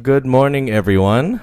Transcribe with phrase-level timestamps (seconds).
[0.00, 1.41] Good morning, everyone.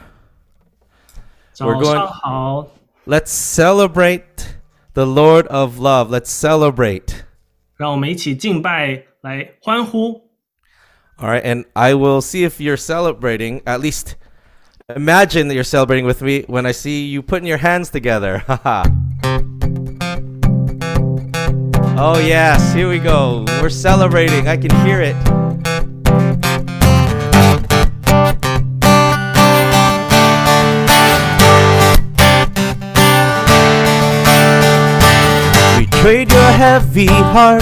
[1.53, 2.69] 早 We're going- 上好，
[3.07, 4.57] Let's celebrate
[4.95, 6.09] the Lord of Love.
[6.09, 7.25] Let's celebrate.
[7.77, 10.23] 让我们一起敬拜，来欢呼。
[11.19, 13.61] All right, and I will see if you're celebrating.
[13.65, 14.15] At least
[14.89, 18.39] imagine that you're celebrating with me when I see you putting your hands together.
[18.47, 18.85] Haha.
[21.99, 23.45] oh, yes, here we go.
[23.61, 24.49] We're celebrating.
[24.49, 25.17] I can hear it.
[36.03, 37.61] Trade your heavy heart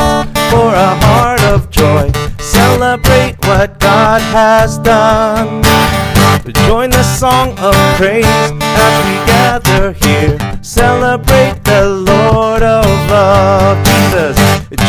[0.50, 2.10] for a heart of joy.
[2.38, 5.62] Celebrate what God has done.
[6.66, 10.36] Join the song of praise as we gather here.
[10.62, 13.76] Celebrate the Lord of love.
[13.86, 14.36] Jesus,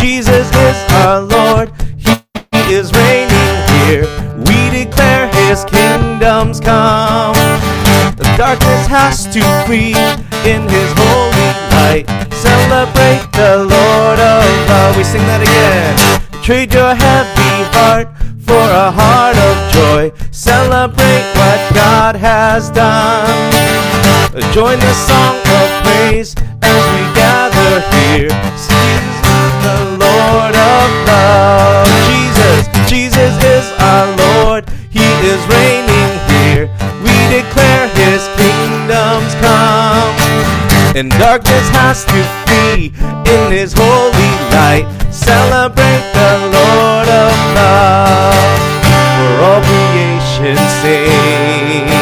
[0.02, 1.72] Jesus is our Lord.
[1.98, 4.08] He is reigning here.
[4.46, 7.36] We declare his kingdoms come.
[8.18, 9.94] The darkness has to flee
[10.44, 12.06] in his holy light.
[12.34, 14.98] Celebrate the Lord of love.
[14.98, 15.94] We sing that again.
[16.42, 18.10] Trade your heavy heart
[18.42, 20.12] for a heart of joy.
[20.32, 23.38] Celebrate what God has done.
[24.54, 28.30] Join the song of praise as we gather here.
[28.30, 29.18] Jesus
[29.62, 31.88] the Lord of love.
[32.08, 32.60] Jesus,
[32.90, 34.70] Jesus is our Lord.
[34.90, 35.97] He is reigning
[39.28, 40.16] kingdoms come.
[40.96, 42.92] And darkness has to flee
[43.34, 44.88] in his holy light.
[45.12, 48.60] Celebrate the Lord of love.
[49.18, 51.98] For all creation sings.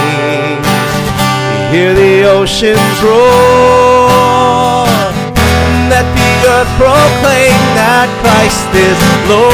[1.72, 4.88] Hear the oceans roar.
[5.92, 9.52] Let the earth proclaim that Christ is Lord.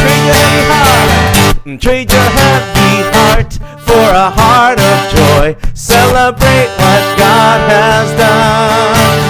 [0.00, 1.11] Trade your
[1.64, 3.52] heavy heart, trade your heavy heart
[3.86, 5.56] for a heart of joy.
[5.74, 9.22] Celebrate what God has done.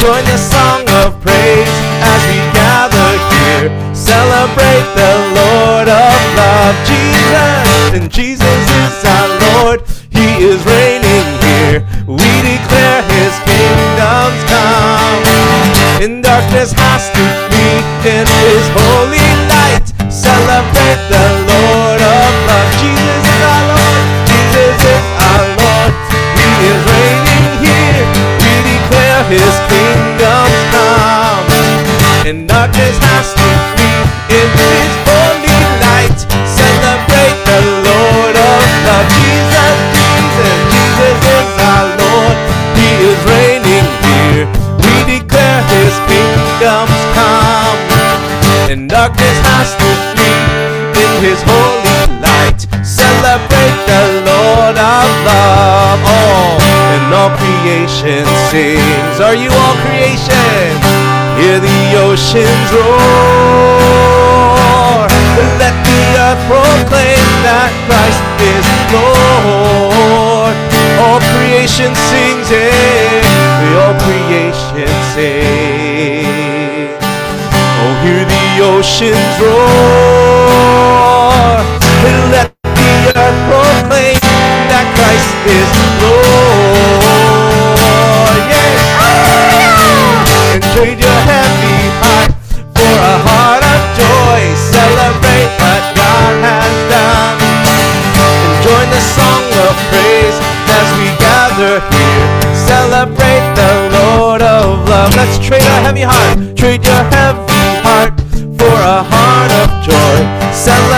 [0.00, 1.68] Join the song of praise
[2.00, 3.94] as we gather here.
[3.94, 9.28] Celebrate the Lord of love, Jesus, and Jesus is our
[9.64, 9.82] Lord.
[10.10, 11.84] He is reigning here.
[12.06, 15.22] We declare His kingdoms come.
[16.00, 19.57] And darkness has to flee in His holy light.
[20.18, 22.70] Celebrate the Lord of love.
[22.82, 24.02] Jesus is our Lord.
[24.26, 25.92] Jesus is our Lord.
[26.34, 28.02] He is reigning here.
[28.42, 31.46] We declare His kingdoms come.
[32.26, 34.02] And darkness has to flee
[34.42, 36.18] in His holy light.
[36.50, 39.06] Celebrate the Lord of love.
[39.22, 42.36] Jesus, Jesus, Jesus is our Lord.
[42.74, 44.50] He is reigning here.
[44.82, 47.78] We declare His kingdoms come.
[48.68, 49.77] And darkness has
[51.38, 52.66] His holy light.
[52.82, 56.02] Celebrate the Lord of love.
[56.02, 56.58] Oh,
[56.98, 59.20] and all creation sings.
[59.22, 60.74] Are you all creation?
[61.38, 63.78] Hear the oceans roar.
[65.62, 70.58] Let the earth proclaim that Christ is Lord.
[70.98, 73.78] All creation sings, yeah.
[73.78, 76.98] All creation sings.
[77.78, 81.17] Oh, hear the oceans roar.
[81.48, 84.20] Let the earth proclaim
[84.68, 85.68] that Christ is
[86.04, 87.02] Lord.
[88.52, 88.76] Yeah.
[90.52, 92.32] And trade your heavy heart
[92.76, 94.40] for a heart of joy.
[94.76, 97.40] Celebrate what God has done.
[97.40, 100.36] And join the song of praise
[100.68, 102.28] as we gather here.
[102.54, 105.16] Celebrate the Lord of love.
[105.16, 106.56] Let's trade our heavy heart.
[106.60, 108.12] Trade your heavy heart
[108.60, 110.18] for a heart of joy.
[110.52, 110.97] Celebrate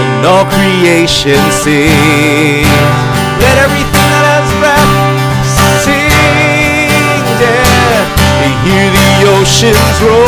[0.00, 2.64] And all creation sing.
[3.36, 4.88] Let everything that has breath
[5.84, 6.08] sing.
[7.36, 8.48] Yeah.
[8.48, 10.24] And Hear the oceans roar.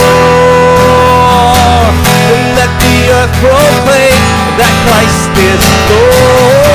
[2.28, 4.20] And let the earth proclaim
[4.60, 6.67] that Christ is Lord.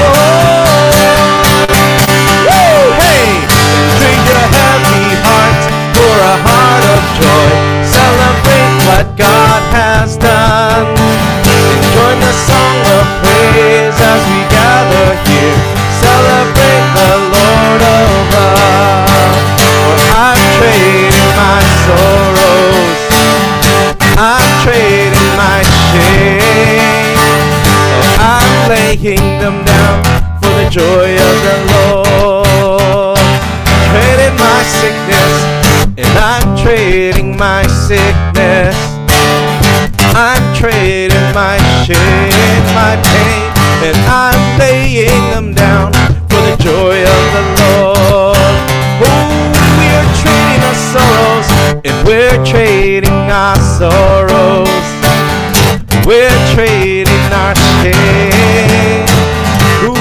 [9.03, 10.87] what God has done.
[10.87, 15.57] And join the song of praise as we gather here,
[15.99, 19.11] celebrate the Lord above.
[19.83, 22.99] For I'm trading my sorrows,
[24.15, 25.59] I'm trading my
[25.91, 27.17] shame,
[27.99, 29.99] and I'm laying them down
[30.39, 33.19] for the joy of the Lord.
[33.91, 35.33] Trading my sickness,
[35.97, 38.92] and I'm trading my sickness.
[40.15, 43.49] I'm trading my shame, my pain,
[43.81, 45.91] and I'm laying them down
[46.29, 48.37] for the joy of the Lord.
[49.01, 49.49] Oh,
[49.79, 51.49] we are trading our sorrows,
[51.83, 54.69] and we're trading our sorrows.
[56.05, 59.09] We're trading our shame.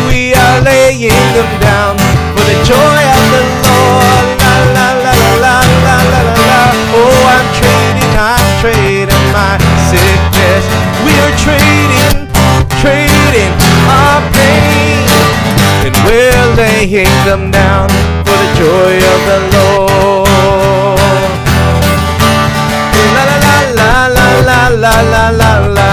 [0.08, 1.92] We are laying them down
[13.32, 13.52] trading
[13.88, 15.08] our pain,
[15.87, 17.88] and we're laying them down
[18.25, 20.29] for the joy of the Lord.
[23.14, 25.93] La la la la la la la la la la la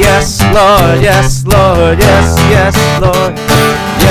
[0.00, 3.53] yes, Lord, yes, Lord, yes, yes, Lord.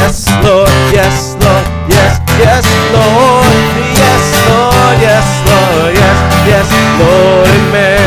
[0.03, 3.55] Yes, Lord, yes, Lord, yes, yes, Lord.
[3.95, 6.67] Yes, Lord, yes, Lord, yes, yes,
[6.99, 8.03] Lord, amen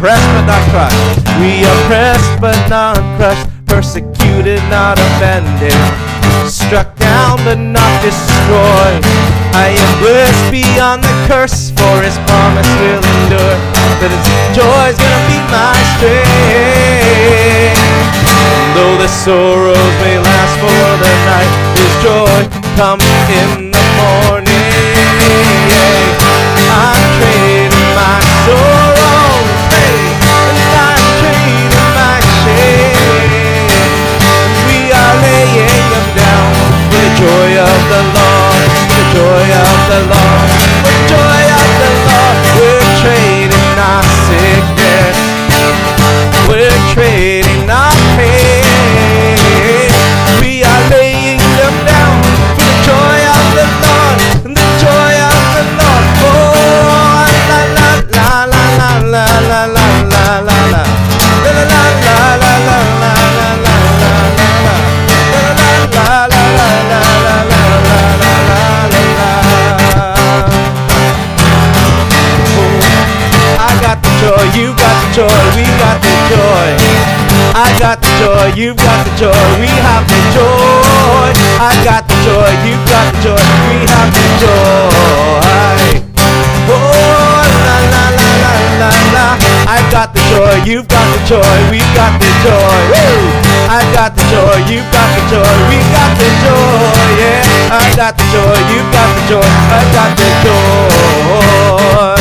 [0.00, 1.20] pressed but not crushed.
[1.36, 5.76] We are pressed but not crushed, persecuted, not offended,
[6.48, 9.04] struck down but not destroyed.
[9.52, 13.56] I am blessed beyond the curse, for His promise will endure.
[14.00, 14.24] That His
[14.56, 17.76] joy is gonna be my strength.
[18.76, 21.48] Though the sorrows may last for the night,
[21.80, 22.44] His joy
[22.76, 24.52] comes in the morning.
[26.68, 33.64] I'm trading my sorrows, hey, and I'm trading my shame.
[34.68, 36.52] We are laying them down
[36.92, 40.15] for the joy of the Lord, the joy of the Lord,
[74.56, 76.72] you got the joy, we got the joy.
[77.52, 81.28] I got the joy, you got the joy, we have the joy.
[81.60, 83.36] I got the joy, you got the joy,
[83.68, 86.00] we have the joy.
[86.72, 89.36] Oh, la la la la la la.
[89.68, 92.80] I got the joy, you've got the joy, we've got the joy.
[92.96, 93.28] Woo!
[93.68, 97.12] I got the joy, you've got the joy, we got the joy.
[97.20, 102.16] Yeah, I got the joy, you've got the joy, I got the joy.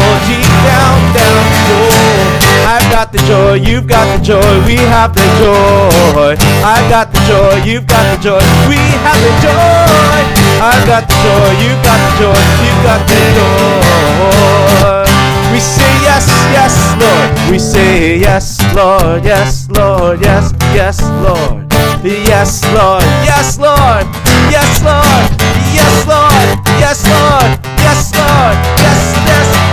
[0.00, 1.44] Oh, deep down, down,
[1.76, 2.50] oh.
[2.66, 6.36] I've got the joy, you've got the joy, we have the joy.
[6.64, 10.20] I've got the joy, you've got the joy, we have the joy.
[10.62, 15.04] I've got the joy, you've got the joy, you've got the joy.
[15.52, 17.50] We say yes, yes, Lord.
[17.50, 21.66] We say yes, Lord, yes, Lord, yes, yes, Lord.
[22.02, 24.06] Yes, Lord, yes, Lord,
[24.48, 25.28] yes, Lord,
[25.74, 26.48] yes, Lord,
[26.80, 29.69] yes, Lord, yes, Lord, yes, yes,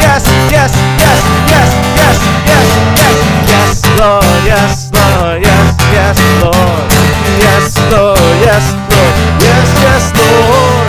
[0.00, 2.68] yes, yes, yes, yes, yes, yes,
[3.00, 3.16] yes,
[3.50, 6.84] yes, Lord, yes, Lord, yes, yes, Lord,
[7.40, 10.86] yes, Lord, yes, Lord, yes, yes, Lord,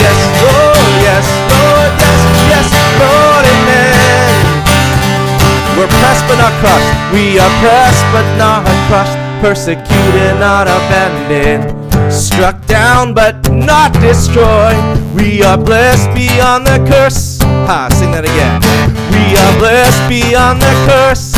[0.00, 2.20] yes, Lord, yes, Lord, yes,
[2.52, 2.68] yes,
[3.00, 4.34] Lord, amen.
[5.76, 6.90] We're pressed but not crushed.
[7.12, 9.18] We are pressed but not crushed.
[9.42, 11.66] Persecuted, not abandoned.
[12.12, 14.78] Struck down but not destroyed.
[15.14, 17.38] We are blessed beyond the curse.
[17.68, 18.62] Ha, that again.
[19.10, 21.34] We are blessed beyond the curse.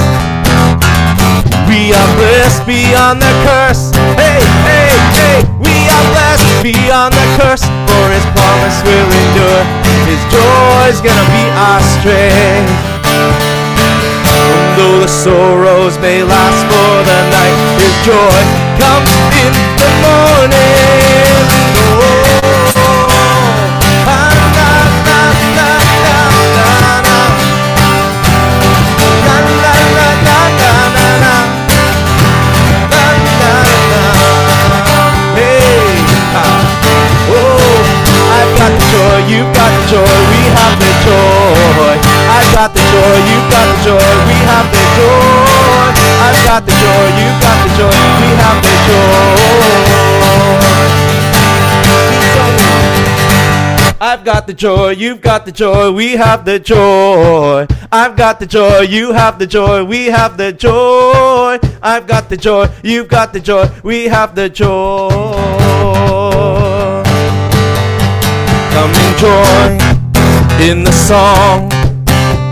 [1.65, 3.89] We are blessed beyond the curse.
[4.21, 5.41] Hey, hey, hey.
[5.57, 7.65] We are blessed beyond the curse.
[7.65, 9.65] For his promise will endure.
[10.05, 12.77] His joy is gonna be our strength.
[14.77, 18.41] Though the sorrows may last for the night, His joy
[18.77, 21.26] comes in the morning.
[42.57, 45.93] Got the joy, you've got the joy, we have the joy.
[46.25, 49.37] I've got the joy, you've got the joy, we have the joy.
[54.01, 57.67] I've got the joy, you've got the joy, we have the joy.
[57.93, 61.59] I've got the joy, you have the joy, we have the joy.
[61.83, 65.11] I've got the joy, you've got the joy, we have the joy.
[68.73, 69.79] Come enjoy
[70.65, 71.76] in the song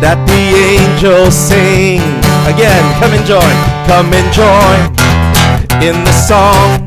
[0.01, 2.01] that the angels sing.
[2.47, 3.55] Again, come and join,
[3.87, 4.81] come and join
[5.83, 6.87] in the song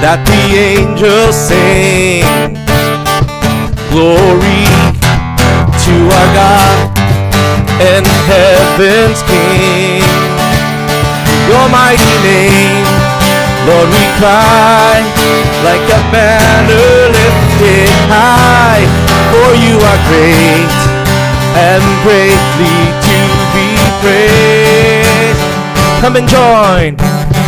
[0.00, 2.24] that the angels sing.
[3.90, 4.66] Glory
[5.84, 6.76] to our God
[7.80, 10.02] and heaven's King.
[11.48, 12.84] Your mighty name,
[13.68, 15.00] Lord, we cry
[15.64, 18.84] like a banner lifted high.
[19.32, 20.85] For you are great
[21.56, 23.18] and greatly to
[23.56, 23.68] be
[24.04, 25.40] praised.
[26.02, 26.96] Come and join,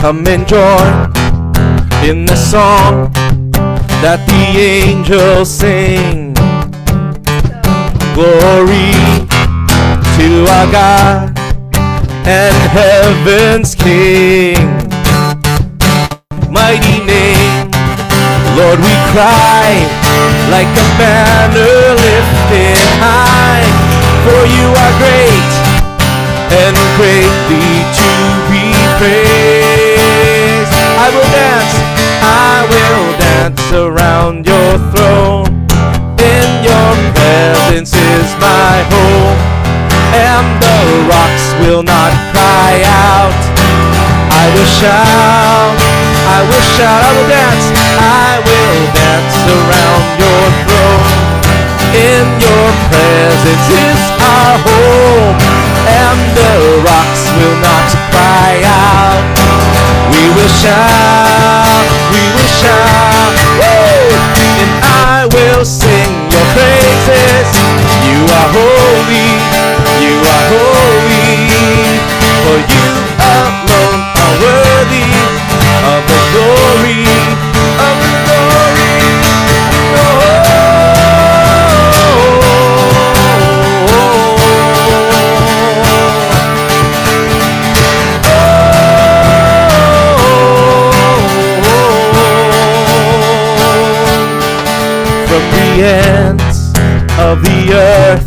[0.01, 1.13] come and join
[2.09, 3.13] in the song
[4.01, 6.33] that the angels sing.
[8.17, 8.97] Glory
[10.17, 11.39] to our God
[12.27, 14.57] and heaven's King.
[16.51, 17.71] Mighty name,
[18.57, 19.85] Lord, we cry
[20.51, 23.78] like a banner lifted high.
[24.29, 25.53] For you are great
[26.53, 28.13] and greatly to
[28.53, 30.75] be praised.
[31.01, 31.75] I will dance,
[32.21, 35.49] I will dance around your throne.
[36.21, 39.39] In your presence is my home,
[40.13, 40.77] and the
[41.09, 43.41] rocks will not cry out.
[44.29, 45.73] I will shout,
[46.37, 47.67] I will shout, I will dance,
[47.97, 49.88] I will dance around
[53.09, 55.39] presence is our home,
[55.89, 59.25] and the rocks will not cry out.
[60.13, 64.13] We will shout, we will shout, woo!
[64.61, 64.73] and
[65.17, 67.49] I will sing your praises.
[68.09, 69.31] You are holy,
[70.05, 71.33] you are holy,
[72.45, 72.78] for you
[95.83, 96.75] ends
[97.19, 98.27] of the earth,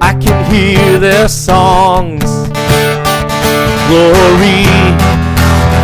[0.00, 2.24] I can hear their songs.
[3.86, 4.66] Glory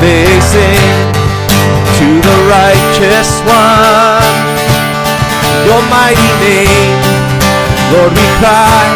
[0.03, 1.13] they sing
[1.99, 4.43] to the righteous one.
[5.63, 6.99] Your mighty name,
[7.95, 8.91] Lord, we cry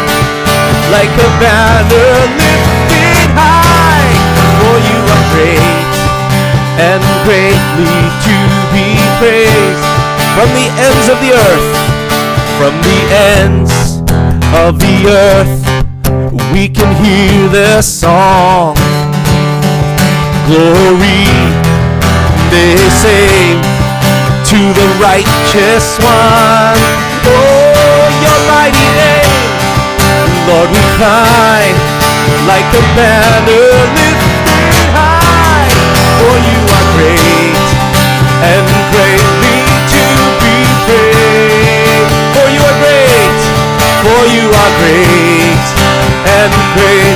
[0.91, 4.11] like a banner lifted high.
[4.59, 5.95] For you are great
[6.83, 8.35] and greatly to
[8.75, 9.96] be praised
[10.37, 11.69] from the ends of the earth,
[12.61, 12.99] from the
[13.41, 13.73] ends
[14.53, 15.57] of the earth,
[16.53, 18.77] we can hear their song.
[20.45, 21.25] Glory,
[22.53, 23.57] they say
[24.45, 26.77] to the righteous one.
[27.25, 29.41] Oh, your mighty name,
[30.45, 31.65] Lord, we cry
[32.45, 35.73] like a banner lifted high.
[36.21, 37.57] For you are great
[38.53, 39.36] and greatly
[44.33, 45.67] you are great
[46.27, 47.06] and greatly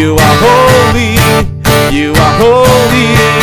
[0.00, 1.12] You are holy,
[1.94, 3.39] you are holy.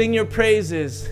[0.00, 1.06] Sing your praises.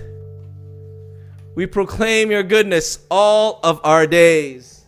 [1.54, 4.86] We proclaim your goodness all of our days.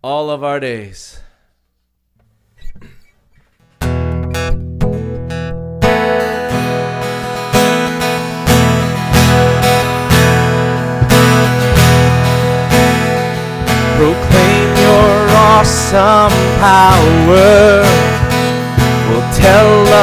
[0.00, 1.18] All of our days.
[13.96, 18.15] Proclaim your awesome power.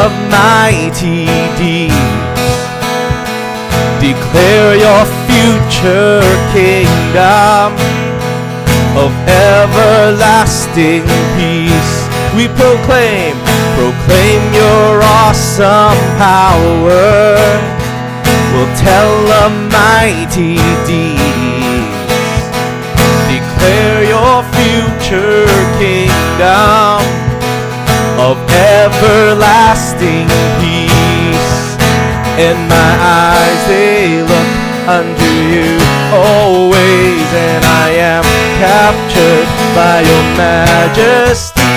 [0.04, 1.96] Of mighty deeds.
[4.04, 6.20] Declare your future
[6.52, 7.72] kingdom
[9.00, 11.08] of everlasting
[11.40, 11.96] peace.
[12.36, 13.36] We proclaim,
[13.80, 17.40] proclaim your awesome power.
[18.52, 21.94] We'll tell of mighty deeds
[23.34, 25.48] declare your future
[25.80, 27.23] kingdom
[28.24, 30.28] of everlasting
[30.64, 31.76] peace.
[32.40, 34.52] And my eyes, they look
[34.88, 35.76] unto you
[36.16, 38.24] always, and I am
[38.64, 41.76] captured by your majesty.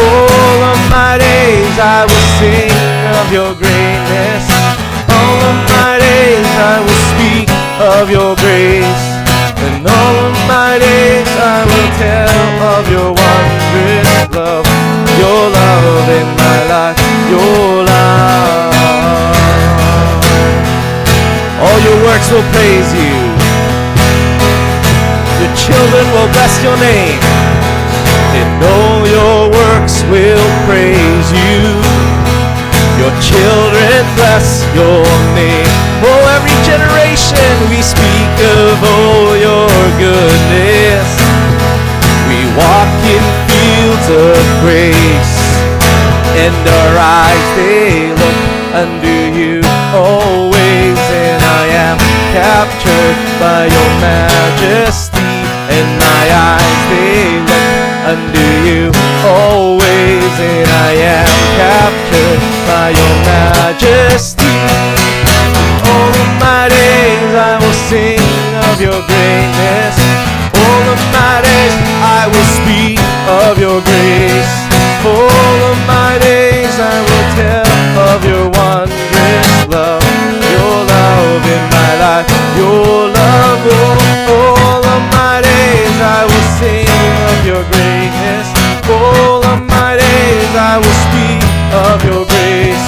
[0.00, 2.72] All of my days I will sing
[3.20, 4.48] of your greatness.
[5.12, 7.48] All of my days I will speak
[7.78, 9.13] of your grace.
[9.84, 12.40] And all of my days I will tell
[12.72, 14.64] of your wondrous love,
[15.20, 16.96] your love in my life,
[17.28, 18.72] your love.
[21.60, 23.12] All your works will praise you.
[25.44, 27.20] Your children will bless your name.
[28.40, 31.83] And all your works will praise you.
[32.98, 35.04] Your children bless your
[35.34, 35.68] name.
[36.02, 41.08] Oh, every generation we speak of all your goodness.
[42.28, 45.36] We walk in fields of grace,
[46.38, 48.40] and our eyes they look
[48.74, 49.60] unto you
[49.94, 50.98] always.
[50.98, 51.98] And I am
[52.34, 55.13] captured by your majesty,
[55.70, 58.82] and my eyes they look unto you
[59.24, 60.32] always.
[60.40, 64.56] And I am captured by your majesty.
[65.88, 68.20] All of my days I will sing
[68.68, 69.96] of your greatness.
[70.54, 74.54] All of my days I will speak of your grace.
[75.04, 77.68] All of my days I will tell
[78.12, 80.04] of your wondrous love.
[80.54, 82.28] Your love in my life.
[82.56, 83.60] Your love.
[83.66, 83.96] Oh,
[84.32, 85.33] all of my
[85.94, 86.88] days I will sing
[87.30, 88.46] of your greatness.
[88.88, 91.42] All of my days I will speak
[91.86, 92.86] of your grace.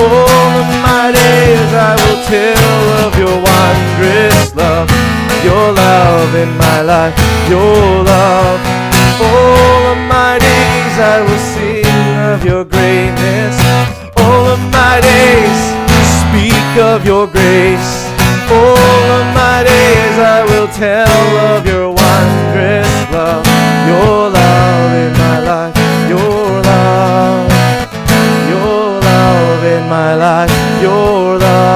[0.00, 4.88] All of my days I will tell of your wondrous love.
[5.44, 7.14] Your love in my life.
[7.48, 8.60] Your love.
[9.20, 11.86] All of my days I will sing
[12.32, 13.56] of your greatness.
[14.16, 15.60] All of my days
[16.20, 18.09] speak of your grace.
[18.52, 23.46] All of my days I will tell of your wondrous love.
[23.86, 25.76] Your love in my life.
[26.08, 27.50] Your love.
[28.50, 30.82] Your love in my life.
[30.82, 31.69] Your love.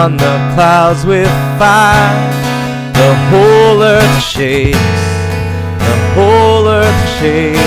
[0.00, 2.32] On the clouds with fire.
[3.00, 5.02] The whole earth shakes,
[5.88, 7.60] the whole earth shakes.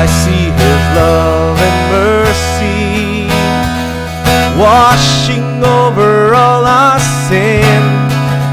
[0.00, 3.26] I see His love and mercy
[4.64, 7.82] washing over all our sin.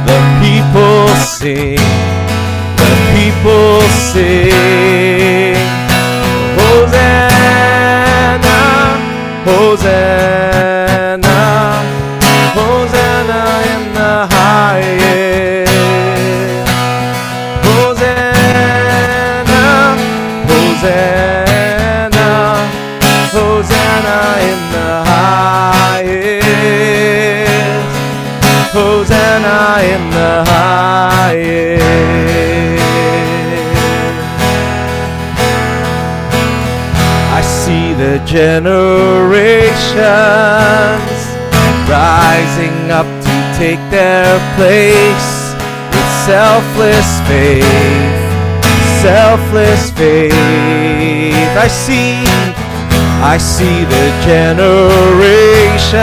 [0.10, 1.08] The people
[1.38, 1.78] sing
[2.84, 3.82] the people
[4.12, 5.13] sing.
[9.46, 11.40] Hosanna,
[12.56, 15.74] Hosanna in the highest.
[17.66, 19.64] Hosanna,
[20.48, 22.30] Hosanna,
[23.36, 24.18] Hosanna
[24.50, 26.44] in the highest.
[28.72, 32.23] Hosanna in the highest.
[38.34, 39.94] Generations
[41.86, 44.26] rising up to take their
[44.58, 45.54] place
[45.94, 48.18] with selfless faith,
[49.06, 50.34] selfless faith.
[51.54, 52.26] I see,
[53.22, 55.94] I see the generations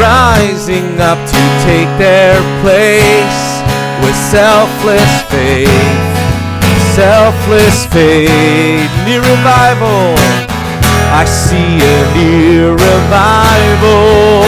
[0.00, 3.60] rising up to take their place
[4.00, 6.07] with selfless faith,
[6.98, 10.18] selfless faith, near revival.
[11.14, 14.42] I see a near revival.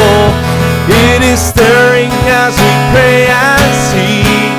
[0.90, 4.50] It is stirring as we pray and seek.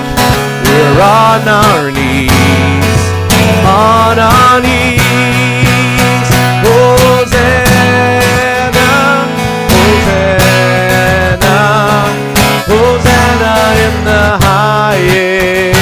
[0.72, 3.00] We're on our knees,
[3.68, 6.28] on our knees.
[6.64, 7.68] Hosanna,
[9.76, 11.60] Hosanna,
[12.72, 15.81] Hosanna in the highest.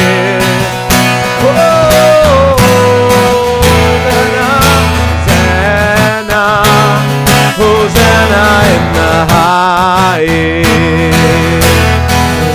[9.26, 10.70] Highest.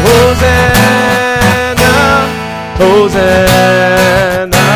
[0.04, 1.94] Hosanna,
[2.78, 4.66] Hosanna,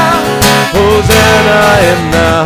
[0.73, 2.46] Hosanna in the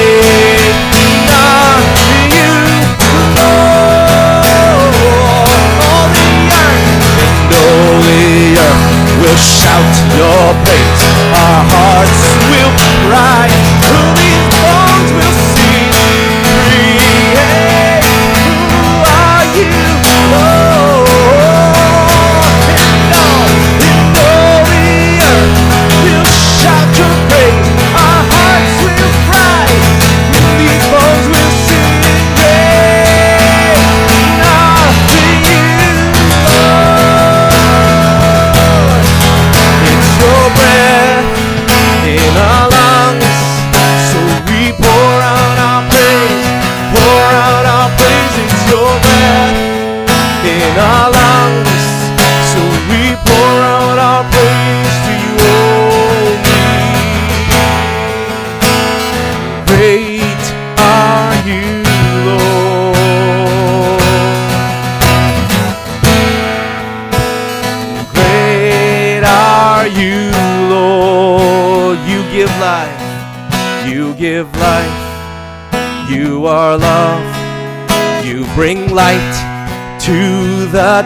[9.21, 11.03] will shout your praise.
[11.37, 12.73] Our hearts will
[13.05, 13.60] cry.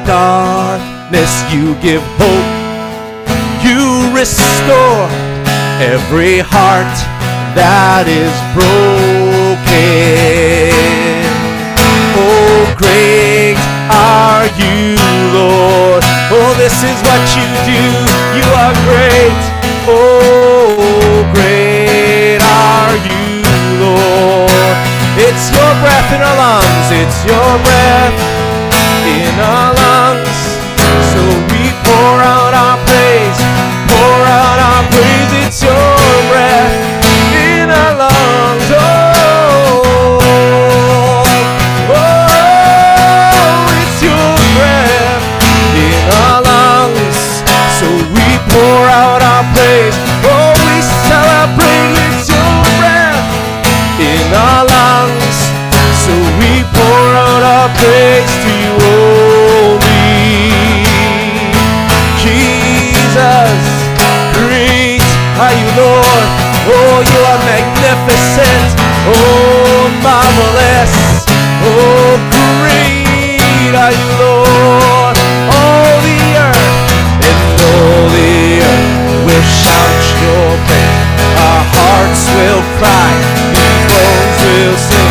[0.03, 1.31] Darkness.
[1.53, 2.51] You give hope.
[3.63, 5.07] You restore
[5.79, 6.95] every heart
[7.55, 9.55] that is broken.
[12.17, 14.99] Oh, great are you,
[15.31, 16.03] Lord.
[16.33, 17.81] Oh, this is what you do.
[18.35, 19.41] You are great.
[19.87, 23.45] Oh, great are you,
[23.79, 24.75] Lord.
[25.17, 26.87] It's your breath in our lungs.
[26.91, 28.24] It's your breath
[29.35, 30.39] in our lungs.
[31.11, 31.19] So
[31.51, 33.39] we pour out our praise.
[33.91, 35.31] Pour out our praise.
[35.43, 35.99] It's your
[36.31, 36.71] breath
[37.35, 38.67] in our lungs.
[38.71, 39.83] Oh,
[40.23, 41.27] oh,
[41.99, 45.23] oh, it's your breath
[45.83, 47.43] in our lungs.
[47.75, 49.97] So we pour out our praise.
[50.31, 50.79] Oh, we
[51.11, 51.91] celebrate.
[52.07, 53.19] It's your breath
[53.99, 55.37] in our lungs.
[56.07, 58.34] So we pour out our praise
[66.97, 68.71] Oh, you are magnificent.
[69.11, 71.27] Oh, marvelous.
[71.59, 75.15] Oh, great are you, Lord.
[75.59, 76.71] All the earth
[77.19, 81.03] and all the earth will shout your praise.
[81.35, 83.11] Our hearts will cry,
[83.51, 85.04] peoples will sing.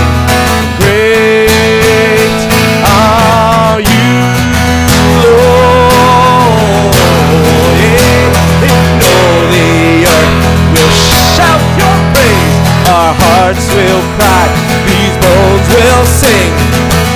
[13.45, 14.49] hearts will cry,
[14.89, 16.53] these bones will sing.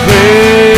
[0.05, 0.78] Praise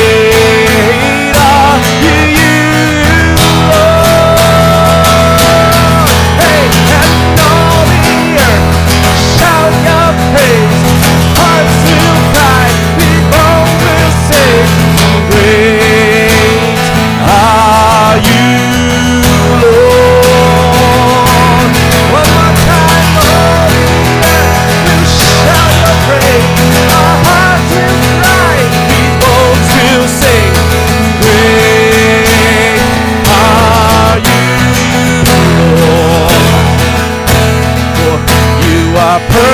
[39.13, 39.50] I.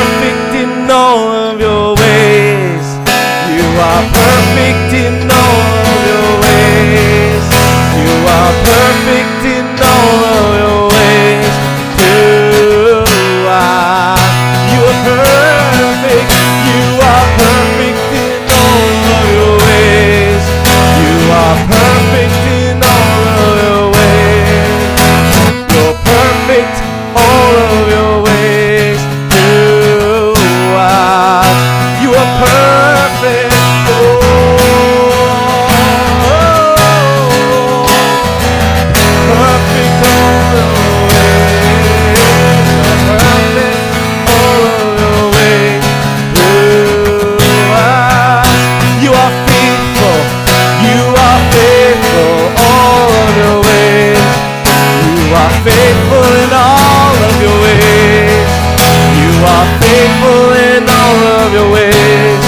[61.56, 62.44] your ways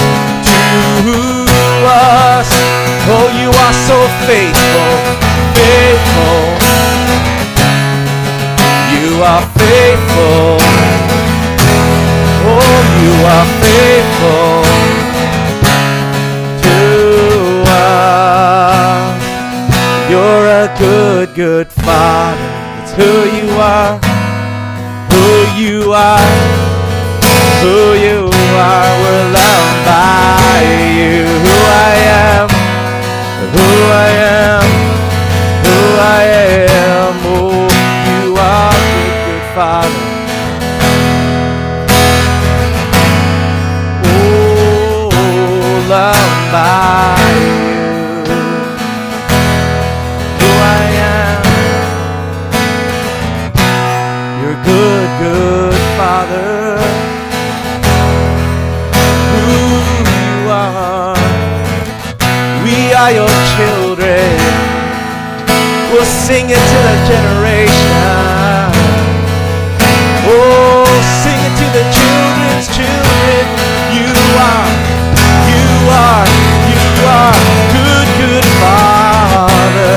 [1.01, 1.17] to
[1.81, 2.49] us.
[3.09, 3.97] Oh, you are so
[4.29, 4.93] faithful,
[5.57, 6.39] faithful.
[8.93, 10.61] You are faithful.
[12.51, 14.61] Oh, you are faithful
[16.65, 16.79] to
[17.65, 19.21] us.
[20.11, 22.49] You're a good, good father.
[22.81, 23.97] It's who you are,
[25.13, 26.29] who you are,
[27.61, 27.88] who
[67.09, 68.69] generation.
[70.29, 70.85] Oh,
[71.57, 73.41] to the children's children.
[73.97, 74.69] You are,
[75.49, 76.27] you are,
[76.69, 77.37] you are
[77.73, 79.95] good, good Father.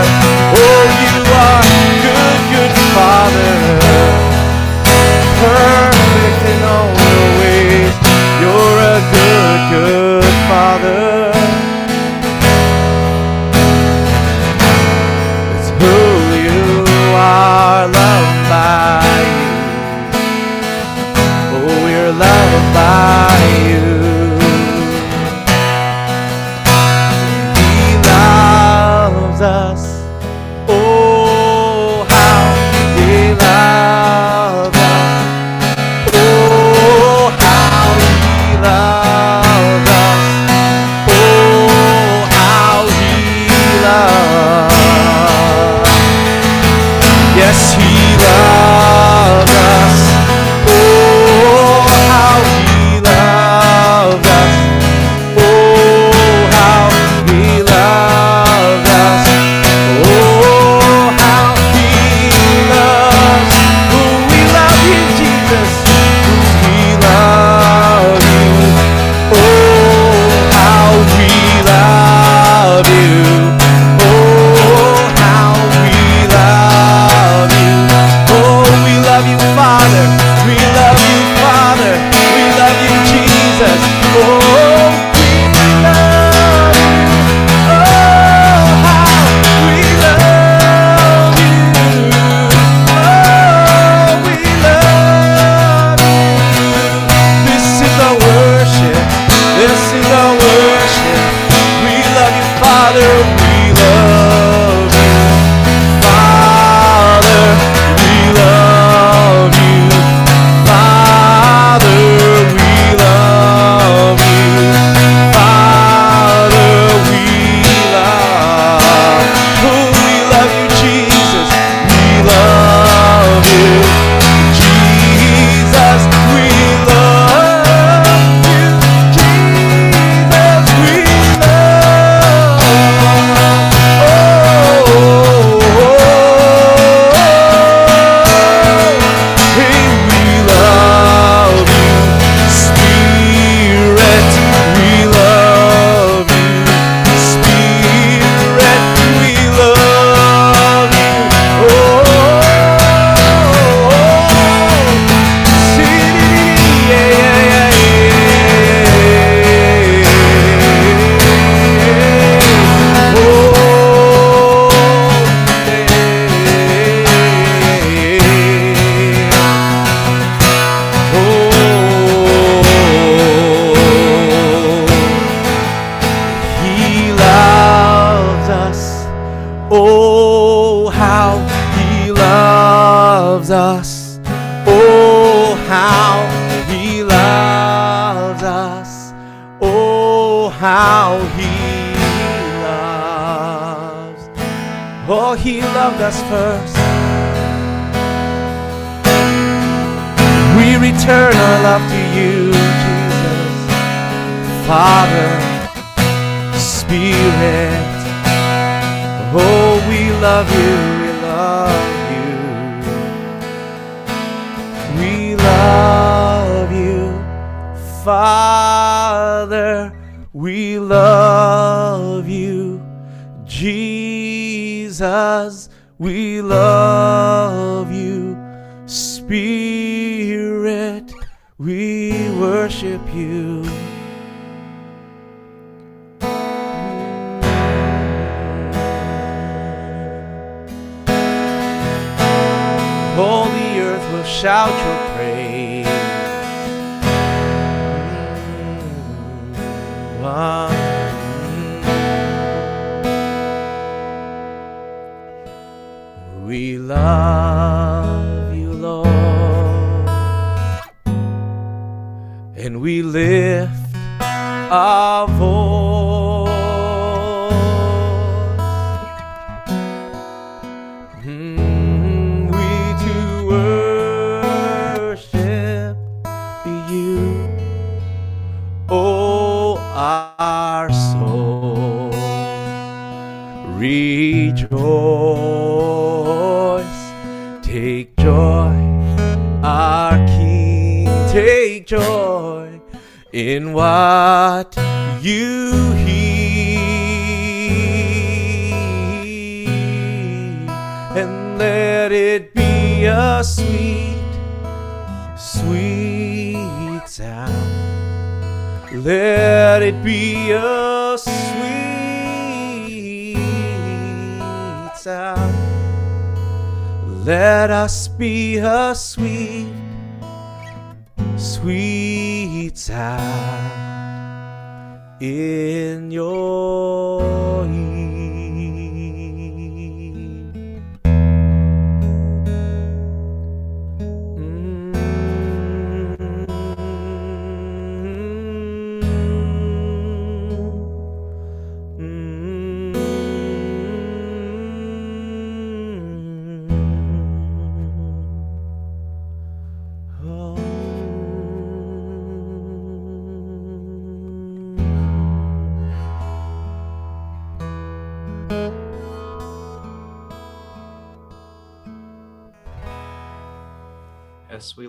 [0.56, 1.64] Oh, you are
[2.00, 3.56] good, good Father.
[5.44, 7.94] Perfect in all your ways.
[8.40, 10.01] You're a good, good.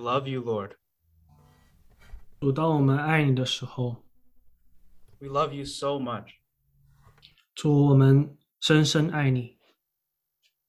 [0.03, 0.72] love you, Lord.
[2.40, 4.05] 主，当我们爱你的时候，
[5.20, 6.34] We love you so much.
[7.55, 9.59] 主，我们深深爱你。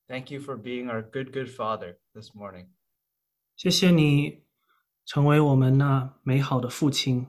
[0.07, 2.69] Thank you for being our good, good Father this morning.
[3.55, 4.43] 谢谢你
[5.05, 7.27] 成为我们那美好的父亲。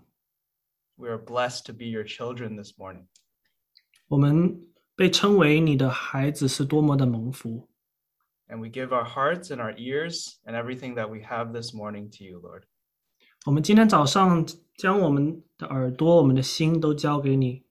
[0.96, 3.06] We are blessed to be your children this morning.
[4.08, 7.68] 我们被称为你的孩子是多么的蒙福。
[8.48, 12.10] And we give our hearts and our ears and everything that we have this morning
[12.18, 12.64] to you, Lord.
[13.46, 14.46] 我们今天早上
[14.76, 17.64] 将我们的耳朵、我们的心都交给你。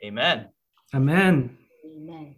[0.00, 0.50] Amen.
[0.92, 1.50] Amen。
[1.84, 2.34] Amen.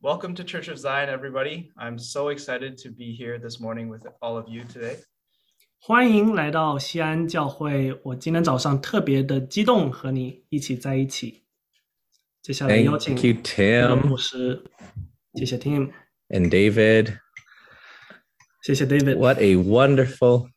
[0.00, 1.70] Welcome to Church of Zion, everybody.
[1.76, 4.98] I'm so excited to be here this morning with all of you today.
[5.78, 7.98] 欢迎来到西安教会。
[8.04, 11.44] 我今天早上特别的激动，和你一起在一起。
[12.42, 14.64] 接下来邀请 Thank you, 牧 Tim 师，
[15.34, 15.90] 谢谢 Tim，
[16.30, 17.18] and David.
[18.62, 19.18] 谢谢 David。
[19.18, 20.48] What a wonderful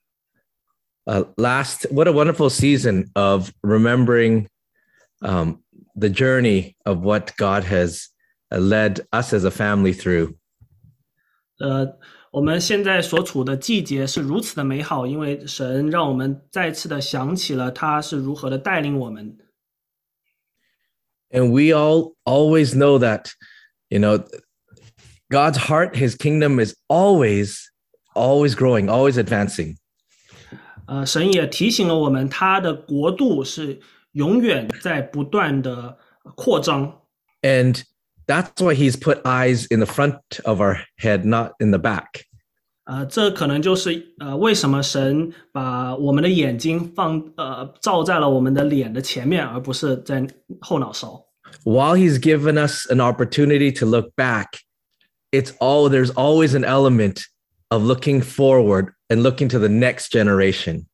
[1.06, 4.48] uh, last, what a wonderful season of remembering
[5.22, 5.64] um,
[5.96, 8.08] the journey of what God has
[8.52, 10.36] uh, led us as a family through.
[11.60, 11.98] 呃，
[12.32, 19.38] 我们现在所处的季节是如此的美好，因为神让我们再次的想起了他是如何的带领我们。
[21.30, 23.34] And we all always know that,
[23.90, 24.24] you know,
[25.32, 27.70] God's heart, his kingdom is always,
[28.16, 29.76] always growing, always advancing.
[30.88, 33.80] 呃，神也提醒了我们，他的国度是
[34.14, 35.98] 永远在不断的
[36.36, 37.02] 扩张。
[37.42, 37.84] And
[38.26, 42.24] that's why he's put eyes in the front of our head, not in the back.
[42.86, 50.26] 呃，这可能就是呃为什么神把我们的眼睛放呃照在了我们的脸的前面，而不是在
[50.62, 51.22] 后脑勺。
[51.66, 54.48] while he's given us an opportunity to look back
[55.32, 57.22] it's all there's always an element
[57.70, 60.86] of looking forward and looking to the next generation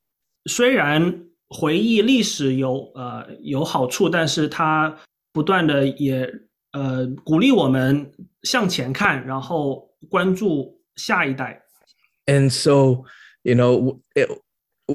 [0.46, 4.98] 虽然 回忆历史有呃有好处，但是它
[5.32, 6.28] 不断的也
[6.72, 11.62] 呃鼓励我们向前看，然后关注下一代。
[12.26, 13.06] And so,
[13.44, 14.30] you know, it,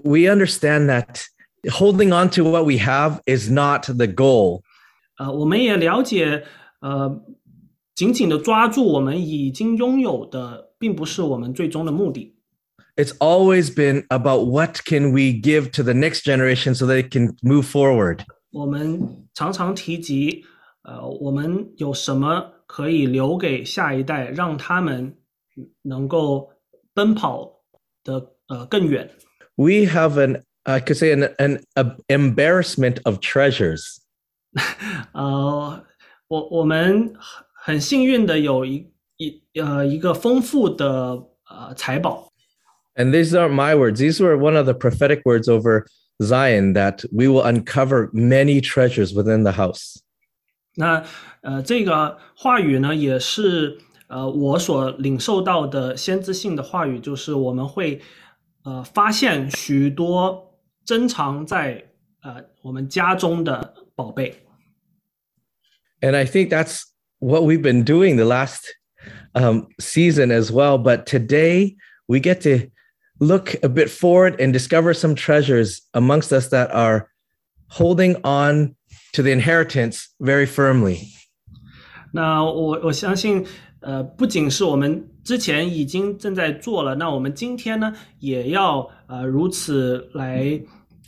[0.02, 1.24] we understand that
[1.70, 4.62] holding on to what we have is not the goal.
[5.18, 6.44] 呃，我们也了解，
[6.80, 7.08] 呃，
[7.94, 12.36] 紧紧的抓住我们已经拥有的，并不是我们最终的目的。
[12.96, 17.36] It's always been about what can we give to the next generation so they can
[17.42, 18.20] move forward.
[18.50, 20.44] 我们常常提及，
[20.82, 25.16] 呃，我们有什么可以留给下一代，让他们
[25.82, 26.50] 能够
[26.94, 27.60] 奔跑
[28.02, 29.08] 的呃更远。
[29.54, 33.98] We have an, I could say, an, an, a embarrassment of treasures.
[35.12, 35.84] 呃，
[36.28, 37.14] 我我们
[37.62, 40.86] 很很幸运的有一一呃一个丰富的
[41.50, 42.32] 呃财宝。
[42.94, 44.00] And these aren't my words.
[44.00, 45.86] These were one of the prophetic words over
[46.20, 50.00] Zion that we will uncover many treasures within the house.
[50.74, 51.04] 那
[51.42, 53.78] 呃，这个话语呢，也是
[54.08, 58.00] 呃我所领受到的先知性的话语，就是我们会
[58.64, 61.84] 呃发现许多珍藏在
[62.22, 64.34] 呃我们家中的宝贝。
[66.00, 66.82] And I think that's
[67.22, 68.74] what we've been doing the last
[69.34, 70.78] um, season as well.
[70.78, 71.76] But today
[72.06, 72.68] we get to
[73.20, 77.10] look a bit forward and discover some treasures amongst us that are
[77.68, 78.76] holding on
[79.12, 81.08] to the inheritance very firmly.
[82.12, 83.44] 那我我相信，
[83.80, 90.60] 呃，不仅是我们之前已经正在做了，那我们今天呢，也要呃如此来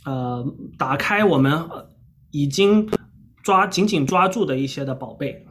[0.05, 0.45] 呃
[0.77, 1.89] 打开我们呃
[2.29, 2.87] 已经
[3.41, 5.45] 抓紧紧抓住的一些的宝贝。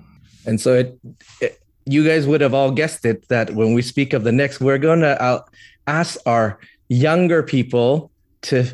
[0.46, 1.00] and so it,
[1.41, 4.60] it, you guys would have all guessed it that when we speak of the next,
[4.60, 5.41] we're going to uh,
[5.86, 8.66] ask our younger people to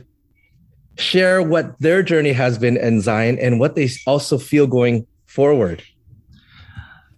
[0.97, 5.81] share what their journey has been in Zion and what they also feel going forward.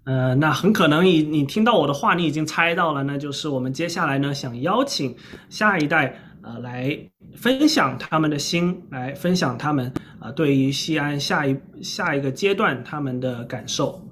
[0.05, 5.15] Uh, 呃，那很可能你你听到我的话，你已经猜到了，那就是我们接下来呢想邀请
[5.49, 6.97] 下一代呃来
[7.37, 9.87] 分享他们的心，来分享他们
[10.19, 14.05] 啊、呃、对于锡安下一下一个阶段他们的感受。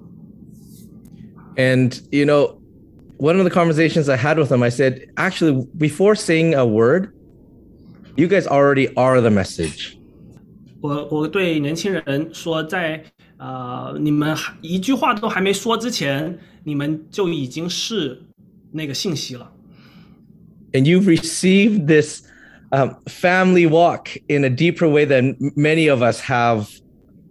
[1.57, 2.61] And, you know,
[3.19, 7.13] one of the conversations I had with them, I said, actually, before saying a word,
[8.15, 9.97] you guys already are the message.
[10.83, 13.03] 我我对年轻人说在，
[13.39, 18.21] 呃你们还一句话都还没说之前，你们就已经是
[18.73, 19.51] 那个信息了。
[20.73, 22.23] And you've received this
[22.71, 26.69] um, family walk in a deeper way than m- many of us have,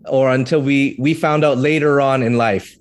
[0.06, 2.76] or until we, we found out later on in life.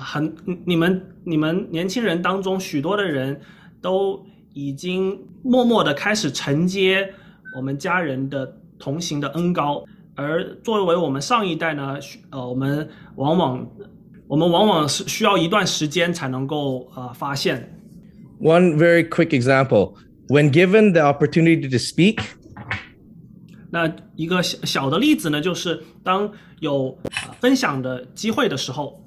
[0.00, 0.34] 啊很，
[0.64, 3.38] 你们你们年轻人当中许多的人
[3.82, 4.24] 都
[4.54, 7.12] 已经默默的开始承接
[7.54, 9.84] 我们家人的同行的恩高，
[10.14, 13.70] 而作为我们上一代呢，需呃，我们往往
[14.26, 17.78] 我们往往是需要一段时间才能够呃发现。
[18.40, 19.96] One very quick example.
[20.28, 22.20] When given the opportunity to speak,
[23.70, 29.02] 那一个小小的例子呢，就是当有、呃分享的机会的时候，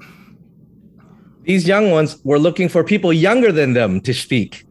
[1.44, 4.64] these young ones were looking for people younger than them to speak.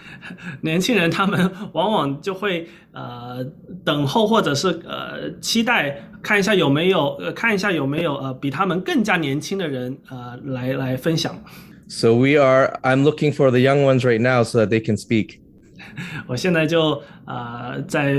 [0.61, 3.43] 年轻人他们往往就会呃
[3.83, 11.37] 等候或者是呃期待看一下有没有呃看一下有没有呃比他们更加年轻的人呃来来分享。
[11.89, 14.95] So we are, I'm looking for the young ones right now so that they can
[14.95, 15.39] speak.
[16.25, 18.15] 我现在就呃在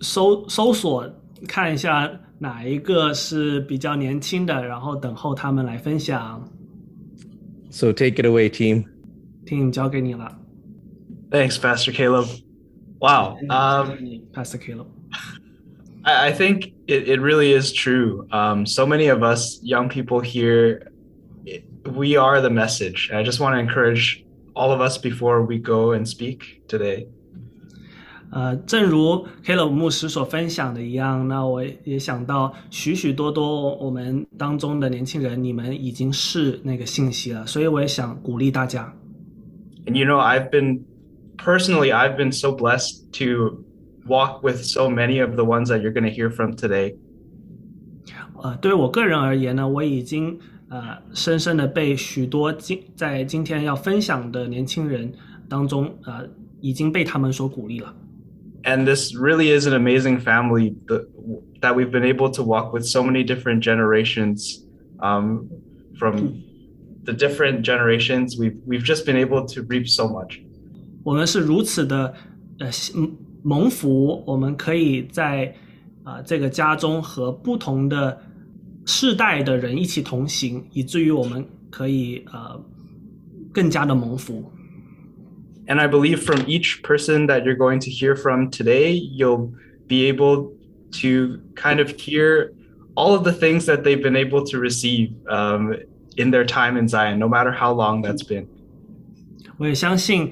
[0.00, 1.08] 搜搜索
[1.46, 6.42] 看一下哪一个是比较年轻的，然后等候他们来分享。
[7.70, 8.84] So take it away, team.
[9.44, 10.38] 听交给你了
[11.30, 12.26] Thanks, Pastor Caleb.
[13.00, 13.36] Wow.
[13.50, 14.86] Um, Pastor Caleb。
[16.04, 18.26] I, I think it, it really is true.
[18.30, 20.90] Um, so many of us young people here,
[21.44, 21.64] it-
[21.94, 23.10] we are the message.
[23.12, 24.24] I just want to encourage
[24.54, 27.06] all of us before we go and speak today.
[28.31, 38.93] 呃，正如 Caleb 牧师所分享的一样，那我也想到许许多多我们当中的年轻人，你们已经是那个信息了，所以我也想鼓励大家。
[39.85, 40.83] And you know, I've been
[41.37, 43.65] personally, I've been so blessed to
[44.07, 46.95] walk with so many of the ones that you're going to hear from today.
[48.41, 55.11] 呃，对我个人而言呢，我已经呃深深的被许多今在今天要分享的年轻人
[55.49, 56.29] 当中，呃，
[56.61, 57.93] 已经被他们所鼓励了。
[58.64, 61.06] and this really is an amazing family that,
[61.60, 64.64] that we've been able to walk with so many different generations
[65.00, 65.48] um,
[65.98, 66.42] from
[67.04, 70.40] the different generations we've we've just been able to reap so much
[71.04, 72.14] 我们是如此的
[72.58, 75.54] 呃幸 蒙福，我们可以在
[76.02, 78.16] 啊、这个家中和不同的
[78.84, 82.64] 世代的人一起同行，以至于我们可以呃
[83.52, 84.48] 更加的蒙福。
[85.71, 89.53] and I believe from each person that you're going to hear from today, you'll
[89.87, 90.51] be able
[91.01, 92.51] to kind of hear
[92.95, 95.73] all of the things that they've been able to receive um,
[96.17, 98.45] in their time in Zion, no matter how long that's been.
[99.57, 100.29] 我也相信，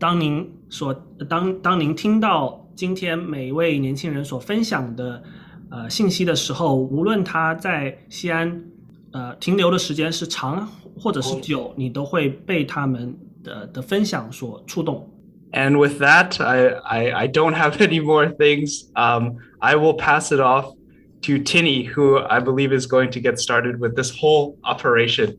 [0.00, 0.92] 当您所
[1.28, 5.22] 当当您听到今天每一位年轻人所分享的
[5.70, 8.64] 呃信息的时候，无论他在锡安
[9.12, 10.66] 呃停留的时间是长
[10.98, 15.13] 或者是久，你都会被他们的的分享所触动。
[15.51, 18.91] And with that, I, I, I don't have any more things.
[18.95, 20.75] Um, I will pass it off
[21.21, 25.37] to Tinny, who I believe is going to get started with this whole operation.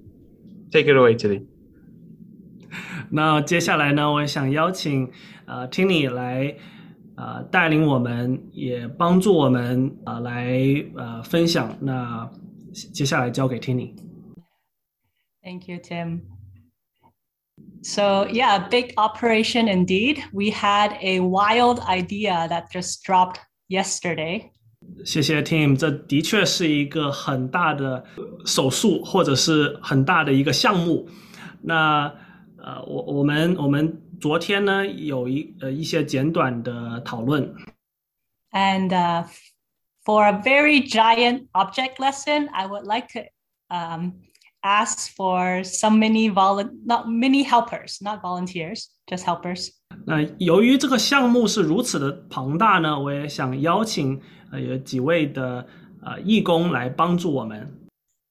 [0.73, 1.47] Take it away, Tinny.
[3.11, 5.11] 那接下来呢，我想邀请
[5.47, 6.57] 呃 Tinny 来
[7.17, 10.59] 呃带领我们，也帮助我们呃来
[10.97, 11.77] 呃分享。
[11.81, 12.31] 那
[12.73, 13.95] 接下来交给 Tinny。
[15.43, 16.21] Thank you, Tim.
[17.83, 20.23] So, yeah, big operation indeed.
[20.33, 23.39] We had a wild idea that just dropped
[23.69, 24.51] yesterday.
[25.05, 28.05] 谢谢 Tim，这的确是一个很大的
[28.45, 31.09] 手术，或者是很大的一个项目。
[31.63, 32.13] 那
[32.63, 37.55] 呃，我我们我们昨天呢有一呃一些简短的讨论。
[38.51, 39.27] And uh,
[40.05, 43.21] for a very giant object lesson, I would like to
[43.75, 44.15] um,
[44.63, 49.71] ask for some mini vol not mini helpers, not volunteers, just helpers.
[50.07, 55.67] 那由于这个项目是如此的庞大呢，我也想邀请呃有几位的
[56.03, 57.73] 呃义工来帮助我们。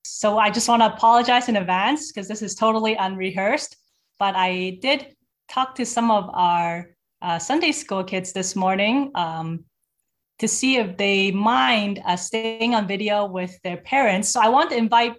[0.03, 3.73] So I just want to apologize in advance because this is totally unrehearsed.
[4.17, 5.15] But I did
[5.47, 9.65] talk to some of our uh, Sunday school kids this morning um,
[10.39, 14.29] to see if they mind uh, staying on video with their parents.
[14.29, 15.15] So I want to invite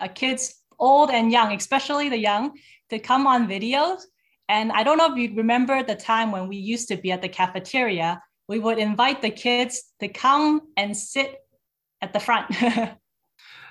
[0.00, 2.52] uh, kids, old and young, especially the young,
[2.90, 4.02] to come on videos.
[4.48, 7.20] And I don't know if you remember the time when we used to be at
[7.20, 11.40] the cafeteria, we would invite the kids to come and sit
[12.00, 12.46] at the front.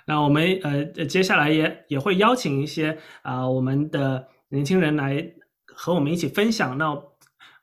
[0.08, 5.34] 那我们呃呃接下来也也会邀请一些啊、我们的年轻人来
[5.66, 6.78] 和我们一起分享。
[6.78, 6.94] 那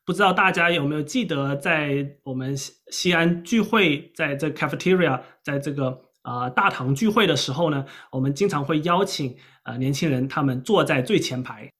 [0.05, 11.70] 不知道大家有没有记得，在我们西西安聚会，在这 cafeteria，在这个 啊、大堂聚会的时候呢，我们经常会邀请呃年轻人他们坐在最前排，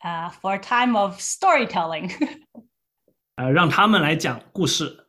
[0.00, 2.12] uh, for a time of storytelling.
[3.36, 5.06] 呃让他们来讲故事。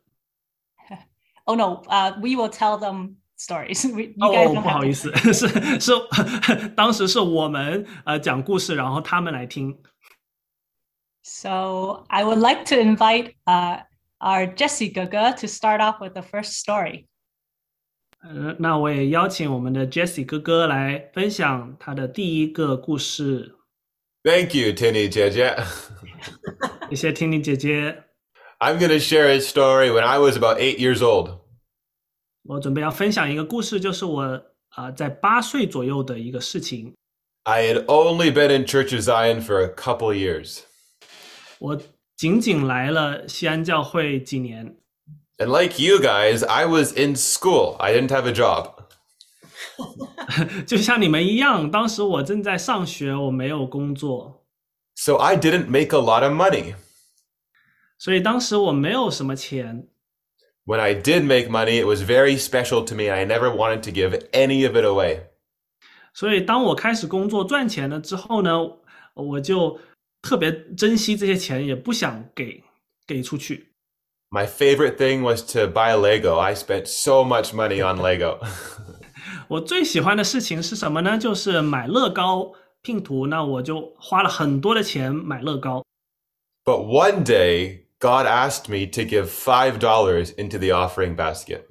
[1.44, 3.86] oh no, uh, we will tell them stories.
[3.92, 5.48] We, you 哦 guys，don't 不 have 好 to- 意思，是
[5.80, 9.82] 是，当时是我们呃讲故事，然后他们来听。
[11.22, 13.82] So I would like to invite uh,
[14.20, 17.06] our Jessie Gaga to start off with the first story.
[18.27, 23.55] 呃，那我也邀请我们的 Jesse 哥哥来分享他的第一个故事。
[24.23, 25.55] Thank you, Tini 姐姐。
[26.89, 28.03] 谢谢 Tini 姐姐。
[28.57, 31.37] I'm going to share a story when I was about eight years old.
[32.41, 34.23] 我准备要分享一个故事，就是我
[34.69, 36.95] 啊、呃、在八岁左右的一个事情。
[37.43, 40.61] I had only been in Church of Zion for a couple years.
[41.59, 41.79] 我
[42.15, 44.77] 仅仅来了锡安教会几年。
[45.38, 47.76] And like you guys, I was in school.
[47.78, 48.74] I didn't have a job.
[50.66, 54.44] 就像你们一样，当时我正在上学，我没有工作，
[54.94, 56.74] So I didn't make a lot of money.
[57.98, 59.88] 所以当时我没有什么钱。
[60.66, 63.04] When I did make money, it was very special to me.
[63.04, 65.22] and I never wanted to give any of it away.
[66.12, 68.58] 所以当我开始工作赚钱了之后呢，
[69.14, 69.80] 我就
[70.20, 72.62] 特别珍惜这些钱，也不想给
[73.06, 73.72] 给出去。
[74.30, 76.38] My favorite thing was to buy Lego.
[76.38, 78.38] I spent so much money on Lego.
[79.48, 81.18] 我最喜欢的事情是什么呢？
[81.18, 83.26] 就是买乐高拼图。
[83.26, 85.84] 那我就花了很多的钱买乐高。
[86.64, 91.62] but one day, God asked me to give $5 into the offering basket.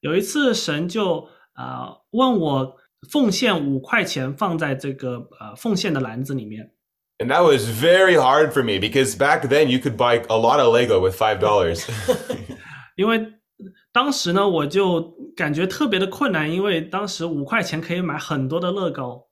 [0.00, 2.76] 有一次，神就啊、呃问我
[3.10, 6.70] 奉献五块钱放在这个呃奉献的篮子里面。
[7.18, 10.58] And that was very hard for me because back then you could buy a lot
[10.58, 11.88] of Lego with $5.
[12.96, 13.24] 因为
[13.92, 19.24] 当时呢，我就感觉特别的困难，因为当时五块钱可以买很多的乐高。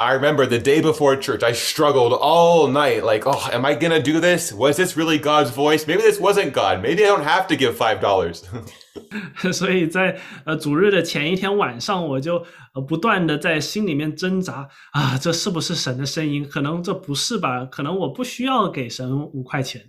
[0.00, 3.02] I remember the day before church, I struggled all night.
[3.02, 4.52] Like, oh, am I going to do this?
[4.52, 5.86] Was this really God's voice?
[5.86, 6.82] Maybe this wasn't God.
[6.82, 9.52] Maybe I don't have to give $5.
[9.54, 12.44] 所以在呃主日的前一天晚上，我就
[12.74, 16.46] 呃不断的在心里面挣扎啊，这是不是神的声音？
[16.46, 17.64] 可能这不是吧？
[17.64, 19.80] 可能我不需要给神五块钱。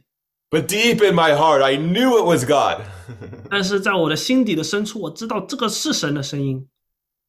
[0.50, 2.86] But deep in my heart, I knew it was God.
[3.50, 6.66] 但是在我的心底的深处，我知道这个是神的声音。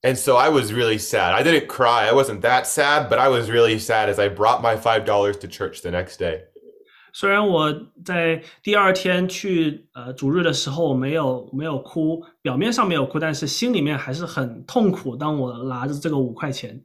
[0.03, 1.35] and so I was really sad.
[1.35, 2.09] I didn't cry.
[2.09, 5.49] I wasn't that sad, but I was really sad as I brought my $5 to
[5.49, 6.45] church the next day.
[7.13, 7.75] 虽然我
[8.05, 15.17] 在第二天去呃主日的时候我没有没有哭，表面上没有哭，但是心里面还是很痛苦。
[15.17, 16.85] 当我拿着这个五块钱，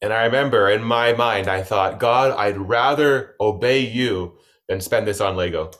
[0.00, 4.34] And I remember in my mind, I thought, God, I'd rather obey you
[4.68, 5.70] than spend this on Lego.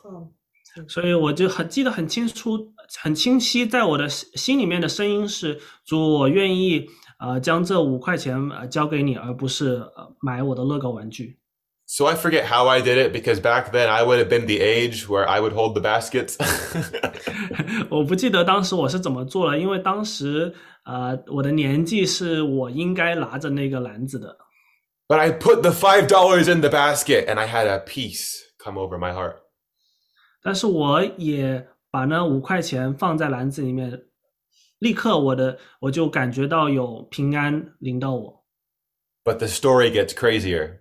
[0.88, 6.86] 所以我就很记得很清楚、很清晰，在我的心心里面的声音是：主，我愿意
[7.20, 11.38] 呃将这五块钱呃交给你，而不是呃买我的乐高玩具。
[11.86, 14.58] So I forget how I did it because back then I would have been the
[14.60, 16.36] age where I would hold the baskets.
[17.90, 20.54] 我不记得当时我是怎么做了，因为当时
[20.86, 24.38] 呃我的年纪是我应该拿着那个篮子的。
[25.06, 28.98] but I put the $5 in the basket and I had a peace come over
[28.98, 29.36] my heart.
[30.41, 34.05] 但是我也把那五块钱放在篮子里面，
[34.79, 38.45] 立刻我的我就感觉到有平安临到我。
[39.23, 40.79] But the story gets crazier.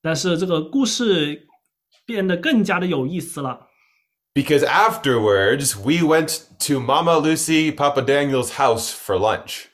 [0.00, 1.48] 但是这个故事
[2.06, 3.68] 变得更加的有意思了
[4.34, 9.64] ，Because afterwards, we went to Mama Lucy, Papa Daniel's house for lunch.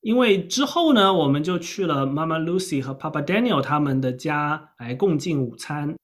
[0.00, 5.94] 因为之后呢，我们就去了 Mama Lucy 和 Papa Daniel 他们的家来共进午餐。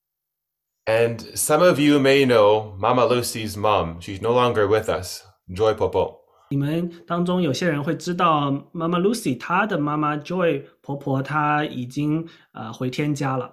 [0.89, 3.99] And some of you may know Mama Lucy's mom.
[4.01, 6.21] She's no longer with us, Joy Popo.
[6.51, 13.51] 你们当中有些人会知道，妈妈 Lucy 她的妈妈 Joy 婆婆她已经呃回天家了。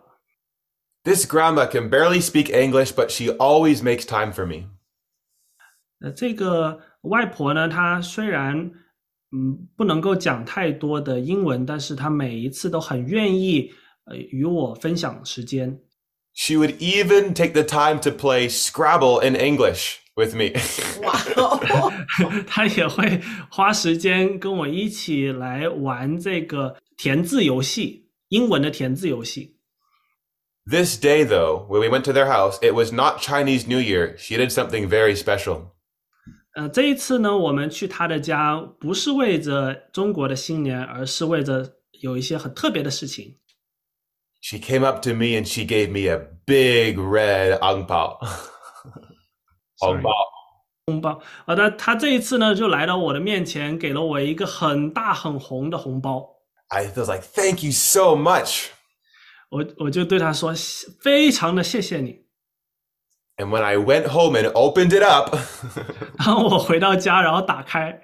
[1.04, 4.68] This grandma can barely speak English, but she always makes time for me.
[6.00, 8.70] 呃，这个外婆呢，她虽然
[9.34, 13.72] 嗯不能够讲太多的英文，但是她每一次都很愿意
[14.04, 15.80] 呃与我分享时间。
[16.36, 20.52] She would even take the time to play Scrabble in English with me.
[22.46, 29.58] 她也会花时间跟我一起来玩这个填字游戏，英文的填字游戏。
[30.64, 34.16] this day, though, when we went to their house, it was not Chinese New Year.
[34.16, 35.72] She did something very special.
[36.54, 43.38] 呃，这一次呢，我们去她的家，不是为着中国的新年，而是为着有一些很特别的事情。
[44.40, 48.18] She came up to me and she gave me a big red ang pao.
[49.76, 49.98] Sorry.
[49.98, 50.32] Ang pao.
[50.86, 56.28] 红包，好的，她这一次呢，就来到我的面前，给了我一个很大很红的红包。
[56.70, 58.66] I was like, thank you so much.
[59.50, 60.52] 我我就对她说，
[61.00, 62.24] 非常的谢谢你。
[63.36, 65.36] And when I went home and opened it up,
[66.18, 68.02] 然后我回到家，然后打开，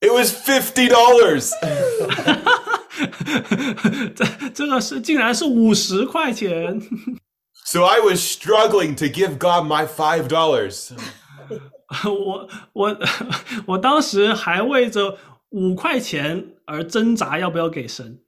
[0.00, 1.50] it was $50.
[4.15, 6.79] 这这个是竟然是五十块钱
[7.65, 10.91] ，so I was struggling to give God my five dollars.
[12.03, 12.97] 我我
[13.67, 15.17] 我当时还为着
[15.49, 18.19] 五块钱而挣扎，要不要给神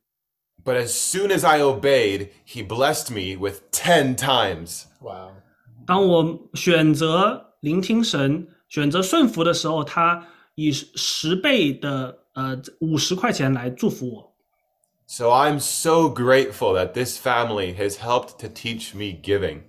[0.64, 4.84] ？But as soon as I obeyed, he blessed me with ten times.
[5.02, 5.32] Wow.
[5.86, 14.27] 当我选择聆听神、选择顺服的时候，他以十倍的呃五十块钱来祝福我。
[15.07, 19.63] So I'm so grateful that this family has helped to teach me giving.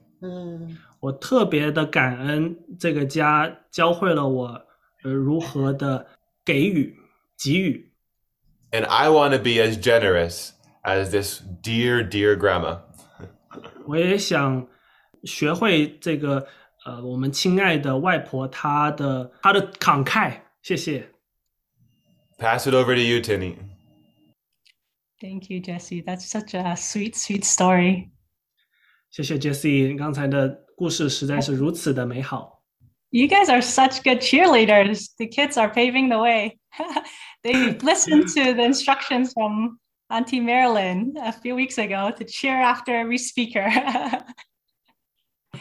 [1.01, 4.47] 我特别的感恩这个家教会了我
[5.03, 6.07] 呃如何的
[6.45, 6.95] 给予、
[7.37, 7.91] 给予。
[8.71, 10.51] And I want to be as generous
[10.81, 12.79] as this dear, dear grandma.
[13.85, 14.65] 我也想
[15.25, 16.47] 学会这个
[16.85, 20.39] 呃我们亲爱的外婆她的她的慷慨。
[20.61, 21.09] 谢谢。
[22.39, 23.66] Pass it over to you, Tinny.
[25.19, 26.01] Thank you, Jesse.
[26.01, 28.09] That's such a sweet, sweet story.
[29.09, 32.63] 谢谢 Jessie，刚才的故事实在是如此的美好。
[33.09, 35.07] You guys are such good cheerleaders.
[35.17, 36.57] The kids are paving the way.
[37.43, 39.77] they listened to the instructions from
[40.09, 43.69] Auntie Marilyn a few weeks ago to cheer after every speaker.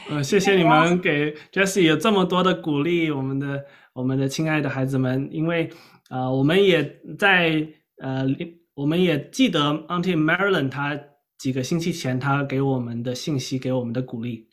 [0.09, 5.71] 呃，谢谢你们给 Jessie 有这么多的鼓励，我们的我们的亲爱的孩子们，因为
[6.09, 6.83] 呃，我们也
[7.19, 8.27] 在呃，
[8.77, 10.99] 我们也记得 Auntie Marilyn 她
[11.39, 14.49] 几个星期前她给我们的信息，给我们的鼓励。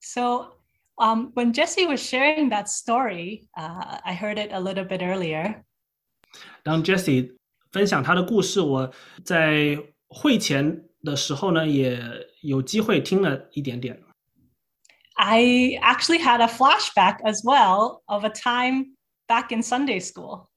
[0.00, 0.52] so,
[0.98, 5.62] um, when Jesse was sharing that story, uh, I heard it a little bit earlier.
[6.62, 7.36] 当 Jessie
[7.70, 8.92] 分享她的故事，我
[9.24, 9.78] 在
[10.08, 12.00] 会前的时候呢，也
[12.42, 14.02] 有机会听了一点点。
[15.16, 20.48] I actually had a flashback as well of a time back in Sunday school.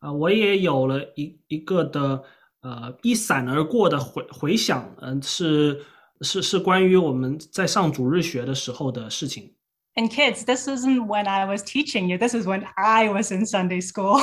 [0.00, 2.22] 啊、我也有了一一个的
[2.60, 5.84] 呃一闪而过的回回想，嗯、是
[6.20, 9.54] 是是关于我们在上主日学的时候的事情。
[9.94, 12.18] And kids, this isn't when I was teaching you.
[12.18, 14.20] This is when I was in Sunday school.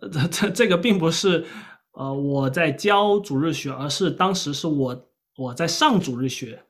[0.00, 1.44] 这这这个并不是
[1.92, 6.64] 呃我在教主日学，而是当时是我我在上主日学。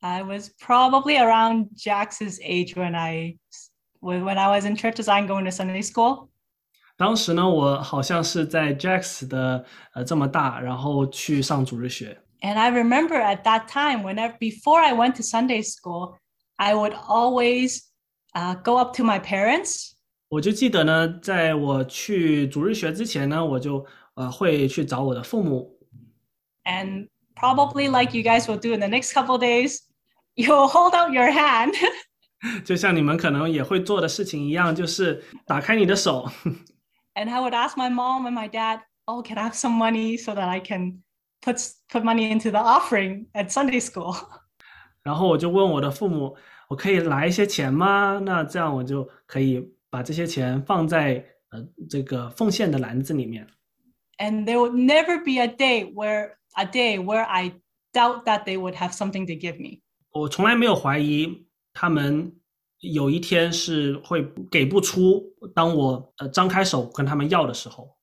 [0.00, 3.38] I was probably around Jax's age when I
[4.00, 6.30] when when I was in church design going to Sunday school.
[6.97, 12.21] 当时呢，我好像是在 Jax 的呃这么大，然后去上主日学。
[12.41, 16.15] And I remember at that time, whenever before I went to Sunday school,
[16.55, 17.83] I would always
[18.33, 19.91] uh, go up to my parents
[20.29, 25.79] 我就记得呢，在我去主日学之前呢，我就呃会去找我的父母，
[26.65, 29.79] and probably like you guys will do in the next couple days,
[30.35, 31.73] you'll hold out your hand
[32.63, 36.29] 就像你们可能也会做的事情一样，就是打开你的手，
[37.15, 40.17] and I would ask my mom and my dad, "Oh, can I have some money
[40.17, 41.03] so that I can
[41.41, 41.57] put
[41.89, 44.15] put money into the offering at Sunday school?"
[45.03, 46.35] 然后我就问我的父母，
[46.67, 48.19] 我可以拿一些钱吗？
[48.23, 53.47] 那这样我就可以把这些钱放在呃这个奉献的篮子里面。
[54.17, 57.53] And there would never be a day where a day where I
[57.93, 59.81] doubt that they would have something to give me.
[60.11, 62.35] 我从来没有怀疑他们
[62.80, 65.22] 有一天是会给不出，
[65.54, 67.96] 当我呃张开手跟他们要的时候。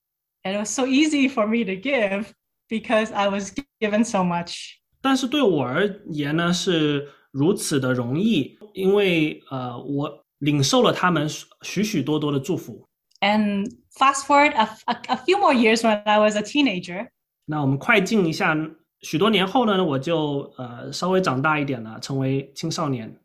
[0.44, 2.28] And it was so easy for me to give
[2.68, 4.78] because I was given so much.
[5.02, 11.28] 但是对我而言呢，是如此的容易，因为呃，我领受了他们
[11.62, 12.88] 许许多多的祝福。
[13.20, 17.08] And fast forward a, a, a few more years when I was a teenager,
[17.46, 18.58] 那我们快进一下，
[19.02, 23.16] 许多年后呢，我就呃稍微长大一点了，成为青少年。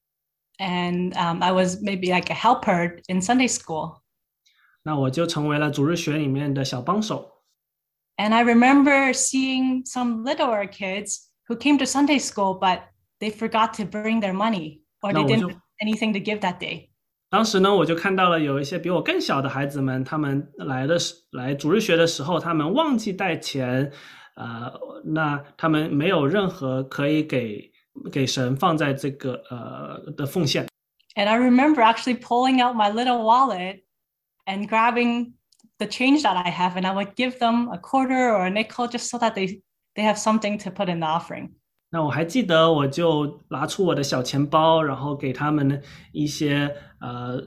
[0.57, 4.01] and um, I was maybe like a helper in Sunday school.
[4.83, 7.43] 那我就成为了主日学里面的小帮手。
[8.17, 12.81] And I remember seeing some littler kids who came to Sunday school, but
[13.19, 16.39] they forgot to bring their money or they No, didn't so- have anything to give
[16.41, 16.89] that day.
[17.29, 23.91] 当时呢，我就看到了有一些比我更小的孩子们，他们来的时来主日学的时候，他们忘记带钱，
[24.35, 24.71] 呃，
[25.05, 27.71] 那他们没有任何可以给
[28.11, 30.67] 给神放在这个呃的奉献。
[31.15, 33.83] And I remember actually pulling out my little wallet
[34.45, 35.33] and grabbing
[35.77, 38.87] the change that I have, and I would give them a quarter or a nickel
[38.87, 39.61] just so that they,
[39.95, 41.49] they have something to put in the offering.
[41.93, 45.83] 那我还记得，我就拿出我的小钱包，然后给他们
[46.13, 47.37] 一些呃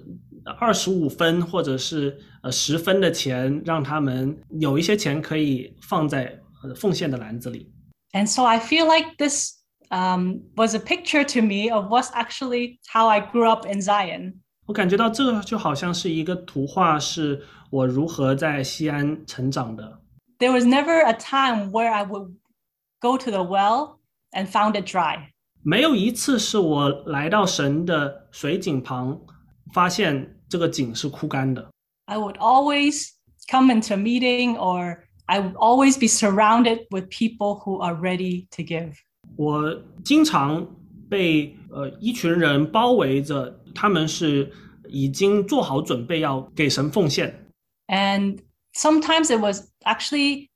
[0.58, 7.72] 二十五分或者是呃十分的钱，让他们有一些钱可以放在呃奉献的篮子里。
[8.12, 9.57] And so I feel like this
[9.89, 14.41] um, was a picture to me of what's actually how I grew up in Zion.
[14.65, 20.01] 我感觉到这个就好像是一个图画，是我如何在锡安成长的。
[20.37, 22.35] There was never a time where I would
[22.99, 23.97] go to the well
[24.31, 25.29] and found it dry.
[25.63, 29.19] 没有一次是我来到神的水井旁，
[29.73, 31.69] 发现这个井是枯干的。
[32.05, 33.09] I would always
[33.49, 38.47] come into a meeting, or I would always be surrounded with people who are ready
[38.51, 38.93] to give.
[39.38, 40.66] 我经常
[41.08, 44.50] 被呃一群人包围着，他们是
[44.88, 47.50] 已经做好准备要给神奉献。
[47.88, 48.38] And
[48.74, 50.48] sometimes it was actually,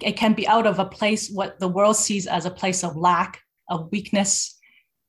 [0.00, 2.96] it can be out of a place what the world sees as a place of
[2.96, 4.56] lack, of weakness,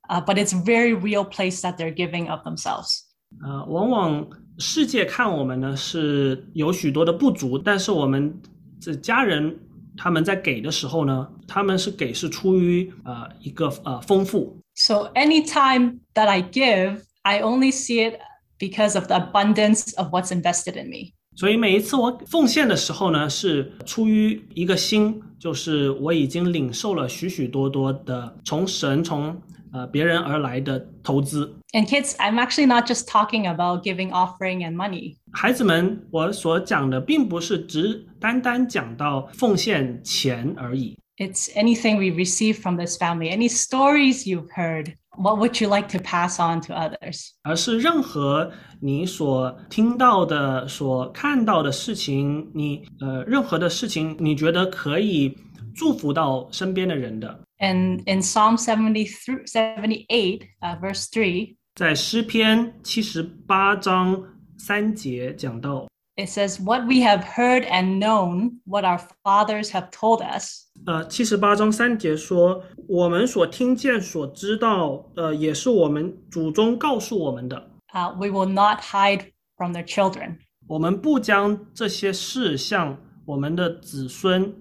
[0.09, 3.05] uh, but it's a very real place that they're giving of themselves.
[3.43, 8.41] 呃，往往世界看我们呢是有许多的不足，但是我们
[8.81, 9.59] 这家人
[9.96, 14.58] 他们在给的时候呢，他们是给是出于呃一个呃丰富。
[14.74, 18.18] So anytime that I give, I only see it
[18.58, 21.12] because of the abundance of what's invested in me.
[21.36, 29.40] 所以每一次我奉献的时候呢，是出于一个心，就是我已经领受了许许多多的从神从
[29.73, 31.55] 呃别人而来的投资。
[31.73, 35.17] And kids, I'm actually not just talking about giving offering and money.
[35.33, 44.93] 孩子们，我所讲的并不是只单单讲到奉献钱而已， It's anything we receive from this family, any stories you've heard.
[45.17, 47.31] What would you like to pass on to others?
[47.43, 55.35] 而是任何你所听到的、所看到的事情，你呃任何的事情，你觉得可以
[55.75, 57.39] 祝福到身边的人的。
[57.59, 64.23] And in Psalm 73, 78, uh, verse 3, 在诗篇七十八章
[64.57, 77.69] 三节讲到， it says, What we have heard and known, what our fathers have told us, 呃，七十八章三节说，我们所听见、所知道，呃，也是我们祖宗告诉我们的。
[77.93, 80.37] uh, we will not hide from their children.
[80.67, 84.53] 我们不将这些事向我们的子孙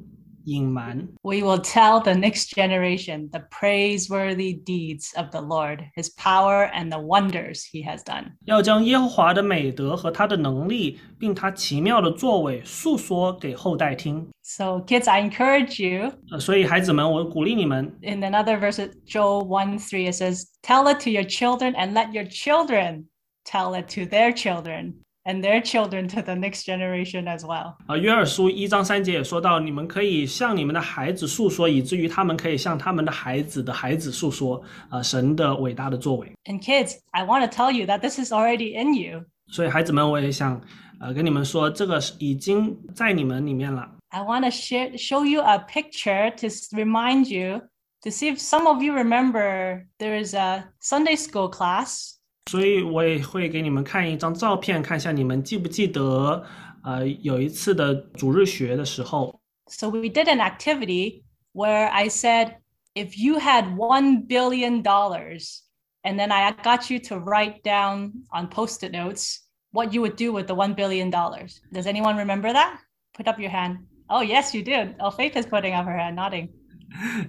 [0.45, 1.09] 隐瞒。
[1.23, 6.91] We will tell the next generation the praiseworthy deeds of the Lord, his power and
[6.91, 8.33] the wonders he has done.
[8.47, 14.27] 要将耶和华的美德和他的能力，并他奇妙的作为述说给后代听。
[14.43, 16.13] So, kids, I encourage you.
[16.31, 21.93] 呃，所以孩子们，我鼓励你们， In another verse, Joel 1 3, it says, Tell it to your children and
[21.93, 23.05] let your children
[23.45, 24.95] tell it to their children
[25.25, 27.75] and their children to the next generation as well.
[27.87, 36.33] 啊，约珥书一章三节也说到，你们可以向你们的孩子诉说，以至于他们可以向他们的孩子的孩子诉说，啊，神的伟大的作为。
[36.45, 39.25] And kids, I want to tell you that this is already in you.
[39.49, 40.61] 所以孩子们，我也想，
[41.01, 43.89] 呃，跟你们说，这个是已经在你们里面了。
[44.11, 47.61] I want to share, show you a picture to s- remind you
[48.03, 52.15] to see if some of you remember there is a Sunday school class
[52.51, 56.45] 所以我也会给你们看一张照片，看一下你们记不记得，
[56.83, 62.57] 呃，有一次的主日学的时候， So we did an activity where I said,
[62.95, 68.83] if you had $1 billion, and then I got you to write down on post
[68.83, 69.41] it notes
[69.73, 71.11] what you would do with the $1 billion.
[71.11, 72.81] Does anyone remember that?
[73.15, 73.81] Put up your hand.
[74.09, 74.95] Oh, yes, you did.
[75.01, 76.49] Oh, Faith is putting up her hand, nodding.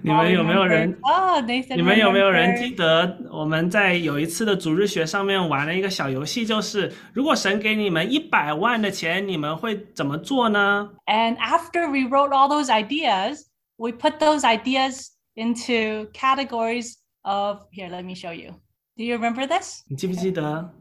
[0.03, 1.41] 你们有没有人？Oh.
[1.75, 13.47] 你们有没有人记得我们在有一次的主日学上面玩了一个小游戏，就是如果神给你们一百万的钱，你们会怎么做呢？And after we wrote all those ideas,
[13.77, 16.93] we put those ideas into categories
[17.23, 18.53] of here, let me show you.
[18.95, 19.81] Do you remember this?
[19.89, 20.73] 你记不记得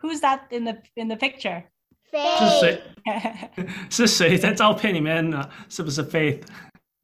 [0.00, 1.64] Who's that in the in the picture?
[2.10, 2.82] 是谁？
[3.90, 5.48] 是谁在照片里面呢？
[5.68, 6.42] 是不是 Faith？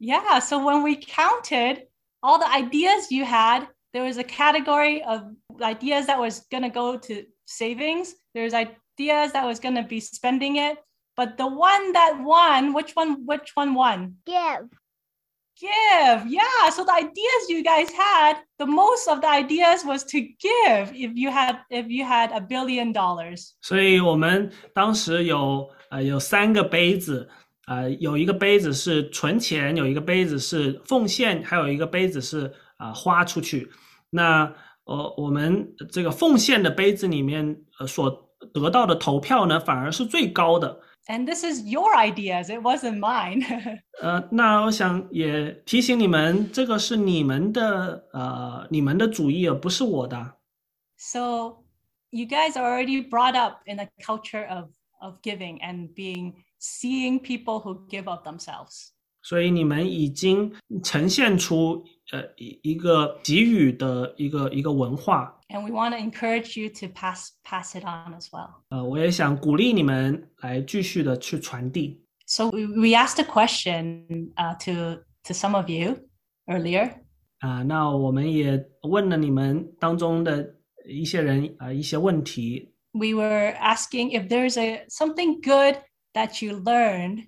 [0.01, 1.83] yeah, so when we counted
[2.21, 5.31] all the ideas you had, there was a category of
[5.61, 8.15] ideas that was going to go to savings.
[8.33, 10.77] There's ideas that was going to be spending it.
[11.15, 14.17] But the one that won, which one which one won?
[14.25, 14.69] Give.
[15.59, 20.21] give yeah so the ideas you guys had the most of the ideas was to
[20.21, 27.27] give if you had if you had a billion dollars 所以我们当时有呃有三个杯子，
[27.72, 32.46] 呃有一个杯子是存钱，有一个杯子是奉献，还有一个杯子是
[32.76, 33.70] 啊、呃花出去。
[34.10, 34.52] 那
[34.84, 40.80] 呃我们这个奉献的杯子里面呃所得到的投票呢，反而是最高的。
[41.08, 43.42] and this is your ideas it wasn't mine
[44.00, 50.16] 呃，那我想也提醒你们，这个是你们的呃你们的主意，而不是我的。
[50.96, 51.64] so
[52.10, 54.70] you guys are already brought up in a culture of
[55.00, 58.89] of giving and being seeing people who give of themselves
[59.23, 60.53] 所以你们已经
[60.83, 72.01] 呈现出呃一一个给予的一个一个文化， and we want to encourage you to pass pass it on as well 呃，我也想鼓励你们来继续的去传递。
[72.25, 75.97] so we, we asked a question uh, to to some of you
[76.45, 76.89] earlier
[77.39, 80.55] 啊、那我们也问了你们当中的
[80.87, 85.79] 一些人啊、一些问题， we were asking if there's a something good
[86.13, 87.27] that you learned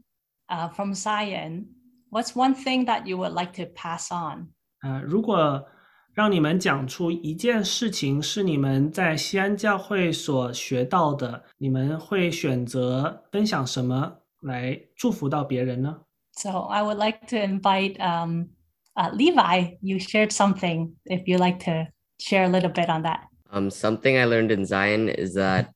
[0.49, 1.67] uh, from Zion.
[2.09, 4.49] What's one thing that you would like to pass on?
[4.79, 5.67] 啊、如果
[6.13, 16.01] 让你们讲出一件事情是你们在西安教会所学到的，你们会选择分享什么来祝福到别人呢？
[16.33, 18.49] So I would like to invite um,
[18.95, 19.77] uh, Levi.
[19.81, 20.93] You shared something.
[21.05, 23.27] If you like to share a little bit on that.
[23.51, 25.67] Um, something I learned in Zion is that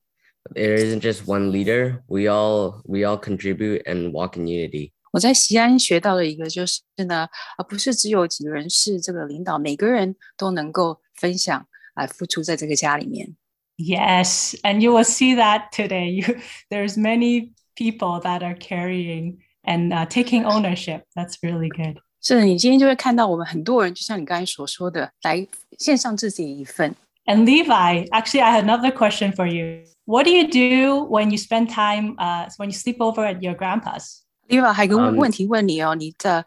[0.53, 2.03] there isn't just one leader.
[2.07, 4.91] We all we all contribute and walk in unity.
[5.11, 7.27] 我在锡安学到的一个就是呢，
[7.57, 13.35] 啊，不是只有几个人是这个领导，每个人都能够分享啊，付出在这个家里面。
[13.77, 16.09] Yes, and you will see that today.
[16.13, 16.35] You,
[16.69, 21.03] there's many people that are carrying and uh, taking ownership.
[21.15, 21.97] That's really good.
[22.21, 25.47] 是你今天就会看到我们很多人，就像你刚才所说的，来
[25.77, 26.93] 献上自己一份。
[27.25, 29.85] And Levi, actually, I have another question for you.
[30.08, 33.54] What do you do when you spend time, uh, when you sleep over at your
[33.54, 34.22] grandpa's?
[34.48, 36.44] Liva 还有个嗯问题问你哦，你在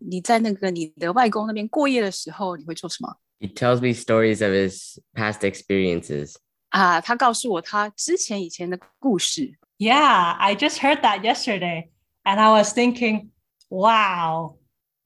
[0.00, 6.34] 你在那个你的外公那边过夜的时候，你会做什么 He tells me stories of his past experiences.
[6.70, 7.00] 啊？
[7.00, 9.52] 他告诉我他之前以前的故事。
[9.78, 11.90] Yeah, I just heard that yesterday.
[12.24, 13.30] And I was thinking,
[13.70, 14.56] wow,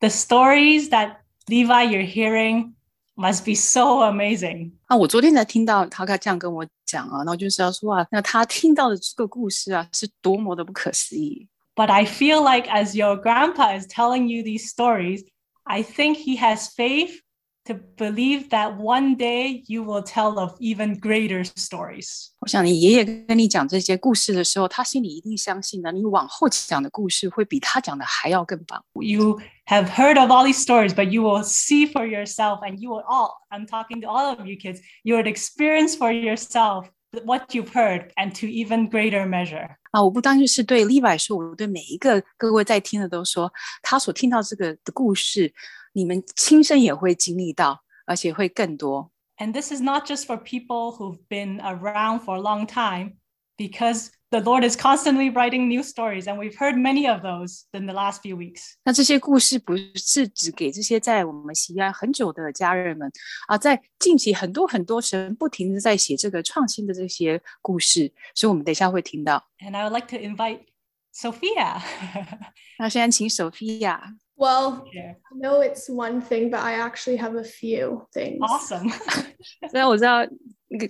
[0.01, 2.73] the stories that Levi you're hearing
[3.17, 4.73] must be so amazing.
[4.87, 11.49] 啊，我昨天才听到他这样跟我讲啊，然后就是要说啊，那他听到的这个故事啊，是多么的不可思议。
[11.75, 15.25] But I feel like as your grandpa is telling you these stories,
[15.65, 17.21] I think he has faith
[17.65, 22.31] to believe that one day you will tell of even greater stories.
[22.41, 28.85] 我想你爷爷跟你讲这些故事的时候，他心里一定相信呢，你往后讲的故事会比他讲的还要更棒。
[28.95, 32.91] You have heard of all these stories, but you will see for yourself, and you
[32.91, 36.91] will all, I'm talking to all of you kids, you would experience for yourself
[37.25, 39.77] what you've heard and to even greater measure.
[39.93, 45.53] 啊，我不单是对 Levi 说，我对每一个各位在听的都说，他所听到这个的故事，
[45.93, 49.11] 你们亲身也会经历到，而且会更多。
[49.37, 53.17] And this is not just for people who've been around for a long time,
[53.59, 57.86] because the Lord is constantly writing new stories, and we've heard many of those in
[57.86, 58.74] the last few weeks.
[58.84, 63.12] 那这些故事不是只给这些在我们锡安很久的家人们
[63.48, 69.48] 啊，在近期很多很多神不停的在写这个创新的这些故事，所以我们等一下会听到。
[69.60, 70.66] And I would like to invite
[71.14, 71.82] Sophia.
[72.80, 74.00] 那现在请 Sophia。
[74.36, 74.84] Well.
[74.94, 78.38] I know it's one thing, but I actually have a few things.
[78.40, 78.92] Awesome.
[79.72, 80.24] 虽然我知道
[80.70, 80.84] well,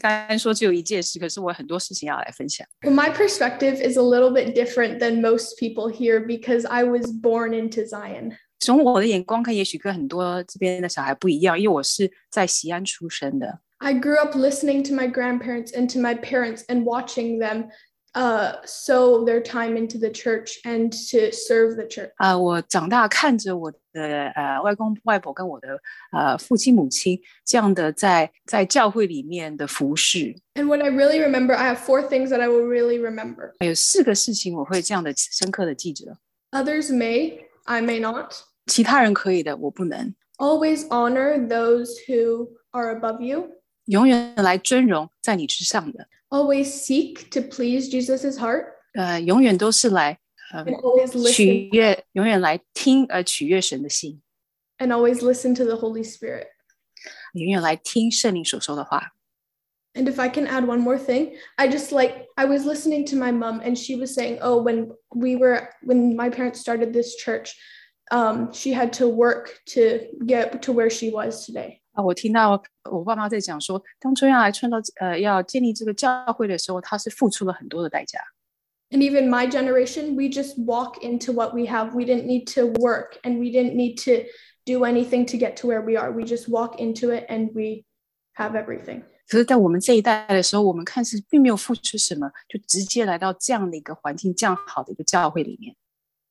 [2.93, 7.53] my perspective is a little bit different than most people here because I was born
[7.53, 8.37] into Zion.
[8.59, 13.59] 从我的眼光看，也许跟很多这边的小孩不一样，因为我是在锡安出生的。
[13.77, 17.69] I grew up listening to my grandparents and to my parents and watching them
[18.16, 22.10] uh, sow their time into the church and to serve the church.
[22.16, 25.78] 啊、我长大看着我的呃外公外婆跟我的
[26.12, 33.52] 呃父亲母亲这样的在在教会里面的服侍， And what I really remember, I have four things that I will really remember.
[33.60, 36.16] 有四个事情我会这样的深刻的记着，
[36.50, 38.34] Others may, I may not.
[38.66, 40.14] 其他人可以的，我不能。
[40.36, 43.48] Always honor those who are above you.
[43.86, 48.66] 永远来尊荣在你之上的， Always seek to please Jesus' heart.
[48.94, 50.18] 呃，永远都是来
[50.52, 54.20] 呃 And always 取 listen 悦，永远来听呃取悦神的心，
[54.78, 56.46] and always listen to the Holy Spirit.
[57.34, 59.12] 永远来听圣灵所说的话。
[59.94, 63.16] And if I can add one more thing, I just like I was listening to
[63.16, 67.14] my mom and she was saying, "Oh, when we were when my parents started this
[67.16, 67.52] church,
[68.10, 78.18] um, she had to work to get to where she was today." 啊，我听到我爸妈在讲说，当初要来创造呃要建立这个教会的时候，他是付出了很多的代价。
[78.90, 81.94] And even my generation, we just walk into what we have.
[81.94, 84.24] We didn't need to work and we didn't need to
[84.66, 86.12] do anything to get to where we are.
[86.12, 87.84] We just walk into it and we
[88.36, 89.02] have everything.
[89.28, 95.74] 可是，在我们这一代的时候，我们看似并没有付出什么，就直接来到这样的一个环境、这样好的一个教会里面。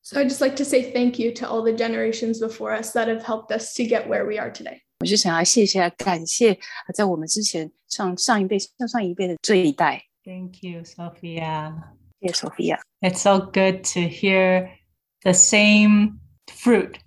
[0.04, 3.08] So I just like to say thank you to all the generations before us that
[3.08, 4.82] have helped us to get where we are today.
[5.00, 10.04] 我就想要谢谢、感谢呃在我们之前上上一辈、上上一辈的这一代。
[10.24, 11.74] Thank you, Sophia.
[12.20, 12.80] 谢谢 Sophia。
[13.02, 14.70] It's so good to hear
[15.24, 17.00] the same fruit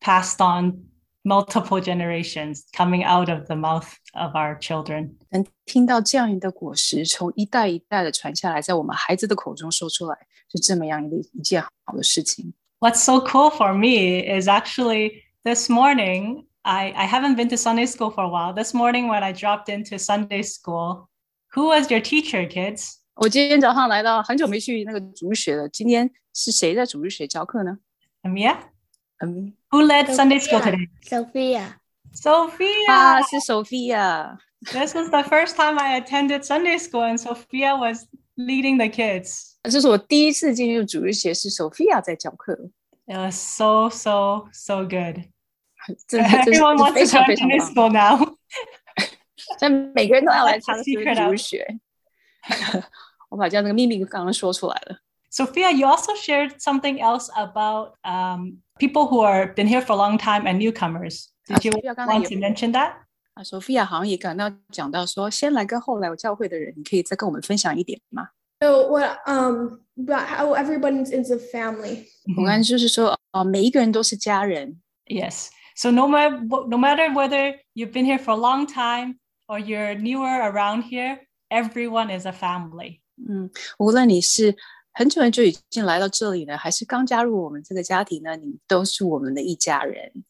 [0.00, 0.84] passed on
[1.24, 5.16] multiple generations coming out of the mouth of our children.
[5.30, 10.16] 能听到这样一个果实从一代一代的传下来，在我们孩子的口中说出来，
[10.52, 12.54] 是这么样一个一件好的事情。
[12.78, 17.86] What's so cool for me is actually this morning, I, I haven't been to Sunday
[17.86, 18.52] school for a while.
[18.54, 21.08] This morning, when I dropped into Sunday school,
[21.54, 22.96] who was your teacher, kids?
[23.14, 25.68] 我今天早上来到，很久没去那个主日学了。
[25.68, 27.78] 今天是谁在主日学教课呢？
[28.22, 28.56] Amia?
[29.18, 30.88] 嗯， Who led Sunday school today?
[31.02, 31.74] Sophia.
[32.14, 32.90] Sophia.
[32.90, 34.38] 啊，是 Sophia。
[34.72, 38.06] This was the first time I attended Sunday school, and Sophia was
[38.36, 39.54] leading the kids.
[39.64, 42.70] 这是我第一次进入主日学，是 Sophia 在教课，
[43.06, 45.24] It was so, so, so good.
[46.06, 47.68] 真的真是 Everyone wants 非 to 常 go 非 to 常 Sunday 棒。
[47.68, 48.36] school now.
[49.58, 51.32] 但 每个人都要来 That's 他 the 的 secret 主 out.
[51.32, 51.78] 日学。
[53.30, 54.98] 我把这样的秘密刚刚说出来了。
[55.32, 59.96] Sophia, you also shared something else about um, people who are been here for a
[59.96, 61.28] long time and newcomers.
[61.46, 62.92] Did Ah, you Sophia 刚才 want 有 to mention that?
[63.34, 68.30] 啊，Sophia 好像也刚刚讲到说，先来跟后来有教会的人，你可以再跟我们分享一点吗？
[68.60, 72.06] So what um but how everyone is a family.
[72.36, 75.48] 我刚才就是说，哦，每一个人都是家人， Yes.
[75.76, 79.18] So no matter no matter whether you've been here for a long time
[79.48, 83.00] or you're newer around here, everyone is a family.
[83.16, 84.56] 嗯，无论你是
[84.92, 90.24] 很久很久已经来到这里呢，还是刚加入我们这个家庭呢，你都是我们的一家人，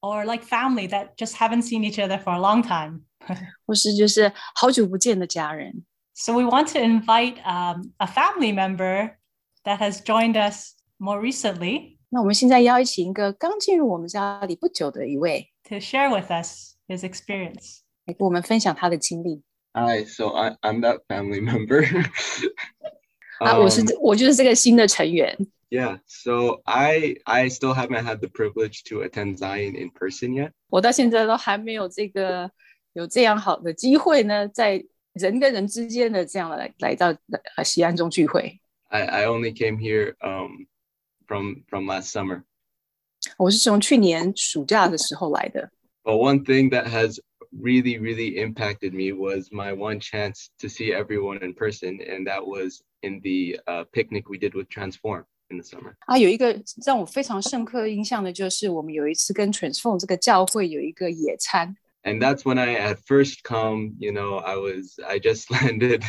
[0.00, 3.02] Or like family that just haven't seen each other for a long time.
[3.66, 5.84] 或是就是好久不见的家人。
[6.14, 9.12] So we want to invite um, a family member
[9.64, 19.43] that has joined us more recently 那我们现在邀请一个刚进入我们家里不久的一位，to share with us his experience，来跟我们分享他的经历。
[19.73, 21.83] Hi, so I I'm that family member.
[23.39, 25.37] 啊，我是我就是这个新的成员。
[25.69, 30.51] Yeah, so I I still haven't had the privilege to attend Zion in person yet.
[30.69, 32.49] 我到现在都还没有这个
[32.93, 34.81] 有这样好的机会呢，在
[35.11, 37.13] 人跟人之间的这样来来到
[37.57, 38.61] 呃锡安中聚会。
[38.87, 40.67] I I only came here um
[41.26, 42.42] from from last summer.
[43.38, 45.70] 我是从去年暑假的时候来的。
[46.02, 47.20] But one thing that has
[47.52, 52.44] really, really impacted me was my one chance to see everyone in person, and that
[52.44, 55.94] was in the uh, picnic we did with Transform in the summer.
[56.06, 65.20] 啊，有一个让我非常深刻印象的就是，我们有一次跟 Transform 这个教会有一个野餐， And that's when I had first come, you know, I was, I
[65.20, 66.02] just landed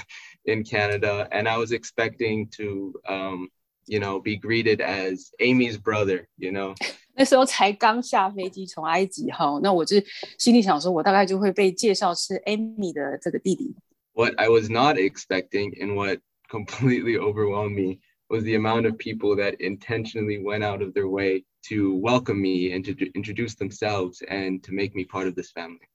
[0.43, 3.49] in Canada and I was expecting to, um,
[3.88, 6.76] you know, be greeted as Amy's brother, you know.
[7.16, 9.97] 那时候才刚下飞机从埃及哈，那我就
[10.39, 13.76] 心里想说，我大概就会被介绍是 Amy 的这个弟弟。
[14.14, 17.99] What I was not expecting and what completely overwhelmed me
[18.30, 22.74] was the amount of people that intentionally went out of their way to welcome me
[22.74, 25.88] and to d- introduce themselves and to make me part of this family.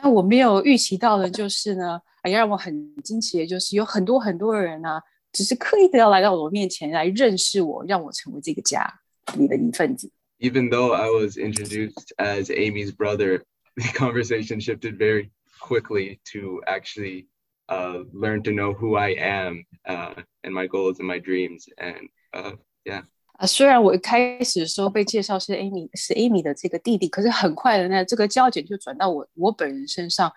[0.00, 5.00] 但我没有预期到的就是呢，哎，让我很惊奇的就是有很多很多人呢、
[5.31, 9.01] 只是刻意的要来到我面前来认识我，让我成为这个家
[9.37, 10.11] 里的一份子。
[10.39, 13.43] Even though I was introduced as Amy's brother,
[13.75, 15.29] the conversation shifted very
[15.61, 17.27] quickly to actually
[17.67, 21.65] uh, learn to know who I am uh, and my goals and my dreams.
[21.77, 23.03] And uh, yeah.
[23.37, 30.31] 啊，虽然我一开始的时候被介绍是 Amy 是 Amy 的这个弟弟，可是很快的呢，这个焦点就转到我我本人身上。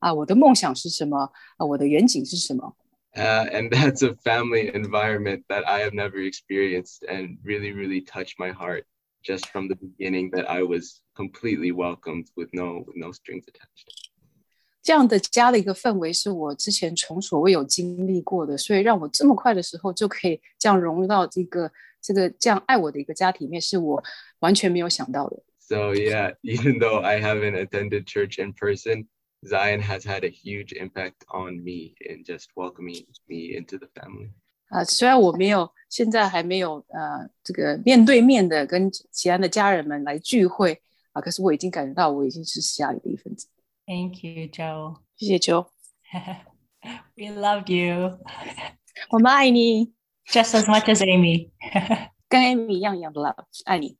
[0.00, 1.32] 啊，我的梦想是什么？
[1.56, 2.76] 啊，我的远景是什么？
[3.17, 8.51] Uh, and that's a family environment that I have never experienced and really, really touched my
[8.51, 8.85] heart
[9.23, 13.89] just from the beginning that I was completely welcomed with no with no strings attached.
[14.81, 21.71] 这样的家的一个氛围是我之前从所未有经历过的，所以让我这么快的时候就可以这样融入到这个
[22.01, 24.01] 这个这样爱我的一个家里面，是我
[24.39, 25.43] 完全没有想到的。
[25.59, 29.07] So yeah, even though I haven't attended church in person,
[29.47, 34.31] Zion has had a huge impact on me in just welcoming me into the family.
[34.69, 40.81] 啊，虽然我没有现在还没有呃这个面对面的跟其他的家人们来聚会
[41.13, 43.47] 啊，可是我已经感觉到我已经是家里的一份子。
[43.87, 44.99] Thank you, Joe.
[45.17, 45.67] 谢谢 Joe，
[47.15, 48.19] we loved you
[49.09, 49.93] 我们爱你，
[50.27, 51.49] just as much as Amy.
[52.27, 53.97] 跟 Amy 一样一样的 love，爱你。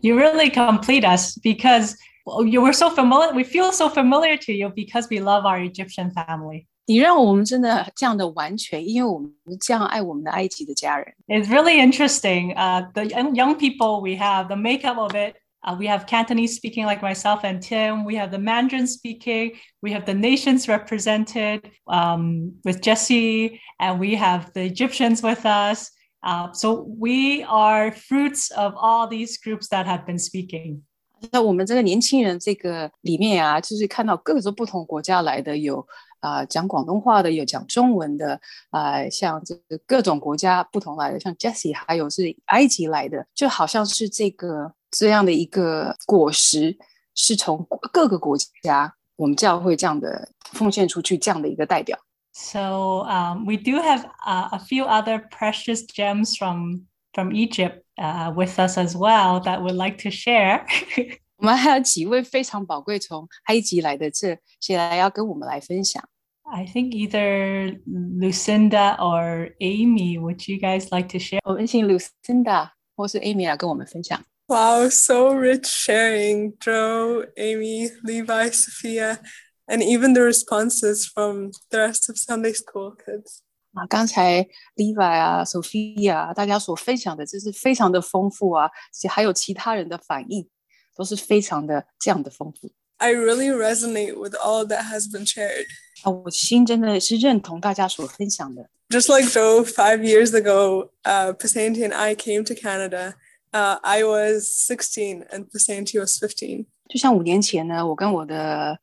[0.00, 2.13] you really complete us because well,
[2.46, 3.32] you were so familiar.
[3.34, 6.66] We feel so familiar to you because we love our Egyptian family.
[6.86, 11.14] 你让我们真的这样的完全，因为我们这样爱我们的埃及的家人。
[11.28, 12.54] It's really interesting.
[12.56, 15.36] Uh, the young, young people we have, the makeup of it.
[15.62, 18.04] Uh, we have Cantonese speaking like myself and Tim.
[18.04, 19.52] We have the Mandarin speaking.
[19.82, 25.92] We have the nations represented um, with Jesse, and we have the Egyptians with us.
[26.22, 30.82] Uh, so we are fruits of all these groups that have been speaking.
[31.30, 35.86] 在我们这个年轻人这个里面啊，就是看到各种不同国家来的，有
[36.20, 38.40] 啊、呃讲广东话的，有讲中文的，
[38.70, 46.78] 啊、像这个各种国家不同来的，像 Jessie，还有是埃及来的，就好像是这个这样的一个果实，
[47.14, 51.98] 是从各个国家我们教会这样的奉献出去这样的一个代表。
[52.32, 58.32] So um, we do have uh, a few other precious gems from from Egypt uh,
[58.36, 60.64] with us as well that would like to share.
[61.36, 66.06] 我们还有几位非常宝贵从埃及来的这些来要跟我们来分享。
[66.42, 71.38] I think either Lucinda or Amy, would you guys like to share?
[71.44, 74.22] 我们请 Lucinda 或是 Amy 来跟我们分享。
[74.48, 79.20] Wow, so rich sharing, Joe, Amy, Levi, Sophia,
[79.68, 83.42] and even the responses from the rest of Sunday school kids.
[83.74, 84.46] 啊，刚才
[84.76, 90.48] Levi 啊、Sophia 啊，大家所分享的，真是非常的丰富啊，且还有其他人的反应，
[90.96, 95.66] 都是非常的这样的丰富 I really resonate with all that has been shared.
[96.02, 98.68] 啊，我心真的是认同大家所分享的。
[98.90, 103.14] Just like Joe, five years ago, uh, Pasanti and I came to Canada.
[103.52, 106.66] Uh, I was 16 and Pasanti was 15.
[106.88, 108.78] 就像五年前呢，我跟我的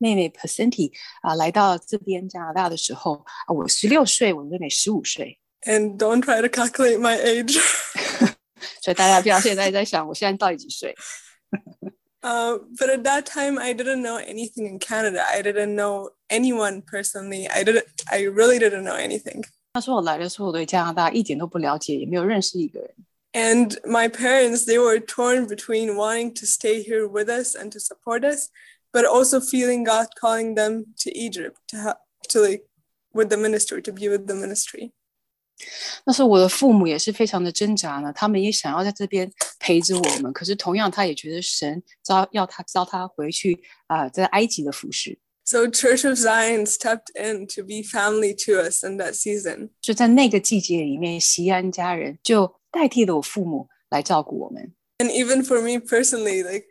[0.00, 7.58] 妹妹 Percenti 啊来到这边加拿大的时候，啊，我十六岁，我妹妹十五岁， And don't try to calculate my age.
[8.82, 10.94] 所以大家不要现在在想我现在到底几岁。
[12.22, 15.24] Uh, but at that time, I didn't know anything in Canada.
[15.24, 17.48] I didn't know anyone personally.
[17.48, 17.84] I didn't.
[18.10, 19.44] I really didn't know anything.
[19.74, 22.94] 那时候我来的时候，我对加拿大一点都不了解，也没有认识一个人。
[23.32, 27.78] And my parents, they were torn between wanting to stay here with us and to
[27.78, 28.48] support us,
[28.91, 31.97] but also feeling God calling them to Egypt to ha-
[32.29, 32.63] to like
[33.13, 34.91] with the ministry to be with the ministry.
[36.05, 45.19] 那时候我的父母也是非常的挣扎呢，他们也想要在这边陪着我们，可是同样他也觉得神招要他招他回去啊、呃，在埃及的服侍。
[45.43, 49.69] So Church of Zion stepped in to be family to us in that season.
[49.81, 54.73] 就在那个季节里面，锡安家人就代替了我父母来照顾我们。
[54.99, 56.65] And even for me personally, like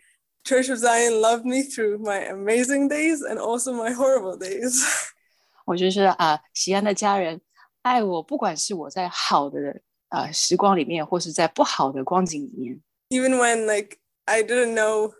[0.50, 4.82] Church of Zion loved me through my amazing days and also my horrible days.
[5.64, 7.40] 我就是啊，锡安的家人
[7.82, 12.80] 爱我，不管是我在好的啊时光里面，或是在不好的光景里面。
[13.10, 15.12] Even when like I didn't know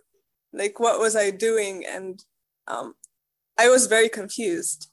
[0.51, 2.19] like what was I doing and
[2.65, 2.95] um
[3.55, 4.89] I was very confused.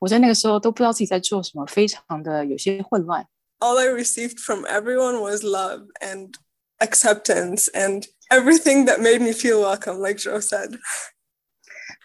[0.00, 3.28] 我在那个时候都不知道自己在做什么，非常的有些混乱。
[3.58, 6.36] All I received from everyone was love and
[6.78, 10.77] acceptance and everything that made me feel welcome, like Joe said.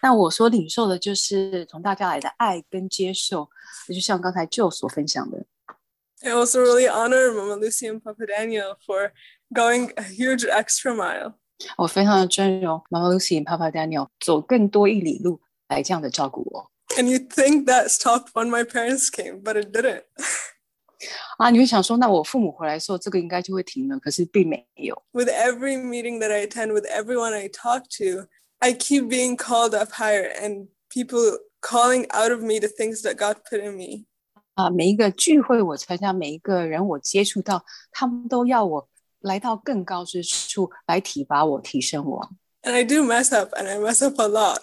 [0.01, 3.49] 但我所领受的就是从大家来的爱跟接受，
[3.87, 5.45] 也就像刚才 Joe 所分享的。
[6.21, 9.11] I also really honor Mama Lucy and Papa Daniel for
[9.53, 11.33] going a huge extra mile.
[11.77, 19.41] 我非常的尊荣妈妈 Lucy 和 Papa Daniel 走更多一里路来这样的照顾我 And you'd think that stopped when my parents came,
[19.41, 20.03] but it didn't.
[21.38, 21.50] 啊！
[21.50, 25.00] 你会想说，那我父母回来的时候，这个应该就会停了，可是并没有。
[25.12, 28.26] With every meeting that I attend, with everyone I talk to,
[28.58, 33.16] I keep being called up higher and people calling out of me the things that
[33.16, 34.06] God put in me.
[34.54, 38.88] 啊，每一个聚会我参加，每一个人我接触到，他们都要我
[39.20, 42.28] 来到更高之处来提拔我、提升我。
[42.62, 44.58] And I do mess up and I mess up a lot.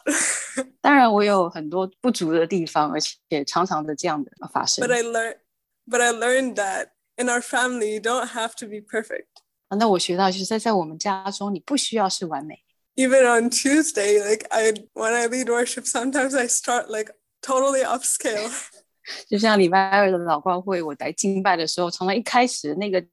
[0.81, 4.93] 当然，我有很多不足的地方，而且常常的这样的发生 but。
[4.93, 5.37] I learned
[5.86, 9.26] but I learned that in our family you don't have to be perfect.
[9.68, 12.64] 啊那我学到就是在在我们家中，你不需要是完美。
[12.96, 18.50] Even on Tuesday, like I when I lead worship, sometimes I start like totally upscale.
[19.28, 23.04] 就像礼拜二的祷告会，我来敬拜的时候，常常一开始那个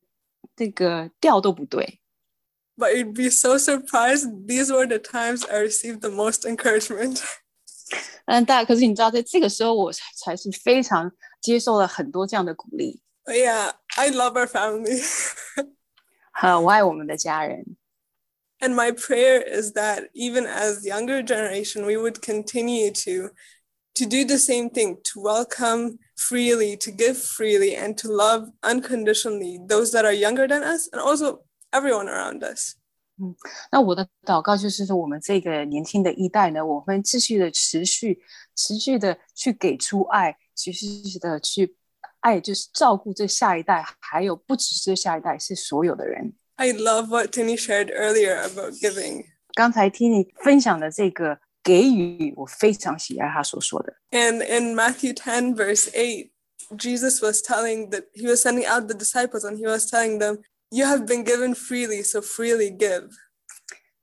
[0.58, 2.00] 那个调都不对。
[2.76, 4.48] But you'd be so surprised.
[4.48, 7.22] These were the times I received the most encouragement.
[8.26, 11.10] 嗯，但可是你知道，在这个时候，我才才是非常
[11.42, 13.02] 接受了很多这样的鼓励。
[13.24, 15.02] But yeah, I love our family.
[16.32, 17.78] 哈，我爱我们的家人。
[18.60, 23.34] And my prayer is that even as younger generation, we would continue to
[23.96, 29.60] to do the same thing, to welcome freely, to give freely, and to love unconditionally
[29.68, 32.76] those that are younger than us and also everyone around us.
[33.72, 38.22] 那我的祷告就是说，我们这个年轻的一代呢，我们继续的持续、
[38.56, 41.76] 持续的去给出爱， 持续的去
[42.22, 46.34] 爱，就是照顾这下一代，还有不只是下一代，是所有的人。
[46.56, 49.26] I love what Tini shared earlier about giving.
[49.54, 53.94] 刚才听你分享的这个给予，我非常喜爱他所说的。
[54.12, 56.32] And in Matthew 10, verse 8,
[56.78, 60.40] Jesus was telling that he was sending out the disciples and he was telling them,
[60.70, 63.10] You have been given freely, so freely give.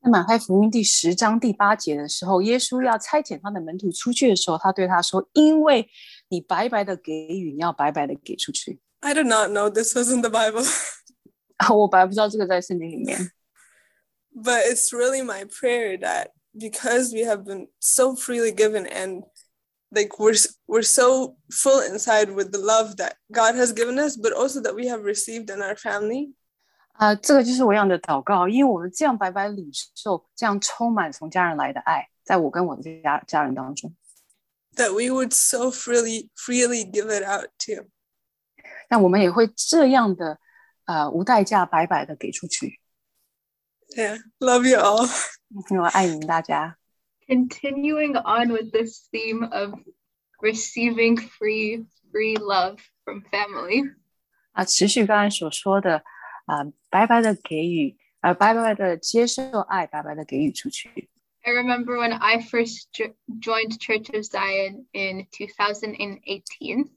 [0.01, 5.89] 那马太福音第十章第八节的时候，耶稣要差遣他的门徒出去的时候，他对他说：“因为
[6.29, 8.81] 你白白的给予，你要白白的给出去。
[9.01, 10.65] I did not know this was in the Bible,
[11.75, 13.31] ”我本来不知道这个在圣经里面，
[14.35, 19.25] but it's really my prayer that because we have been so freely given and
[19.91, 20.35] like we're
[20.67, 24.75] we're so full inside with the love that God has given us, but also that
[24.75, 26.33] we have received in our family,
[26.95, 33.95] 啊、这个就是我要的祷告，因为我们这样白白领受，这样充满从家人来的爱，在我跟我的家家人当中，
[34.79, 37.89] that we would so freely freely give it out too.
[38.89, 40.39] 那我们也会这样的，
[40.85, 42.81] 呃，无代价白白的给出去。
[43.97, 45.09] Yeah, love you all.
[45.79, 46.77] 我爱你们大家。
[47.27, 49.75] continuing on with this theme of
[50.41, 53.95] receiving free free love from family
[54.53, 56.05] 啊，持续刚才所说的
[56.45, 61.09] 啊、白白的给予，呃，白白的接受爱，白白的给予出去。
[61.45, 66.89] i remember when i first jo- joined church of zion in 2018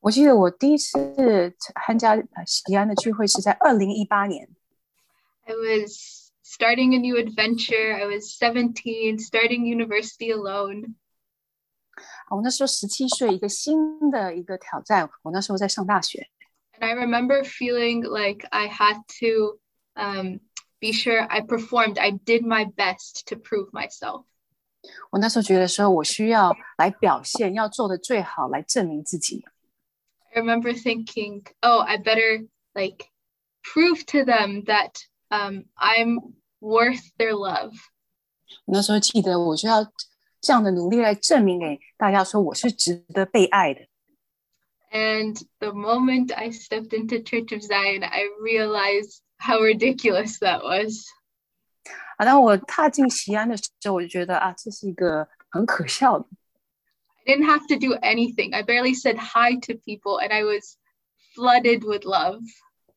[0.00, 1.54] 我记得我第一次
[1.86, 4.48] 参加呃西安的聚会是在二零一八年，
[5.44, 10.94] i was starting a new adventure i was 17 starting university alone
[12.26, 15.08] 啊我那时候十七岁，一个新的一个挑战。
[15.22, 16.28] 我那时候在上大学，
[16.78, 19.60] and i remember feeling like i had to
[19.94, 20.40] um,
[20.80, 24.24] be sure i performed i did my best to prove myself
[25.10, 29.44] 我那时候觉得说我需要来表现，要做的最好，来证明自己。
[30.34, 33.06] I remember thinking, oh, I better like
[33.62, 37.74] prove to them that um, I'm worth their love.
[38.64, 39.84] 我那时候记得，我就要
[40.40, 43.82] 这样的努力来证明给大家说，我是值得被爱的。
[44.90, 51.05] And the moment I stepped into Church of Zion, I realized how ridiculous that was.
[52.17, 56.25] 啊，当我踏进锡安的时候，我就觉得啊，这是一个很可笑的。
[57.25, 58.55] I didn't have to do anything.
[58.55, 60.77] I barely said hi to people, and I was
[61.35, 62.41] flooded with love.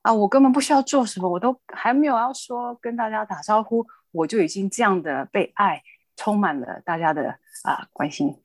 [0.02, 5.82] 啊，我根本不需要做什么，我都还没有要说跟大家打招呼，我就已经这样的被爱
[6.16, 8.40] 充满了大家的啊关心。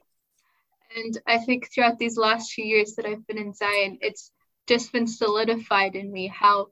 [0.93, 4.31] And I think throughout these last few years that I've been in Zion, it's
[4.65, 6.71] just been solidified in me how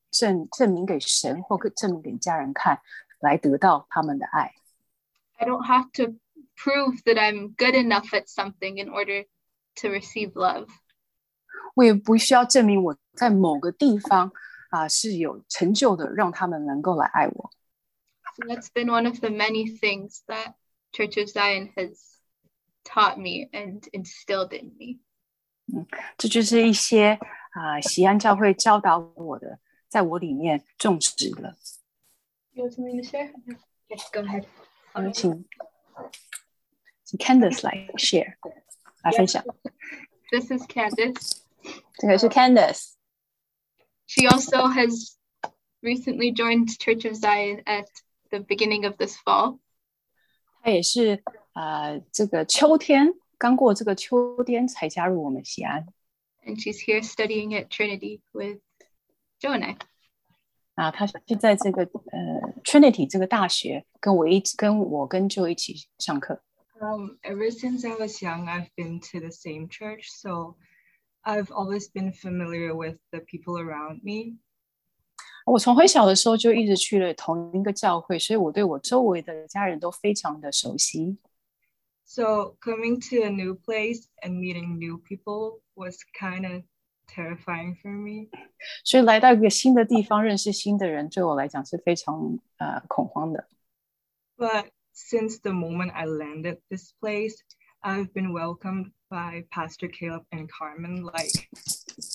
[0.11, 2.81] 证证明给神或证明给家人看，
[3.19, 4.53] 来得到他们的爱。
[5.37, 6.17] I don't have to
[6.55, 9.25] prove that I'm good enough at something in order
[9.77, 10.67] to receive love.
[11.73, 14.31] 我也不需要证明我在某个地方
[14.69, 17.51] 啊、是有成就的，让他们能够来爱我。
[18.35, 20.53] So that's been one of the many things that
[20.93, 21.97] Church of Zion has
[22.85, 24.99] taught me and instilled in me.
[26.17, 27.19] 这就是一些
[27.51, 29.59] 啊、西安教会教导我的，
[29.91, 31.57] 在我里面种植了。
[32.53, 33.33] You have something to share?
[33.89, 34.45] Yes, go ahead.
[34.93, 35.45] 好，请
[37.03, 38.35] 请 Candice 来 share
[40.31, 41.41] This is Candice.
[41.97, 42.93] 这个是 Candice.
[44.05, 45.17] She also has
[45.81, 47.87] recently joined Church of Zion at
[48.29, 49.59] the beginning of this fall.
[50.63, 55.85] 她也是啊，这个秋天刚过这个秋天才加入我们锡安。
[56.45, 58.61] And she's here studying at Trinity with
[59.40, 59.76] Joe and I.
[60.74, 66.42] 啊，她是在这个呃 Trinity 这个大学跟我一起跟我跟就一起上课。
[66.78, 70.56] Um, ever since I was young, I've been to the same church, so
[71.22, 74.38] I've always been familiar with the people around me.
[75.46, 81.18] 我从很小的时候就一直去了同一个教会，所以我对我周围的家人都非常的熟悉。
[82.04, 86.64] So coming to a new place and meeting new people was kind of
[87.10, 88.28] terrifying for me.
[88.84, 93.46] 所以来到一个新的地方，认识新的人，对我来讲是非常呃恐慌的。
[94.36, 97.36] But since the moment I landed this place,
[97.80, 101.48] I've been welcomed by Pastor Caleb and Carmen like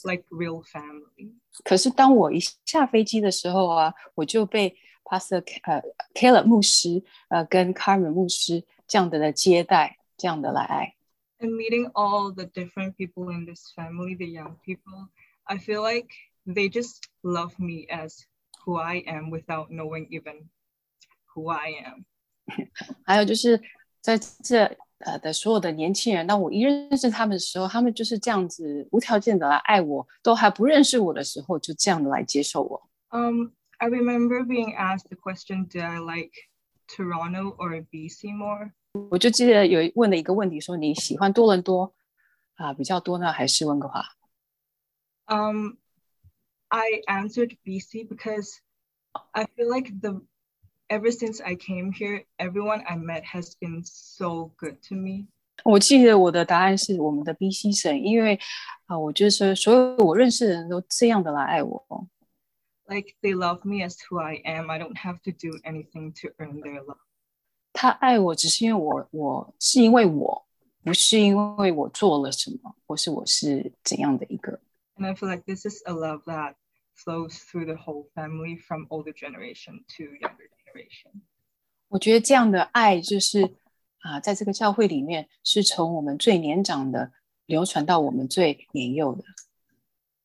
[0.03, 1.33] like real family.
[1.63, 5.81] 可是当我一下飞机的时候啊，我就被 Pastor 呃
[6.13, 10.95] Caleb 牧师呃跟 Carmen 牧师这样的来接待，这样的来爱。
[11.39, 15.09] And meeting all the different people in this family, the young people,
[15.45, 16.09] I feel like
[16.45, 18.25] they just love me as
[18.63, 20.49] who I am without knowing even
[21.33, 22.05] who I am.
[23.03, 23.59] 还有就是
[24.01, 32.89] 在这呃的所有的年轻人，当我一认识他们的时候，他们就是这样子无条件的来爱我，都还不认识我的时候，就这样的来接受我。
[33.09, 36.33] Um, I remember being asked the question, did I like
[36.87, 38.73] Toronto or BC more?
[39.09, 41.93] 我就记得有问了一个问题，说你喜欢多伦多
[42.55, 44.03] 啊比较多呢，还是温哥华？
[45.27, 45.77] Um,
[46.67, 48.57] I answered BC because
[49.31, 50.21] I feel like the
[50.89, 55.27] ever since I came here, everyone I met has been so good to me.
[55.63, 58.39] 我记得我的答案是我们的 BC 省，因为
[58.87, 62.07] 啊，我就是所有我认识的人都这样的来爱我。
[62.87, 64.69] Like they love me as who I am.
[64.69, 66.97] I don't have to do anything to earn their love.
[67.75, 70.45] 他爱我，只是因为我我是因为我，
[70.83, 74.59] 不是因为我做了什么，或是我是怎样的一个。
[74.95, 76.55] And I feel like this is a love that
[76.95, 81.21] flows through the whole family from older generation to younger generation.
[81.87, 83.55] 我觉得这样的爱就是
[83.99, 87.11] 啊，在这个教会里面，是从我们最年长的
[87.45, 89.23] 流传到我们最年幼的。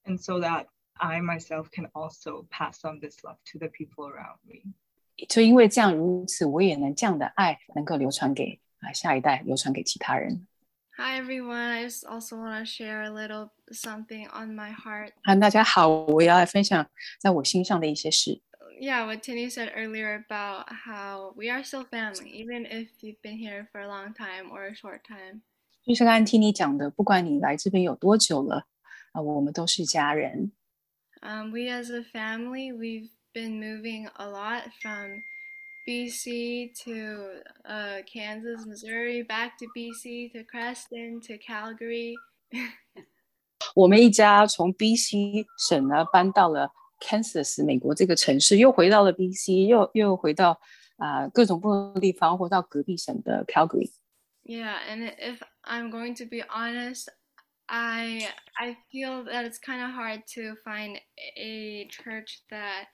[0.05, 4.39] And so that I myself can also pass on this love to the people around
[4.45, 4.73] me.
[5.29, 10.47] 就因为这样如此，我也能这样的爱能够流传给啊下一代，流传给其他人。
[10.99, 15.13] Hi everyone, I just also want to share a little something on my heart.
[15.23, 16.87] 啊，大家好，我要来分享
[17.21, 18.41] 在我心上的一些事。
[18.81, 23.39] Yeah, what Tinny said earlier about how we are still family, even if you've been
[23.39, 25.41] here for a long time or a short time.
[25.83, 28.67] 就是刚刚听你讲的，不管你来这边有多久了，
[29.13, 30.53] 啊，我们都是家人。
[31.23, 35.23] Um, we as a family, we've been moving a lot from
[35.89, 42.15] BC to uh, Kansas, Missouri, back to BC to Creston to Calgary.
[43.75, 46.71] 我们一家从 BC 省呢搬到了
[47.01, 50.59] Kansas 美国这个城市，又回到了 BC，又又回到
[50.97, 53.91] 啊、各种不同的地方，或到隔壁省的 Calgary。
[54.45, 57.09] Yeah, and if I'm going to be honest,
[57.67, 60.99] I I feel that it's kind of hard to find
[61.37, 62.87] a church that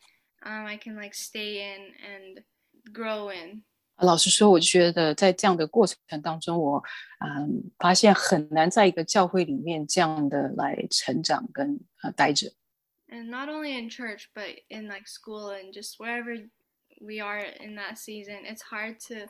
[0.45, 2.45] um, I can like stay in and
[2.93, 3.65] grow in.
[3.97, 6.83] 老实说，我觉得在这样的过程当中，我
[7.21, 12.53] 嗯发现很难在一个教会里面这样的来成长跟呃待着。
[13.09, 16.49] And not only in church, but in like school and just wherever
[17.01, 19.29] we are in that season, it's hard to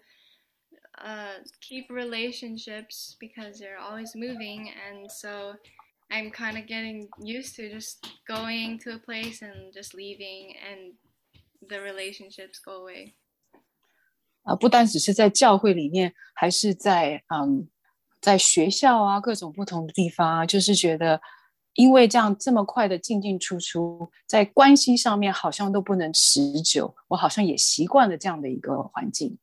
[0.98, 4.70] uh, keep relationships because they're always moving.
[4.70, 5.56] And so
[6.08, 10.94] I'm kind of getting used to just going to a place and just leaving, and
[11.66, 13.14] the relationships go away.
[14.42, 17.68] 啊、不单只是在教会里面，还是在嗯，
[18.20, 21.20] 在学校啊，各种不同的地方啊，就是觉得，
[21.74, 29.38] 因为这样这么快的进进出出，在关系上面好像都不能持久，我好像也习惯了这样的一个环境。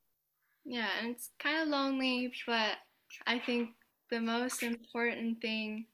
[0.66, 2.78] Yeah, and it's kind of lonely, but
[3.24, 3.70] I think
[4.10, 5.86] the most important thing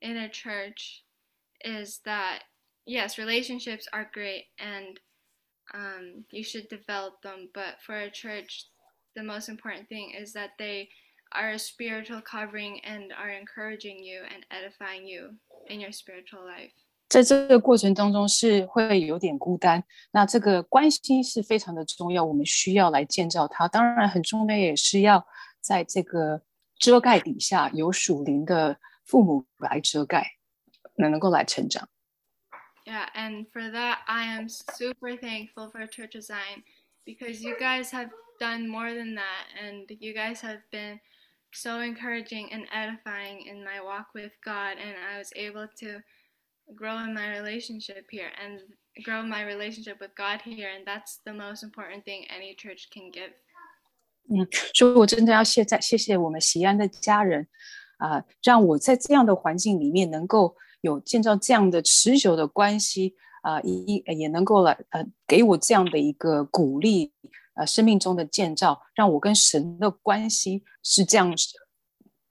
[0.00, 1.04] in a church
[1.64, 2.40] is that
[2.84, 5.00] yes, relationships are great and
[5.74, 8.66] um, you should develop them, but for a church,
[9.14, 10.88] the most important thing is that they
[11.32, 15.34] are a spiritual covering and are encouraging you and edifying you
[15.68, 16.70] in your spiritual life.
[17.08, 23.68] 在这个过程当中是会有点孤单，那这个关系是非常的重要，我们需要来建造它。
[23.68, 25.24] 当然，很重要也是要
[25.60, 26.42] 在这个
[26.76, 28.78] 遮盖底下有属灵的
[29.11, 30.37] 父母来遮盖，
[30.95, 31.89] 能够来成长。
[32.85, 36.63] Yeah, and for that, I am super thankful for Church Zion
[37.05, 38.09] because you guys have
[38.39, 41.01] done more than that, and you guys have been
[41.51, 46.01] so encouraging and edifying in my walk with God, and I was able to
[46.73, 48.61] grow in my relationship here and
[49.03, 53.11] grow my relationship with God here, and that's the most important thing any church can
[53.11, 53.33] give.
[54.29, 57.47] 嗯，所以我真的要谢在谢谢我们锡安的家人，
[58.01, 63.13] 啊、让我在这样的环境里面能够有建造这样的持久的关系
[63.43, 67.11] 啊，一、也能够来呃给我这样的一个鼓励，
[67.53, 71.31] 呃，生命中的建造，让我跟神的关系是这样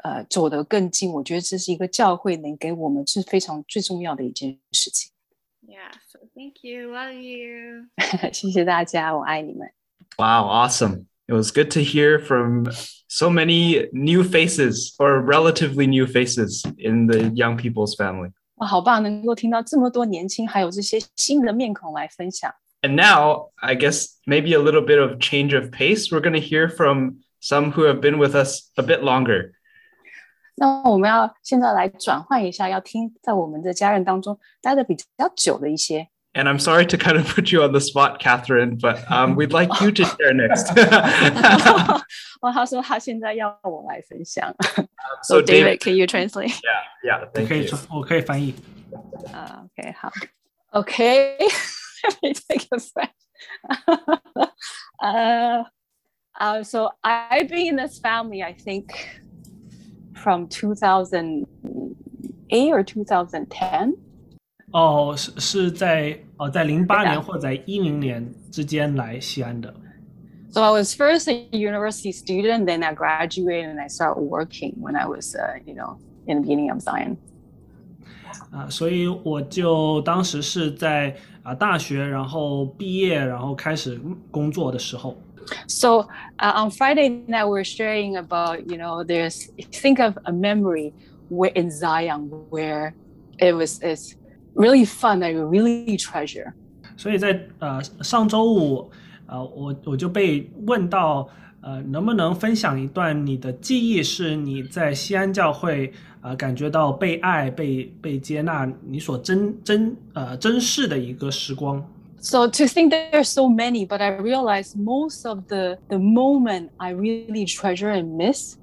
[0.02, 1.12] 呃走得更近。
[1.12, 5.12] 我觉得这是一个教会能给我们是非常最重要的一件事情。
[5.62, 7.86] Yeah, so thank you, love you.
[8.32, 9.70] 谢谢大家，我爱你们。
[10.18, 11.09] Wow, awesome.
[11.29, 12.65] It was good to hear from
[13.07, 18.31] so many new faces or relatively new faces in the young people's family.
[18.55, 22.53] 哇，好棒，能够听到这么多年轻还有这些新的面孔来分享。
[22.83, 26.11] And now, I guess maybe a little bit of change of pace.
[26.11, 29.53] We're going to hear from some who have been with us a bit longer.
[30.57, 35.05] 那我们要现在来转换一下，要听在我们的家人当中待的比较
[35.35, 36.07] 久的一些。
[36.37, 39.53] And I'm sorry to kind of put you on the spot, Catherine, but um, we'd
[39.53, 40.69] like you to share next.
[42.41, 44.53] 哦，他说他现在要我来分享。
[45.23, 46.59] So, David, can you translate？
[46.61, 47.77] yeah, yeah, thank 可以 you.
[47.89, 48.53] 我可以翻译。
[49.31, 50.11] 啊、o k 好，
[50.71, 51.37] OK，
[52.03, 53.13] Let me take a breath.
[55.01, 55.63] uh,
[56.39, 58.91] uh, so I've been in this family, I think,
[60.13, 63.95] from 2008 or 2010.
[64.72, 69.74] 哦，是是在哦，在零八年或在一零年之间来锡安的。
[70.52, 75.06] So I was first a university student, then I graduated and I started working when I
[75.06, 77.16] was, uh, you know, in the beginning of Zion.
[78.50, 85.16] 啊，所以我就当时是在啊大学，然后毕业，然后开始工作的时候。
[85.66, 90.92] So uh, on Friday night, we we're sharing about you know there's think of a memory
[91.28, 92.92] where in Zion where
[93.38, 94.16] it was is
[94.54, 96.52] really fun that you really treasure。
[96.96, 98.90] 所以在呃上周五，
[99.26, 101.28] 呃我我就被问到，
[101.62, 111.82] 呃能不能分享一段你的记忆，是你在锡安教会啊、呃、感觉到被爱、被被接纳，你所珍珍呃珍视的一个时光。
[112.22, 116.92] So to think there are so many, but I realize most of the the moment I
[116.92, 118.56] really treasure and miss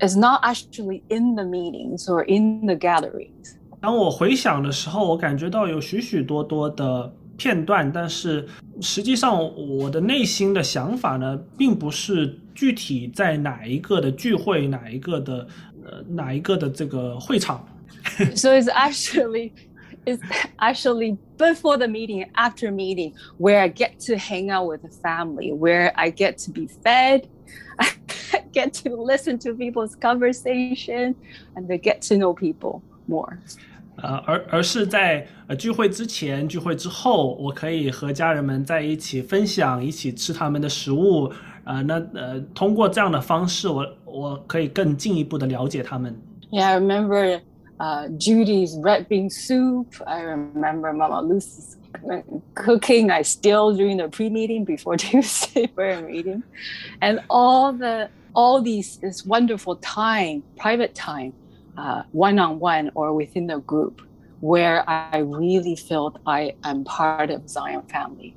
[0.00, 3.56] is not actually in the meetings or in the gatherings.
[3.81, 8.47] 当我回想的时候，我感觉到有许许多多的片段，但是
[8.81, 15.47] 实际上我的内心的想法呢，并不是具体在哪一个的聚会、哪一个的
[15.85, 17.67] 呃哪一个的这个会场。
[18.35, 19.51] so it's actually
[20.05, 20.21] it's
[20.59, 25.51] actually before the meeting after meeting where i get to hang out with the family
[25.51, 27.23] where i get to be fed
[27.79, 27.87] i
[28.53, 31.15] get to listen to people's conversation
[31.55, 33.39] and to get to know people more
[33.99, 41.31] 呃，而而是在呃聚会之前、聚会之后，我可以和家人们在一起分享，一起吃他们的食物。
[41.63, 46.15] 呃，那呃，通过这样的方式，我我可以更进一步的了解他们。
[46.51, 47.41] Yeah, I remember
[47.77, 49.87] uh, Judy's red bean soup.
[50.05, 51.77] I remember Mama Lucy's
[52.53, 53.09] cooking.
[53.09, 56.43] I still during the pre-meeting before Tuesday prayer meeting,
[56.99, 61.33] and all the all these is wonderful time, private time,
[61.76, 64.02] Uh, one-on-one or within the group,
[64.40, 68.34] where I really felt I am part of Zion family.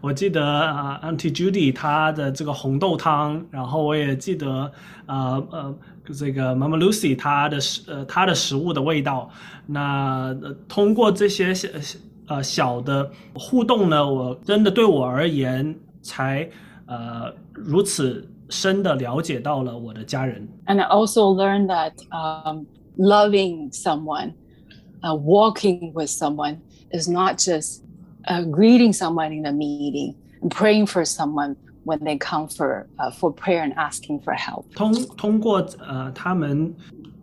[0.00, 4.70] 我记得啊、，Auntie Judy 她的这个红豆汤，然后我也记得
[5.06, 5.74] 呃呃
[6.04, 9.30] 这个 Mama Lucy 她的食呃她的食物的味道。
[9.66, 10.36] 那、
[10.68, 11.68] 通过这些小
[12.26, 16.48] 呃小的互动呢，我真的对我而言才
[16.86, 20.47] 呃如此深的了解到了我的家人。
[20.65, 22.65] And I also learned that um,
[22.97, 24.33] loving someone,
[25.01, 26.57] uh, walking with someone,
[26.91, 27.83] is not just
[28.27, 31.55] uh, greeting someone in a meeting and praying for someone
[31.85, 34.65] when they come for uh, for prayer and asking for help.
[34.75, 36.73] 通通过呃他们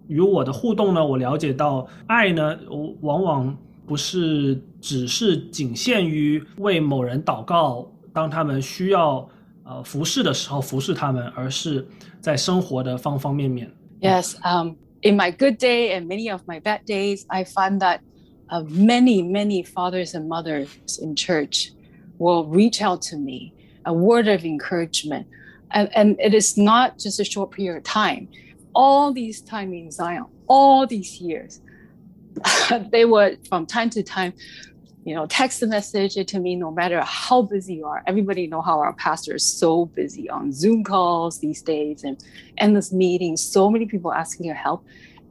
[0.09, 2.59] 与我的互动呢，我了解到爱呢，
[3.01, 3.57] 往往
[3.87, 9.29] 不是只是仅限于为某人祷告，当他们需要
[9.65, 11.87] 呃服侍的时候服侍他们，而是
[12.21, 13.71] 在生活的方方面面。
[14.01, 18.01] Yes, um, in my good day and many of my bad days, I find that
[18.49, 20.69] uh, many, many fathers and mothers
[21.01, 21.73] in church
[22.19, 23.53] will reach out to me,
[23.85, 25.27] a word of encouragement.
[25.73, 28.29] And, and it is not just a short period of time.
[28.75, 31.61] All these time in Zion, all these years,
[32.91, 34.33] they would from time to time,
[35.05, 38.03] you know, text a message to me no matter how busy you are.
[38.07, 42.23] Everybody know how our pastor is so busy on Zoom calls these days and
[42.59, 44.85] endless meetings, so many people asking your help.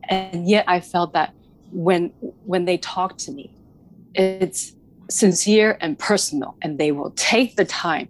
[0.10, 1.34] And yet I felt that
[1.72, 2.12] when
[2.46, 3.54] when they talk to me,
[4.16, 4.74] it's
[5.08, 8.08] sincere and personal, and they will take the time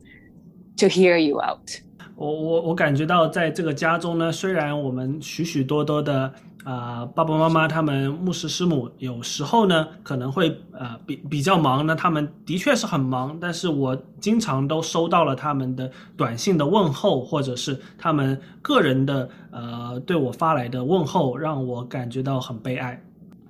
[0.77, 1.81] to hear you out.
[2.15, 6.33] 我我我感觉到在这个家中呢，虽然我们许许多多的
[6.64, 23.00] 啊、呃、爸爸妈妈他们牧师师母有时候呢可能会呃比比较忙呢，他们的确是很忙，但是我经常都收到了他们的短信的问候，或者是他们个人的呃对我发来的问候，让我感觉到很悲哀。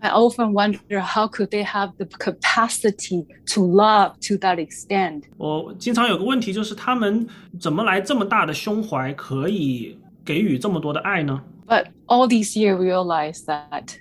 [0.01, 3.25] I often wonder how could they have the capacity
[3.55, 5.23] to love to that extent.
[5.39, 7.27] 我经常有个问题就是他们
[7.59, 11.41] 怎么来这么大的胸怀，可以给予这么多的爱呢？
[11.66, 13.98] But all these years realize that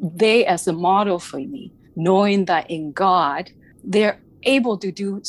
[0.00, 3.50] they as a model for me, knowing that in God
[3.82, 5.20] they're able to do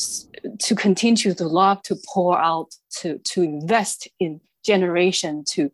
[0.60, 5.70] to continue to love, to pour out, to to invest in generation, to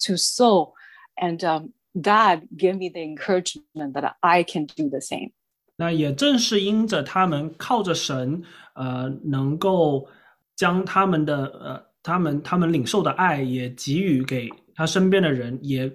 [0.00, 0.74] to sow,
[1.16, 5.32] and um, that gave me the encouragement that I can do the same.
[5.76, 8.42] 那也正是因着他们靠着神，
[8.74, 10.08] 呃，能够
[10.56, 14.48] 将他们的呃，他们他们领受的爱也给予给
[14.81, 15.87] 他身边的人也，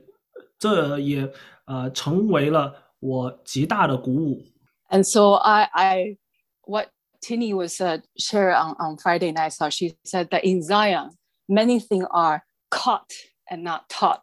[0.61, 1.29] 这也
[1.65, 4.41] 呃成为了我极大的鼓舞。
[4.89, 6.17] And so I, I,
[6.63, 6.91] what
[7.21, 11.11] Tini was uh, share on on Friday night, so she said that in Zion
[11.49, 13.11] many things are caught
[13.51, 14.23] and not taught.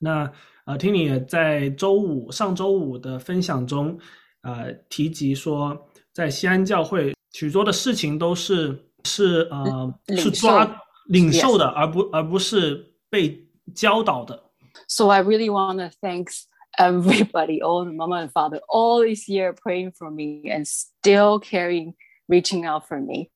[0.00, 0.32] 那
[0.64, 3.96] 呃，Tini 也在周五上周五的分享中，
[4.40, 10.68] 呃，提及说，在锡安教会许多的事情都是是呃是抓
[11.04, 13.45] 领受的，而不而不是被。
[13.73, 14.51] 教导的。
[14.87, 16.29] So I really want to thank
[16.77, 21.93] everybody, all the mama and father, all this year praying for me and still carrying,
[22.27, 23.29] reaching out for me.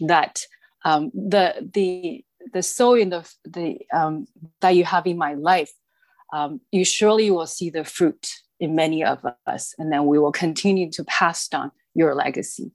[0.00, 0.40] That
[0.84, 4.26] um, the the the sowing the the um,
[4.60, 5.72] that you have in my life,
[6.32, 8.28] um, you surely will see the fruit
[8.58, 12.72] in many of us, and then we will continue to pass on your legacy.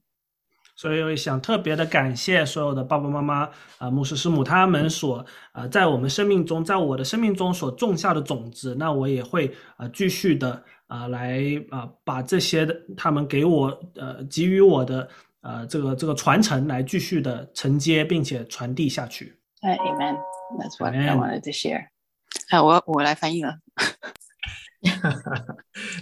[0.83, 15.07] 所以我想特别的感谢所有的爸爸妈妈啊、牧师师母他们所呃在我们生命中，在我的生命中所种下的种子，那我也会呃继续的啊、来啊、把这些的他们给我呃给予我的
[15.39, 19.39] 呃这个这个传承来继续的承接，并且传递下去。
[19.61, 20.17] Uh, amen.
[20.59, 21.87] That's what I wanted to share.
[22.49, 23.55] 啊，我我来翻译了。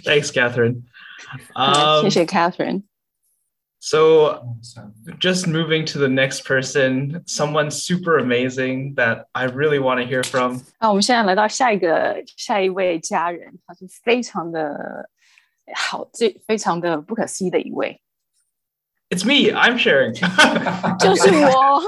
[0.02, 0.82] Thanks, Catherine.
[2.02, 2.82] 谢 Um, 谢 Catherine。
[3.81, 4.57] so,
[5.19, 10.23] just moving to the next person, someone super amazing that I really want to hear
[10.23, 10.61] from.
[10.79, 15.09] 那我们现在来到下一个下一位家人，他是非常的
[15.75, 18.01] 好，这非常的不可思议的一位，
[19.09, 19.53] It's me.
[19.57, 20.13] I'm sharing.
[20.97, 21.81] 就是我，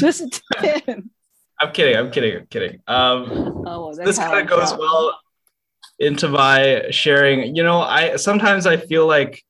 [0.00, 1.10] 就是 Tim。
[1.58, 1.96] I'm kidding.
[1.96, 2.38] I'm kidding.
[2.38, 2.80] I'm kidding.
[2.86, 4.76] Um, 呃，我在 this 开 kind 玩 of goes 笑。
[4.76, 5.12] well.
[5.98, 7.54] into my sharing.
[7.54, 9.44] You know, I sometimes I feel like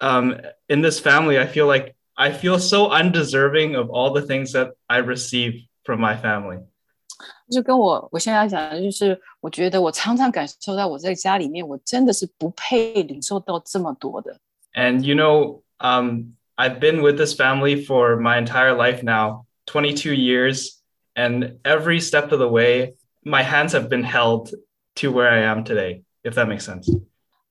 [0.00, 0.36] um,
[0.68, 4.72] in this family, I feel like I feel so undeserving of all the things that
[4.88, 6.58] I receive from my family.
[7.50, 14.38] 就跟我我现在讲的就是，我觉得我常常感受到我在家里面，我真的是不配领受到这么多的。
[14.74, 20.14] And you know, um, I've been with this family for my entire life now, 22
[20.14, 20.80] years,
[21.14, 24.54] and every step of the way, my hands have been held
[24.96, 26.88] to where I am today, if that makes sense.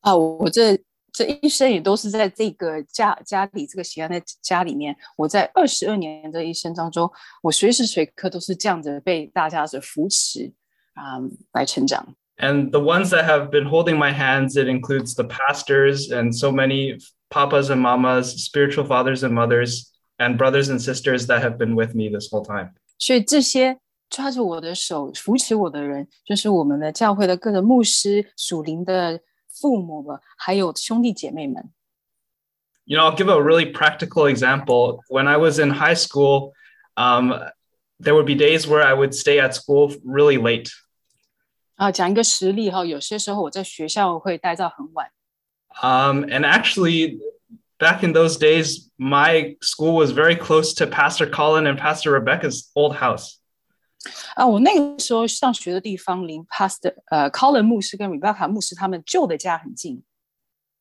[0.01, 0.79] 啊，我这
[1.14, 7.08] 这一生也都是在这个家家里这个喜安的家里面，我在二十二年的一生当中，
[7.40, 10.52] 我随时随刻都是这样子被大家的扶持
[10.94, 11.20] 啊、
[11.52, 12.16] 来成长。
[12.36, 16.98] And the ones that have been holding my hands, it includes the pastors and so many
[17.30, 21.94] papas and mamas, spiritual fathers and mothers, and brothers and sisters that have been with
[21.94, 22.72] me this whole time.
[22.98, 23.78] 所以这些
[24.10, 29.20] 抓着我的手扶持我的人，就是我们的教会的各个牧师、属灵的
[29.53, 31.71] 父母们，还有兄弟姐妹们。
[32.85, 35.01] You know, I'll give a really practical example.
[35.09, 36.53] When I was in high school,
[36.95, 37.33] um,
[37.99, 40.71] there would be days where I would stay at school really late.
[41.75, 45.11] 啊，讲一个实例哈，有些时候我在学校会待到很晚。
[45.81, 47.19] Um, and actually,
[47.77, 52.71] back in those days, my school was very close to Pastor Colin and Pastor Rebecca's
[52.75, 53.37] old house.
[54.35, 60.03] 啊，我那个时候上学的地方离 Pastor 呃 Colin 牧师跟 Rebecca 牧师他们旧的家很近。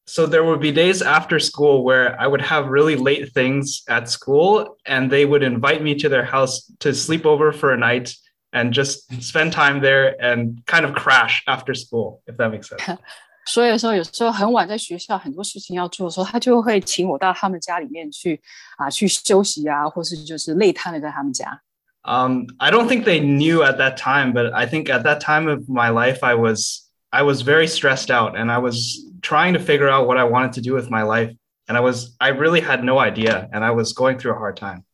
[0.07, 4.07] So there would be days after school where I would have really late things at
[4.09, 8.15] school, and they would invite me to their house to sleep over for a night
[8.51, 12.99] and just spend time there and kind of crash after school, if that makes sense.
[13.45, 18.41] 所以说，有时候很晚在学校很多事情要做的时候，他就会请我到他们家里面去
[18.79, 21.61] 啊，去休息啊，或是就是累瘫了在他们家。
[22.05, 25.47] Um, I don't think they knew at that time, but I think at that time
[25.47, 29.61] of my life, I was I was very stressed out, and I was trying to
[29.61, 31.35] figure out what I wanted to do with my life,
[31.67, 34.57] and I was I really had no idea, and I was going through a hard
[34.57, 34.85] time.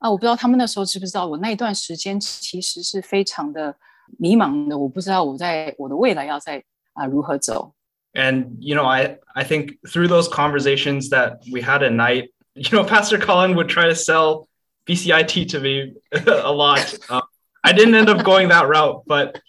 [0.00, 3.74] 啊，我不知道他们那时候知不知道，我那一段时间其实是非常的
[4.18, 6.62] 迷茫的，我不知道我在我的未来要在
[6.92, 7.72] 啊如何走。
[8.14, 12.70] And you know, I I think through those conversations that we had at night, you
[12.70, 14.48] know, Pastor Colin would try to sell
[14.86, 16.94] BCIT to me a lot.
[17.10, 17.22] Um,
[17.62, 19.40] I didn't end up going that route, but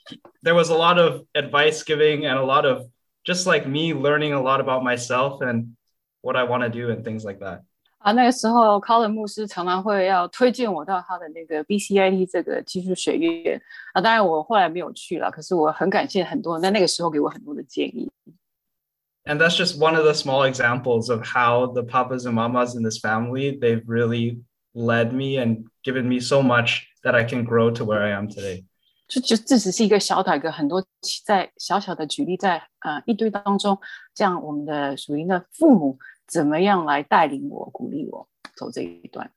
[0.44, 2.90] there was a lot of advice giving and a lot of
[3.24, 5.76] just like me learning a lot about myself and
[6.22, 7.62] what I want to do and things like that.
[8.00, 13.62] 啊，那个时候 Colin 牧师常常会要推荐我到他的那个 BCIT 这个技术学院
[13.94, 18.10] 啊，当然我后来没有去了，可是我很感谢很多人在那个时候给我很多的建议。
[19.26, 22.84] And that's just one of the small examples of how the papas and mamas in
[22.84, 24.40] this family, they've really
[24.75, 28.29] led me and given me so much that I can grow to where I am
[28.29, 28.65] today.
[29.07, 30.85] 就就这只是一个小岛，一个很多
[31.25, 33.79] 在小小的举例在，在呃一堆当中，
[34.15, 38.27] 这样我们的属于的父母怎么样来带领我、鼓励我
[38.57, 39.31] 走这一段。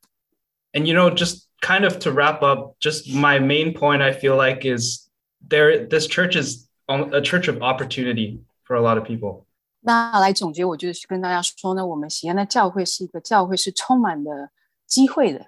[0.71, 4.37] And you know, just kind of to wrap up, just my main point I feel
[4.37, 5.09] like is
[5.47, 5.85] there.
[5.85, 9.43] This church is a church of opportunity for a lot of people.
[9.81, 14.49] 那来总结，我就是跟大家说呢，我们锡安的教会是一个教会，是充满了
[14.86, 15.46] 机会的。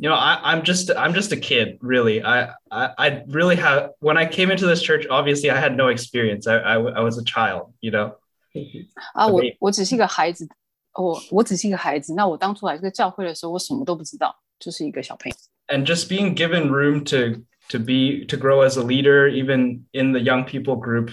[0.00, 2.22] You know, I, I'm just I'm just a kid, really.
[2.22, 5.08] I, I I really have when I came into this church.
[5.10, 6.46] Obviously, I had no experience.
[6.46, 8.14] I I, I was a child, you know.
[9.12, 10.48] 啊，我我只是一个孩子，
[10.94, 12.14] 我我只是一个孩子。
[12.14, 15.36] 那我当初来这个教会的时候，我什么都不知道，就是一个小朋友。
[15.66, 20.12] And just being given room to to be to grow as a leader, even in
[20.12, 21.10] the young people group,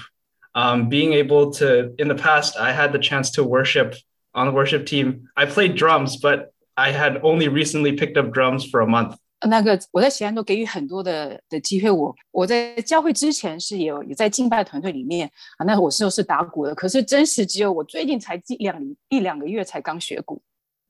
[0.53, 1.93] um, being able to.
[1.97, 3.95] In the past, I had the chance to worship
[4.35, 5.27] on the worship team.
[5.35, 9.14] I played drums, but I had only recently picked up drums for a month.
[9.40, 20.40] Uh, 那个我在锡安都给予很多的的机会我，我我在教会之前是有也在敬拜团队里面啊，那我是是打鼓的，可是真实只有我最近才一两一两个月才刚学鼓。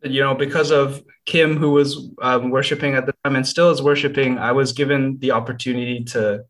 [0.03, 3.83] You know, because of Kim, who was um, worshiping at the time and still is
[3.83, 6.45] worshiping, I was given the opportunity to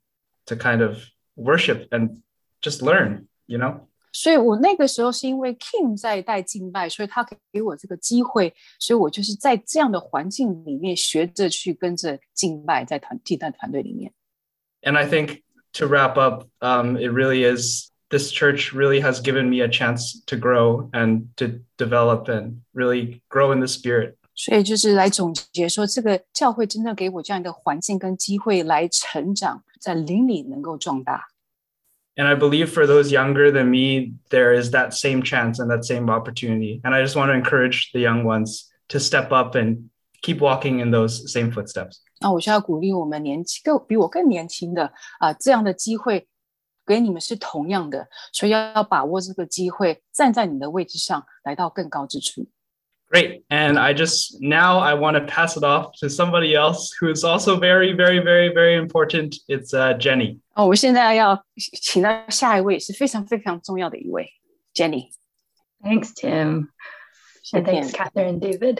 [0.46, 0.98] to kind of
[1.34, 2.22] worship and
[2.60, 3.26] just learn.
[3.46, 3.89] You know.
[4.19, 14.13] 所以我那个时候是因为 Kim 在带敬拜，所以他给我这个机会，所以我就是在这样的环境里面学着去跟着敬拜，在团敬拜团队里面。
[14.81, 15.41] And I think
[15.73, 20.23] to wrap up, um, it really is this church really has given me a chance
[20.27, 24.15] to grow and to develop and really grow in the spirit.
[24.33, 31.27] 所以就是来总结说，这个教会真的给我这样一个环境跟机会来成长，在灵里能够壮大。
[32.19, 35.83] And I believe for those younger than me, there is that same chance and that
[35.83, 36.79] same opportunity.
[36.83, 39.89] And I just want to encourage the young ones to step up and
[40.21, 41.99] keep walking in those same footsteps.
[42.21, 46.27] 那我就要鼓励我们年轻更比我更年轻的啊、这样的机会
[46.85, 52.47] 给你们是同样的，所以要要把握这个机会，站在你的位置上，来到更高之处。
[53.11, 53.43] Great.
[53.49, 57.23] And I just now I want to pass it off to somebody else who is
[57.23, 59.35] also very, very, very, very important.
[59.47, 60.39] It's uh, Jenny.
[60.55, 64.29] 哦，我现在要请到下一位是非常非常重要的一位，
[64.73, 65.09] Jenny。
[65.83, 66.69] Thanks, Tim.
[67.43, 68.79] 谢 And thanks, 谢 Catherine and David.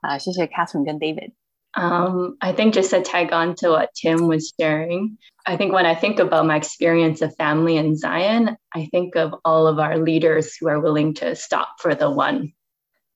[0.00, 1.32] 啊，谢谢 Catherine 跟 David。
[1.74, 5.86] Um, I think just to tag on to what Tim was sharing, I think when
[5.86, 9.96] I think about my experience of family in Zion, I think of all of our
[9.96, 12.52] leaders who are willing to stop for the one.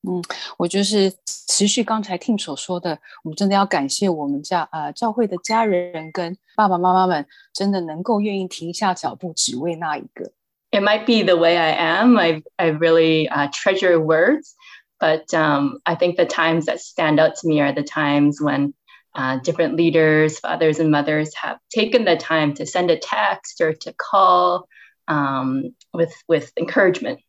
[0.05, 0.21] 嗯，
[0.59, 10.33] 我就是持续刚才 Tim 所说的，我们真的要感谢我们教呃教会的家人跟爸爸妈妈们，真的能够愿意停下脚步，只为那一个。
[10.73, 12.19] It might be the way I am.
[12.19, 14.57] I, I really uh, treasure words,
[14.99, 18.75] but um, I think the times that stand out to me are the times when
[19.15, 23.75] uh, different leaders, fathers, and mothers have taken the time to send a text or
[23.75, 24.67] to call
[25.07, 27.21] um, with, with encouragement.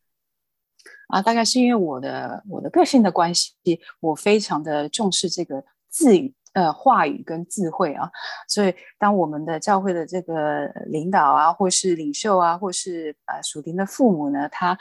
[1.08, 3.54] 啊，大概是因为我的我的个性的关系，
[4.00, 8.10] 我非常的重视这个字语呃话语跟智慧啊，
[8.46, 14.78] 所以当我们的教会的这个领导啊，或是领袖啊，或是呃属灵的父母呢，他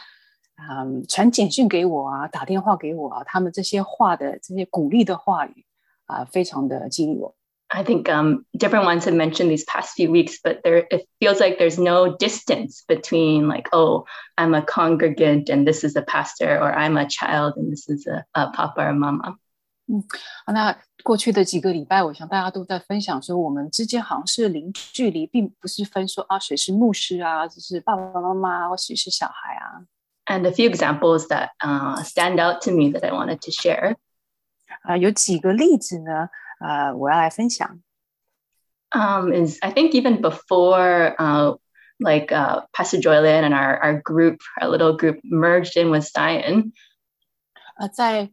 [0.70, 5.66] 嗯传简讯给我啊，打电话给我啊，他们这些话的这些鼓励的话语
[6.08, 7.37] 啊，非常的激励我。
[7.75, 11.57] I think um, different ones have mentioned these past few weeks, but there it feels like
[11.59, 14.05] there's no distance between like, oh,
[14.37, 18.07] I'm a congregant and this is a pastor, or I'm a child and this is
[18.07, 19.39] a, a papa or mama.
[20.45, 29.83] 啊那过去的几个礼拜，我想大家都在分享说，我们之间好像是零距离，并不是分说啊谁是牧师啊，这是爸爸妈妈，或谁是小孩啊。
[30.27, 33.97] And a few examples that uh, stand out to me that I wanted to share.
[34.83, 36.29] 啊、有几个例子呢？
[36.60, 37.82] 呃，我要来分享。
[38.94, 41.58] Um, is I think even before uh,
[42.00, 46.72] like uh, Pastor Joylin and our our group, our little group merged in with Zion.
[47.78, 48.32] 呃，在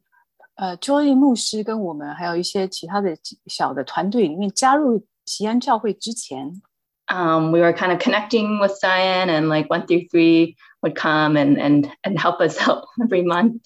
[0.55, 6.63] 呃 Joy 牧师跟我们还有一些其他的小的团队里面加入锡安教会之前。
[7.09, 11.59] um, we were kind of connecting with Zion, and like one through three would come and
[11.59, 13.61] and and help us out every month.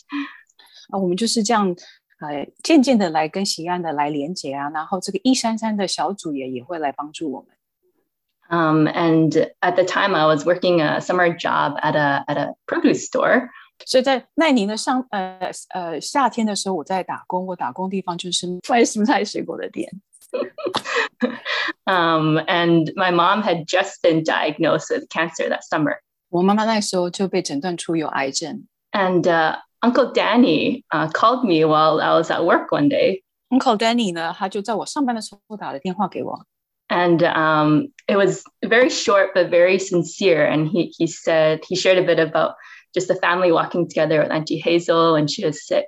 [0.90, 1.76] 啊，我们就是这样
[2.20, 7.48] 呃渐渐的来跟锡安的来连接啊，然后这个一三三的小组也也会来帮助我们。
[8.50, 9.30] Um, and
[9.60, 13.50] at the time, I was working a summer job at a at a produce store.
[13.84, 19.88] 所以在奈宁的上呃呃夏天的时候，我在打工，我打工地方就是卖蔬菜水果的店。
[21.86, 25.98] um, and my mom had just been diagnosed with cancer that summer.
[26.30, 28.66] 我妈妈那时候就被诊断出有癌症。
[28.92, 33.23] And uh, Uncle Danny uh, called me while I was at work one day.
[33.49, 36.45] Uncle Danny 呢，他就在我上班的时候打了电话给我。
[36.89, 40.45] And um, it was very short but very sincere.
[40.45, 42.55] And he, he said, he shared a bit about
[42.93, 45.85] just the family walking together with Auntie Hazel when she was sick.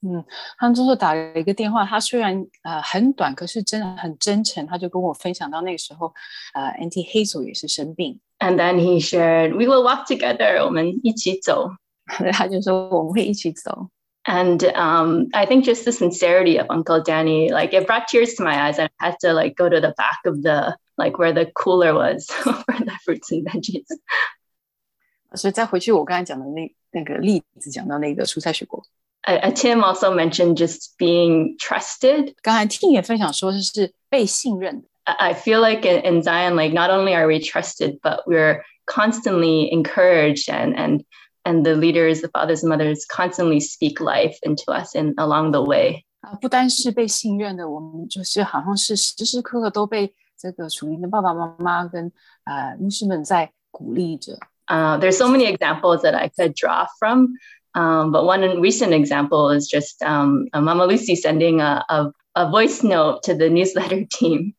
[0.00, 0.24] 嗯，
[0.56, 4.64] 他们就是打了一个电话，他虽然呃很短，可是真的很真诚。
[4.66, 6.14] 他就跟我分享到那个时候，
[6.54, 10.64] 呃，Auntie Hazel 也是生病， And then he shared, we will walk together.
[10.64, 11.70] 我们一起走.
[12.32, 13.90] 他就说我们会一起走。
[14.24, 18.44] And um, I think just the sincerity of Uncle Danny, like it brought tears to
[18.44, 18.78] my eyes.
[18.78, 22.26] I had to like go to the back of the like where the cooler was
[22.26, 23.86] for the fruits and veggies.
[25.34, 28.82] 所以再回去我刚才讲的那那个例子，讲到那个蔬菜水果，
[29.26, 32.34] Uh, uh, Tim also mentioned just being trusted.
[32.42, 34.88] 刚才 Tim 也分享说，就是被信任的。
[35.04, 38.62] I I feel like in, in Zion, like not only are we trusted, but we're
[38.86, 41.04] constantly encouraged and and
[41.44, 45.62] and the leaders, the fathers and mothers constantly speak life into us in along the
[45.62, 46.04] way.
[46.20, 52.10] 啊，不单是被信任的，我们就是好像是时时刻刻都被这个属灵的爸爸妈妈跟
[52.44, 54.38] 呃牧师们在鼓励着。
[54.66, 57.38] Uh, there's so many examples that I could draw from,
[57.74, 62.50] um, but one recent example is just um, uh, Mama Lucy sending a, a, a
[62.50, 64.54] voice note to the newsletter team.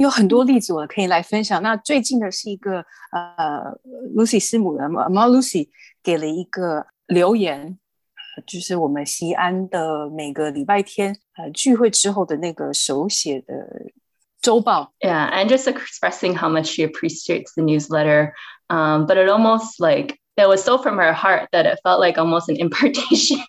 [0.00, 1.62] 有很多例子我可以来分享。
[1.62, 2.78] 那最近的是一个
[3.12, 3.78] 呃
[4.16, 5.68] ，Lucy 师母的猫 Lucy
[6.02, 7.76] 给了一个留言，
[8.46, 13.54] 就是我们锡安的每个礼拜天呃聚会之后的那个手写的
[14.40, 14.90] 周报。
[15.00, 18.32] Yeah, and just expressing how much she appreciates the newsletter,
[18.70, 22.18] um, but it almost like that was so from her heart that it felt like
[22.18, 23.44] almost an impartation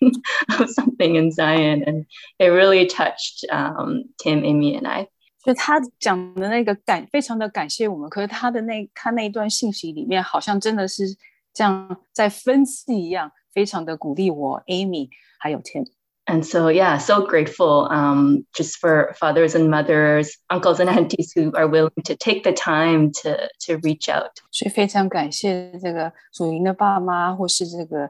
[0.60, 2.04] of something in Zion, and
[2.38, 5.08] it really touched um, Tim, Amy, and I.
[5.42, 11.04] 所以他讲的那个感非常的感谢我们，可是他的那他那一段信息里面，好像真的是
[11.52, 15.08] 这样在分析一样，非常的鼓励我 Amy
[15.38, 15.86] 还有 Tim。
[16.24, 21.66] And so, yeah, so grateful um, just for fathers and mothers, uncles and aunties who are
[21.66, 24.30] willing to take the time to to reach out.
[24.52, 28.02] 所以非常感谢这个祖云的爸妈或是这个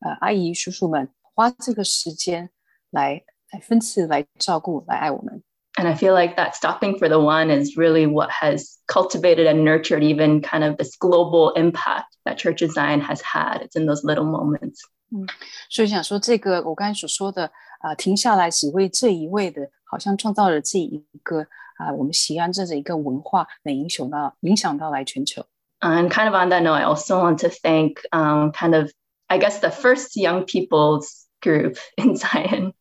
[0.00, 2.50] 呃阿姨叔叔们花这个时间
[2.90, 3.22] 来
[3.52, 5.40] 来分次来照顾来爱我们。
[5.78, 10.02] and I feel like that stopping for the one is really what has cultivated and nurtured
[10.02, 13.62] even kind of this global impact that Church of Zion has had.
[13.62, 14.80] It's in those little moments.
[15.12, 15.26] 嗯，
[15.68, 17.46] 所以想说这个我刚才所说的
[17.80, 21.40] 啊、呃，停下来只为这一位的，好像创造了这一个
[21.78, 25.44] 啊、呃，我们锡安这的一个文化，能影响到影响到来全球。
[25.80, 28.92] And kind of on that note, I also want to thank um, kind of
[29.28, 32.74] I guess the first young people's group in Zion.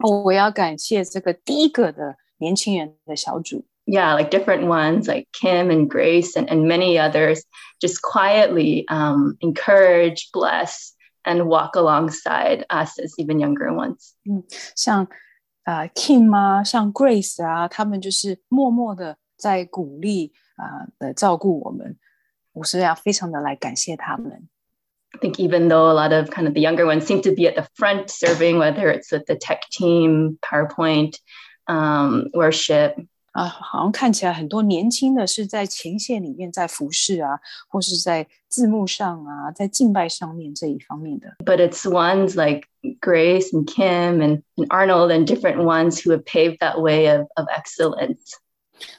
[0.00, 3.64] 哦，我要感谢这个第一个的年轻人的小组。
[3.86, 7.42] Yeah, like different ones like Kim and Grace and, and many others
[7.80, 14.14] just quietly um, encourage, bless, and walk alongside us as even younger ones.
[14.24, 14.42] 嗯，
[14.74, 15.06] 像
[15.62, 21.96] 啊、Kim 啊，像 Grace 啊，他们就是默默的在鼓励啊、的照顾我们，
[22.52, 24.48] 我是要非常的来感谢他们。
[25.14, 27.46] I think even though a lot of kind of the younger ones seem to be
[27.46, 31.18] at the front serving, whether it's with the tech team, PowerPoint,
[31.66, 32.94] um, worship,
[33.32, 37.38] 啊，好像看起来很多年轻的是在前线里面在服侍啊，
[37.68, 41.36] 或是在字幕上啊，在敬拜上面这一方面的。
[41.44, 42.66] but it's ones like
[43.00, 47.26] Grace and Kim and, and Arnold and different ones who have paved that way of,
[47.36, 48.32] of excellence.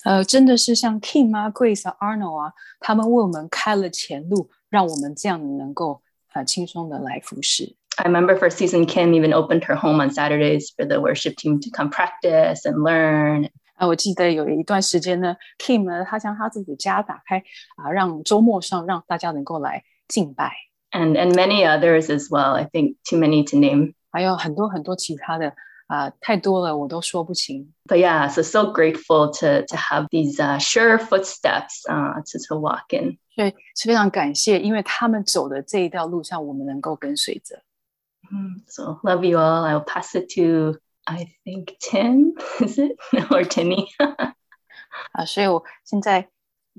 [0.03, 6.00] 呃，真的是像 Kim 啊、Grace 啊、Arnold 啊，他们为我们开了前路，让我们这样能够
[6.33, 7.75] 呃轻松的来服侍。
[7.97, 11.59] I remember first season Kim even opened her home on Saturdays for the worship team
[11.61, 13.49] to come practice and learn.
[13.75, 17.43] 啊，我记得有一段时间呢，Kim 呢，他将他自己的家打开
[17.77, 20.53] 啊，让周末上让大家能够来敬拜，
[20.91, 22.53] And and many others as well.
[22.53, 23.93] I think too many to name.
[24.11, 25.53] 还有很多很多其他的
[25.91, 27.73] 啊，太多了，我都说不清。
[27.85, 32.59] But yeah, so so grateful to to have these uh, sure footsteps uh, to to
[32.59, 33.17] walk in.
[33.35, 37.63] 所以是非常感谢，因为他们走的这一条路上，我们能够跟随着。
[38.29, 39.63] Mm, So love you all.
[39.63, 42.33] I will pass it to I think Tim.
[42.59, 42.97] Is it
[43.29, 43.87] or Timmy?
[45.13, 46.27] 啊，所以我现在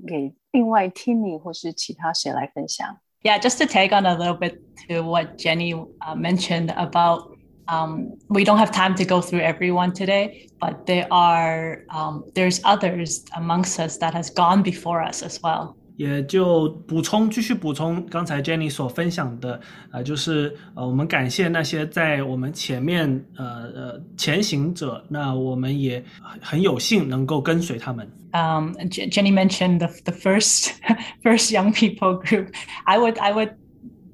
[0.07, 2.99] 给另外 Timmy 或是其他谁来分享。
[3.23, 7.32] Yeah, just to tag on a little bit to what Jenny uh, mentioned about
[7.67, 12.61] um, we don't have time to go through everyone today, but there are um, there's
[12.63, 15.75] others amongst us that has gone before us as well.
[15.97, 19.59] 也就补充，继续补充刚才 Jenny 所分享的，
[19.91, 23.05] 呃，就是呃，我们感谢那些在我们前面
[23.35, 23.45] 呃
[23.75, 28.09] 呃前行者，那我们也很很有幸能够跟随他们。
[28.31, 30.71] Um, J- Jenny mentioned the, the first
[31.21, 32.53] first young people group.
[32.85, 33.55] I would I would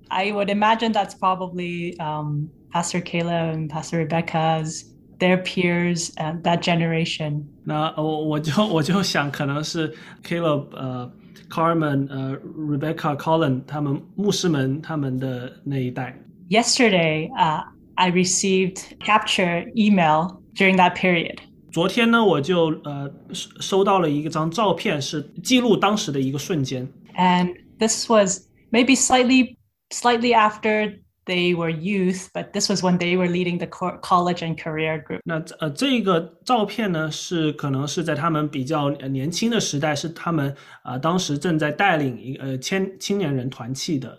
[0.08, 4.86] I would imagine that's probably um, Pastor Kayla and Pastor Rebecca's
[5.20, 7.46] their peers and that generation.
[7.64, 9.94] 那我我就我就想，可能是
[10.24, 11.12] Caleb 呃
[11.50, 16.20] Carmen 呃 Rebecca Colin 他们牧师们他们的那一代。
[16.50, 17.64] Yesterday, uh,
[17.96, 21.38] I received capture email during that period.
[21.72, 26.88] 昨天呢，我就呃收收到了一张照片，是记录当时的一个瞬间。
[27.18, 29.56] and this was maybe slightly
[29.90, 30.94] slightly after
[31.30, 35.04] they were youth but this was when they were leading the co- college and career
[35.04, 44.16] group 那呃，这个照片呢，是可能是在他们比较呃年轻的时代，是他们啊、呃、当时正在带领一个呃青青年人团契的。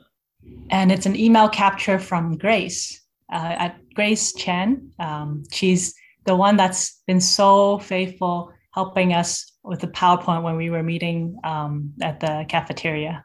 [0.70, 2.98] and it's an email capture from grace
[3.32, 5.92] uh, at grace chen um, she's
[6.24, 11.36] the one that's been so faithful helping us with the powerpoint when we were meeting
[11.44, 13.24] um, at the cafeteria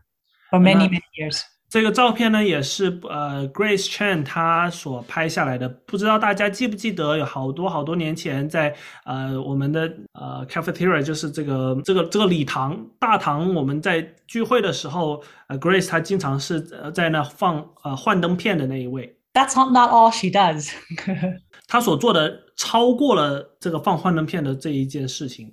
[0.50, 0.90] for many Uh-huh.
[0.92, 5.69] many years 这个照片呢，也是呃 Grace Chen 她所拍下来的。
[5.69, 8.75] 不知道大家记不记得，有好多好多年前在
[9.05, 19.13] 呃我们的呃 cafeteria，就是这个这个这个礼堂大堂，我们在聚会的时候，呃 Grace 她经常是呃在那放呃幻灯片的那一位。
[19.35, 20.73] that's not, not all she does
[21.69, 25.53] 她所做的超过了这个放幻灯片的这一件事情。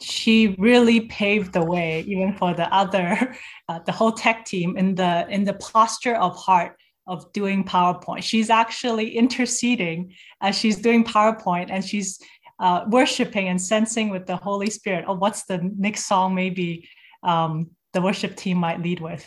[0.00, 3.34] she really paved the way even for the other
[3.68, 6.76] uh, the whole tech team in the in the posture of heart
[7.06, 10.12] of doing powerpoint she's actually interceding
[10.42, 12.20] as she's doing powerpoint and she's
[12.58, 16.86] uh, worshiping and sensing with the holy spirit of what's the next song maybe
[17.22, 19.24] um, the worship team might lead with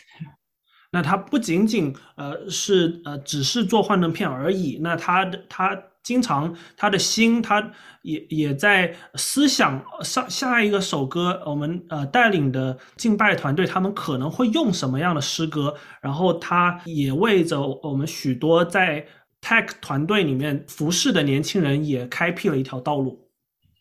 [0.91, 7.71] 那他不仅仅呃是呃只是做幻灯片而已，那他的他 经常他的心他
[8.01, 19.05] 也也在思想上下一个首歌，我们呃带领的敬拜团队他们可能会用什么样的诗歌，然后他也为着我们许多在
[19.41, 23.29] Tech 团队里面服侍的年轻人也开辟了一条道路。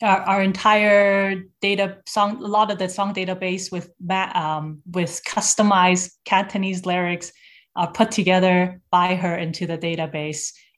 [0.01, 5.21] Our, our entire data song, a lot of the song database with ma- um, with
[5.25, 7.33] customized Cantonese lyrics
[7.75, 10.53] are put together by her into the database,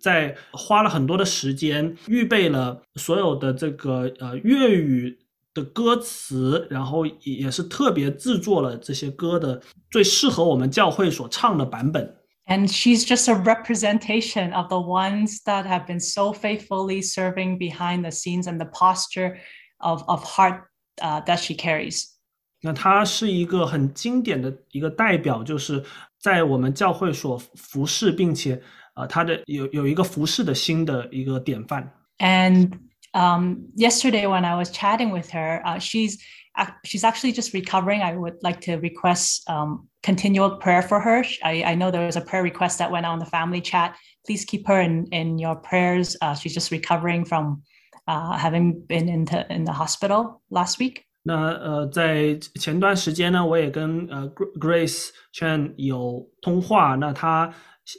[0.00, 5.18] 在花了很多的时间预备了所有的这个呃粤语
[5.54, 9.60] 的歌词，然后也也是特别制作了这些歌的
[9.90, 12.16] 最适合我们教会所唱的版本。
[12.48, 18.02] And she's just a representation of the ones that have been so faithfully serving behind
[18.02, 19.38] the scenes and the posture
[19.78, 20.60] of, of heart
[21.00, 22.04] uh, that she carries.
[22.62, 25.82] 那它是一个很经典的一个代表，就是
[26.20, 28.62] 在我们教会所服侍，并且
[29.00, 31.90] 呃，他的有有一个服侍的心的一个典范。
[32.18, 32.72] And
[33.12, 36.18] um, yesterday, when I was chatting with her, uh, she's
[36.56, 38.02] ac- she's actually just recovering.
[38.02, 41.22] I would like to request um, continual prayer for her.
[41.42, 43.94] I, I know there was a prayer request that went on the family chat.
[44.26, 46.16] Please keep her in in your prayers.
[46.22, 47.62] Uh, she's just recovering from
[48.06, 51.02] uh, having been into in the hospital last week.
[51.28, 56.94] 那呃，在前段时间呢，我也跟呃 Gr- Grace Chen 有通话。
[56.94, 57.52] 那她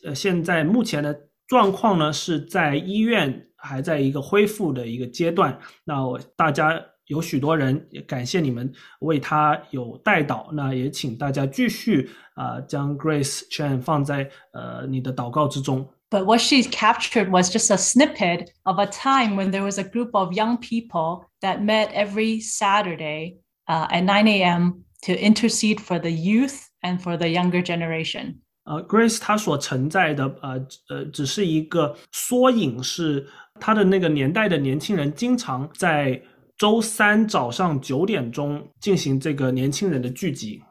[0.06, 5.58] 呃现在目前的状况呢是在医院，还在一个恢复的一个阶段。
[5.86, 10.52] 那我大家有许多人也感谢你们为她有带祷。
[10.52, 15.88] 那也请大家继续啊、呃将 Grace Chen 放在呃你的祷告之中。
[16.10, 19.84] But what she captured was just a snippet of a time when there was a
[19.84, 24.86] group of young people that met every Saturday uh, at 9 a.m.
[25.04, 28.42] to intercede for the youth and for the younger generation.
[28.65, 33.27] 呃，Grace 她所承载的呃呃，只是一个缩影，是
[33.61, 36.23] 她的那个年代的年轻人经常在
[36.57, 40.63] 周三早上九点钟进行这个年轻人的聚集。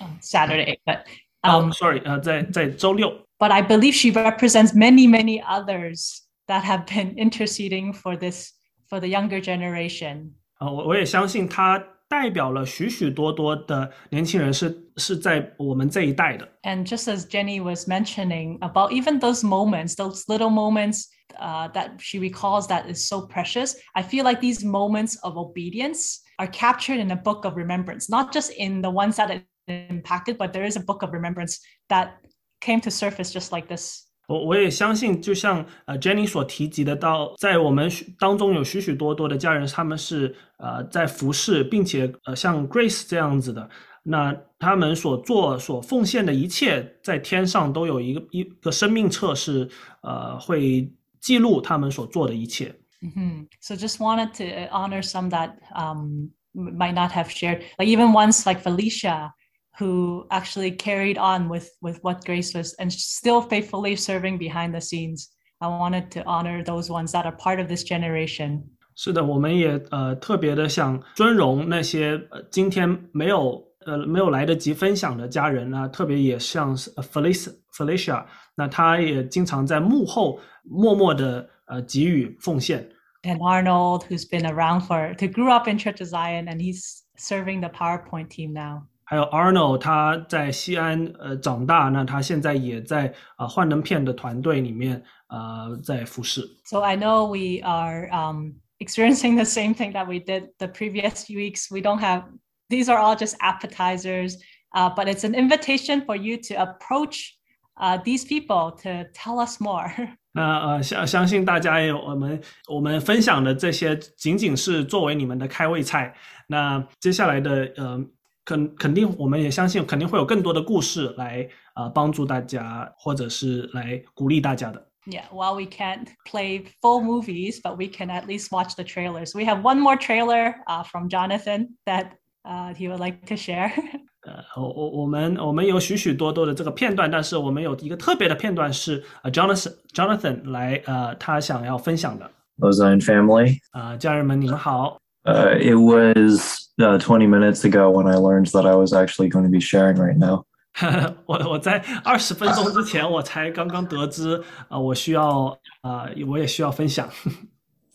[0.00, 1.00] Um, Saturday, but
[1.42, 3.12] 哦、um, s o r r y 呃，在在周六。
[3.38, 8.52] but I believe she represents many, many others that have been interceding for this
[8.88, 10.32] for the younger generation.
[10.58, 16.47] 啊、我我也相信她代表了许许多多的年轻人是，是在我们这一代的。
[16.63, 21.07] And just as Jenny was mentioning about even those moments, those little moments
[21.39, 26.21] uh, that she recalls that is so precious, I feel like these moments of obedience
[26.37, 30.37] are captured in a book of remembrance, not just in the ones that it impacted,
[30.37, 31.59] but there is a book of remembrance
[31.89, 32.17] that
[32.61, 34.06] came to surface just like this.
[34.28, 43.68] 我我也相信，就像呃 Jenny 所提及的到，在我们当中有许许多多的家人，他们是呃在服侍，并且呃像 Grace 这样子的，
[44.02, 49.66] 那他们所做所奉献的一切，在天上都有一个一个生命册是
[50.02, 52.74] 呃会记录他们所做的一切。
[53.00, 53.46] Mhm.
[53.60, 54.44] So just wanted to
[54.76, 59.32] honor some that um might not have shared, like even once like Felicia,
[59.79, 64.81] who actually carried on with with what Grace was and still faithfully serving behind the
[64.81, 65.29] scenes.
[65.59, 68.63] I wanted to honor those ones that are part of this generation.
[68.95, 78.25] 是的，我们也呃特别的想尊荣那些呃今天没有呃没有来得及分享的家人啊，特别也像是呃 Felicia Felicia，
[78.55, 82.87] 那她也经常在幕后默默的呃给予奉献。
[83.23, 87.03] And Arnold, who's been around for, who grew up in Church of Zion, and he's
[87.15, 88.83] serving the PowerPoint team now.
[89.07, 96.41] 还有 Arnold，他在西安呃长大，那他现在也在啊、呃、幻灯片的团队里面呃在服侍。
[96.63, 101.25] So I know we are um, experiencing the same thing that we did the previous
[101.25, 101.69] few weeks.
[101.69, 102.23] We don't have,
[102.69, 104.37] these are all just appetizers,
[104.71, 107.37] uh, but it's an invitation for you to approach
[107.77, 109.91] uh, these people to tell us more.
[110.31, 116.15] 那呃相相信大家也有我们我们分享的这些仅仅是作为你们的开胃菜。
[116.47, 118.03] 那接下来的呃
[118.48, 124.82] 肯肯定，我们也相信肯定会有更多的故事来啊、呃、帮助大家，或者是来鼓励大家的。
[125.04, 129.34] Yeah, while we can't play full movies, but we can at least watch the trailers.
[129.34, 132.12] We have one more trailer uh, from Jonathan that
[132.42, 133.70] uh, he would like to share.
[134.26, 142.30] 呃，我我我们我们有许许多多的这个片段，但是我们有一个特别的片段是呃 family Jonathan 来呃他想要分享的。
[142.72, 144.98] Zion family，呃，家人们你们好。
[145.24, 149.59] 呃、uh,，It was uh, 20 minutes ago when I learned that I was actually going to be
[149.59, 150.45] sharing right now.
[151.25, 157.07] 我我在二十分钟之前，我才刚刚得知，啊、我需要啊、我也需要分享。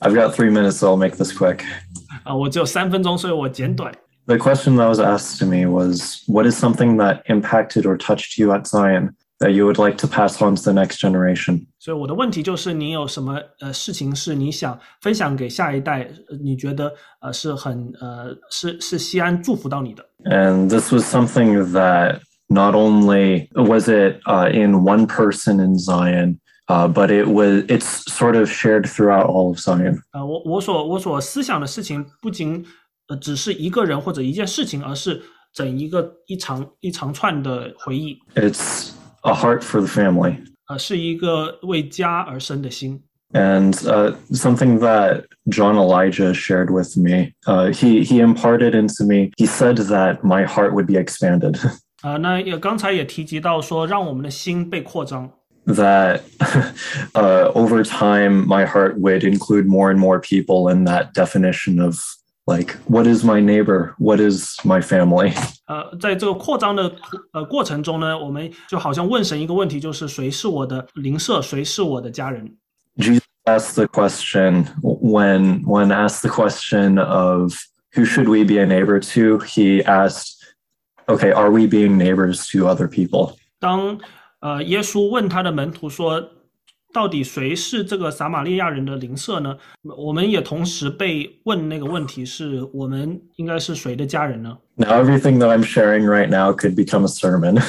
[0.00, 1.60] I've got three minutes, so I'll make this quick.
[2.22, 3.92] 啊、我只有三分钟，所以我简短。
[4.26, 8.38] The question that was asked to me was What is something that impacted or touched
[8.38, 11.66] you at Zion that you would like to pass on to the next generation?
[11.83, 16.09] 所以我的问题就是，你有什么呃事情是你想分享给下一代？
[16.41, 16.89] 你觉得
[17.19, 26.39] 呃是很呃是是锡安祝福到你的？And this was something that not only was it uh, in one person in Zion.
[26.69, 29.97] Uh, but it was it's sort of shared throughout all of Zion.
[30.13, 32.65] Uh, 我,我所,我所思想的事情不仅
[33.19, 35.21] 只是一个人或者一件事情,而是
[35.53, 36.95] 整一个,一长, it's
[39.23, 40.37] a heart for the family.
[40.68, 43.02] 呃，是一个为家而生的心。
[43.32, 49.30] And uh, something that John Elijah shared with me, uh, he he imparted into me.
[49.36, 51.58] He said that my heart would be expanded.
[52.00, 55.30] 啊、那也刚才也提及到说，让我们的心被扩张。
[55.66, 56.22] that
[57.12, 61.98] uh, over time my heart would include more and more people in that definition of
[62.46, 65.32] like what is my neighbor what is my family
[65.66, 66.90] 呃，在这个扩张的
[67.32, 72.56] 呃过程中呢，我们就好像问神一个问题，就是谁是我的邻舍，谁是我的家人？
[72.96, 77.54] jesus asked the question when when asked the question of
[77.94, 80.38] who should we be a neighbor to he asked
[81.06, 83.98] okay are we being neighbors to other people 当
[84.40, 86.20] 呃耶稣问他的门徒说，
[86.92, 89.56] 到底谁是这个撒玛利亚人的邻舍呢？
[89.96, 94.56] 我们也同时被问那个问题是，我们应该是谁的家人呢？
[94.76, 97.62] now everything that i'm sharing right now could become a sermon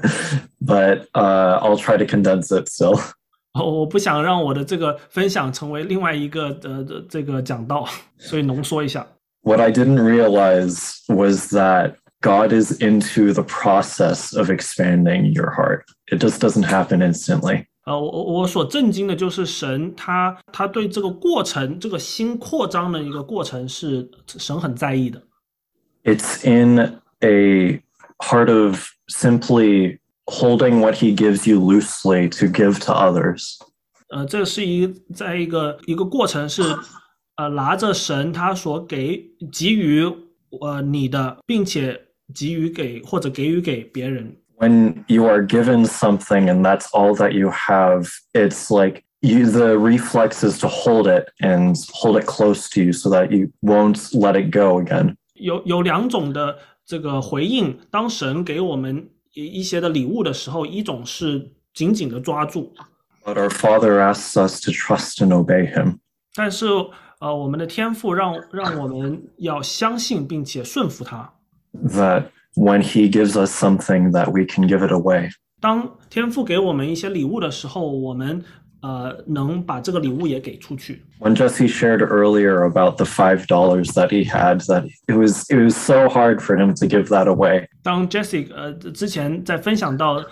[0.59, 2.99] but uh, i'll try to condense it still
[3.53, 7.87] 哦，我不想让我的这个分享成为另外一个呃的这个讲道，
[8.17, 9.07] 所以浓缩一下。
[9.43, 15.85] what I didn't realize was that God is into the process of expanding your heart.
[16.11, 17.65] It just doesn't happen instantly.
[17.84, 25.20] 呃，我我我所震惊的就是神他他对这个过程，这个心扩张的一个过程是神很在意的。
[26.04, 27.82] It's in a
[28.18, 33.56] heart of simply holding what he gives you loosely to give to others.
[34.10, 36.62] 呃，这是一在一个一个过程是，
[37.36, 40.04] 呃，拿着神他所给给予
[40.60, 42.00] 呃你的，并且
[42.32, 44.36] 给予给或者给予给别人。
[44.61, 50.43] When you are given something and that's all that you have, it's like you the reflex
[50.43, 54.35] is to hold it and hold it close to you so that you won't let
[54.35, 55.15] it go again.
[55.35, 62.73] 有有两种的这个回应，当神给我们一一些的礼物的时候，一种是紧紧的抓住，
[63.23, 65.99] But our Father asks us to trust and obey him.
[66.33, 66.65] 但是
[67.19, 71.31] 呃，我们的天赋让让我们要相信并且顺服他。
[71.73, 72.25] that
[72.55, 75.29] when he gives us something that we can give it away
[75.59, 78.43] 当天赋给我们一些礼物的时候，我们
[78.81, 81.01] 呃能把这个礼物也给出去。
[81.19, 85.57] when jesse shared earlier about the five dollars that he had that it was it
[85.57, 90.23] was so hard for him to give that away 当 Jessica 呃之前在分享到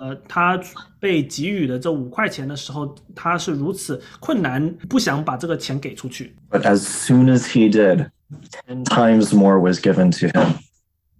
[0.00, 0.60] 呃他
[1.00, 6.34] 被给予的这五块钱的时候，他是如此困难，不想把这个钱给出去。
[6.50, 8.10] but as soon as he did
[8.68, 10.54] 10 times more was given to him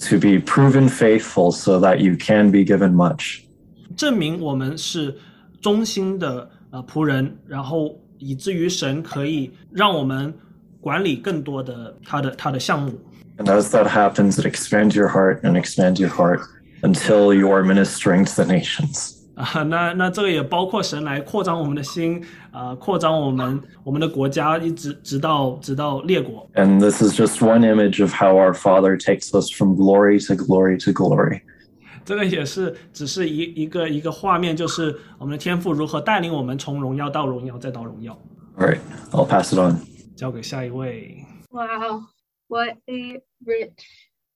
[0.00, 3.40] to be proven faithful so that you can be given much
[3.96, 5.16] 证明我们是
[5.60, 10.34] 忠心的呃仆人，然后以至于神可以让我们
[10.80, 12.92] 管理更多的他的他的项目。
[13.38, 16.40] And as that happens, it expands your heart and expands your heart
[16.82, 19.14] until you are ministering to the nations.
[19.34, 26.48] 啊，那那这个也包括神来扩张我们的心，啊、扩张我们我们的国家，一直直到直到列国。
[26.54, 30.34] And this is just one image of how our Father takes us from glory to
[30.34, 31.42] glory to glory.
[32.04, 38.18] 这个也是只是一一个一个画面，就是我们的天赋如何带领我们从荣耀到荣耀，再到荣耀。
[38.56, 38.78] All right,
[39.10, 39.80] I'll pass it on.
[40.16, 41.26] 交给下一位。
[41.50, 42.04] Wow,
[42.48, 43.72] what a rich,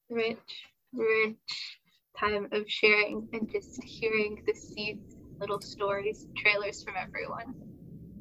[0.09, 0.37] rich,
[0.93, 1.37] rich
[2.19, 7.55] time of sharing and just hearing the seeds, little stories, trailers from everyone.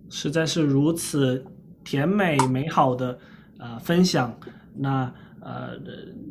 [0.10, 1.46] 实在是如此
[1.84, 3.20] 甜美美好的
[3.60, 4.38] 呃分享，
[4.76, 5.78] 那呃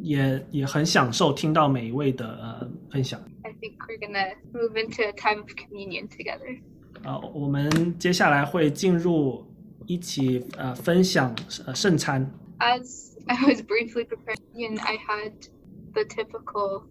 [0.03, 3.21] 也也很享受听到每一位的呃分享。
[3.43, 6.61] I think we're gonna move into a time of communion together.
[7.05, 9.47] 呃，我们接下来会进入
[9.87, 11.35] 一起呃分享
[11.67, 12.29] 呃圣餐。
[12.59, 15.33] As I was briefly preparing, I had
[15.93, 16.87] the typical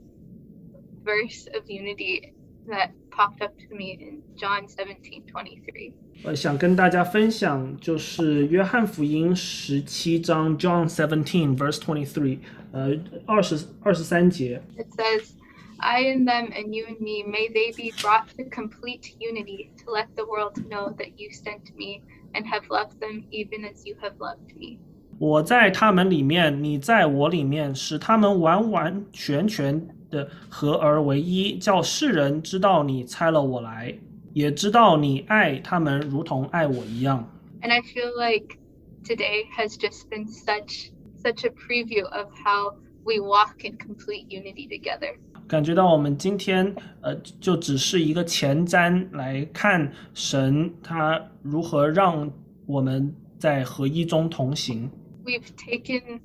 [1.04, 2.34] verse of unity
[2.68, 5.94] that popped up to me in John 17 23.
[6.24, 12.40] 呃，想跟大家分享就是约翰福音十七章 John seventeen verse twenty three，
[12.72, 14.62] 呃，二十二十三节。
[14.78, 15.32] It says,
[15.78, 19.92] I and them and you and me, may they be brought to complete unity to
[19.92, 22.02] let the world know that you sent me
[22.34, 24.80] and have loved them even as you have loved me.
[25.20, 33.98] 我在他们里面，你在我里面，使他们完完全全 的合而为一，叫世人知道你差了我来，
[34.34, 37.28] 也知道你爱他们如同爱我一样。
[37.62, 38.58] And I feel like
[39.04, 40.92] today has just been such
[41.24, 45.16] such a preview of how we walk in complete unity together.
[45.48, 52.32] 感觉到我们今天，呃，就只是一个前瞻来看神他如何让
[52.66, 54.90] 我们在合一中同行。
[55.24, 56.20] We've taken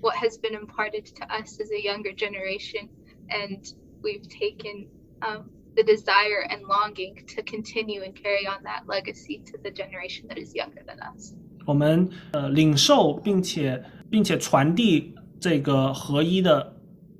[0.00, 2.88] what has been imparted to us as a younger generation,
[3.29, 4.87] and we've taken
[5.21, 10.27] um, the desire and longing to continue and carry on that legacy to the generation
[10.27, 11.33] that is younger than us.
[11.65, 16.75] 我们呃领受并且并且传递这个合一的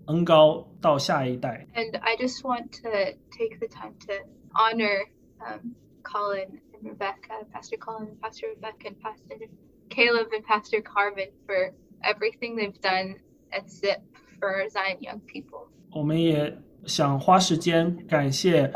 [0.07, 1.65] 恩膏到下一代。
[1.73, 2.89] And I just want to
[3.31, 4.13] take the time to
[4.53, 5.05] honor
[5.39, 9.47] um, Colin and Rebecca, Pastor Colin and Pastor Rebecca and Pastor
[9.89, 11.73] Caleb and Pastor Carmen for
[12.03, 13.15] everything they've done
[13.51, 14.01] at ZIP
[14.39, 15.69] for Zion Young People.
[15.93, 16.55] 我们也
[16.85, 18.71] 想花时间感谢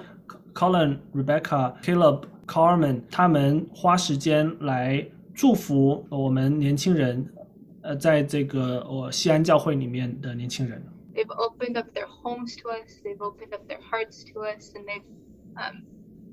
[0.54, 7.28] Colin、Rebecca、Caleb、Carmen 他们花时间来祝福我们年轻人，
[7.82, 10.82] 呃，在这个我西安教会里面的年轻人。
[11.16, 15.02] They've opened up their homes to us, they've opened up their hearts to us, and they've
[15.56, 15.84] um,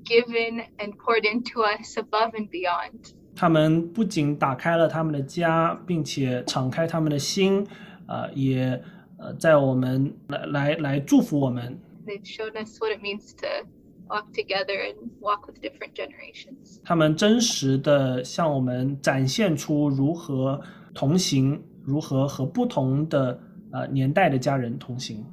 [0.03, 3.13] given and poured into us above and beyond.
[3.35, 7.65] 他们不仅打开了他们的家，并且敞开他们的心，
[8.07, 8.81] 呃，也
[9.18, 11.78] 呃在我们来来来祝福我们。
[12.06, 13.68] They've shown us what it means to
[14.08, 16.80] walk together and walk with different generations.
[16.82, 20.60] 他们真实的向我们展现出如何
[20.94, 23.40] 同行，如何和不同的
[23.72, 25.24] 呃年代的家人同行。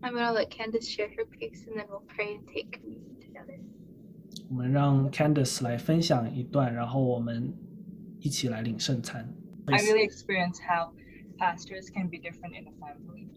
[0.00, 3.20] I'm going to let Candace share her piece and then we'll pray and take communion
[3.20, 3.58] together.
[4.48, 7.52] 我们让 Candice 来分享一段，然后我们
[8.20, 9.32] 一起来领圣餐。
[9.66, 10.92] I really experience how
[11.38, 13.28] pastors can be different in a family.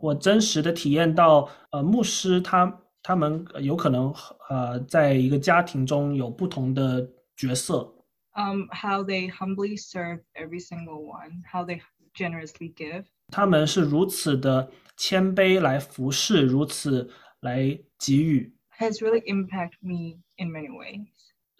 [0.00, 4.12] 我真实的体验到，呃，牧师他他们有可能
[4.48, 7.94] 呃，在一个家庭中有不同的角色，
[8.36, 11.80] Um, how they humbly serve every single one, how they
[12.14, 13.04] generously give.
[13.28, 17.10] 他们是如此的谦卑来服侍，如此
[17.40, 21.06] 来给予， has really impacted me in many ways.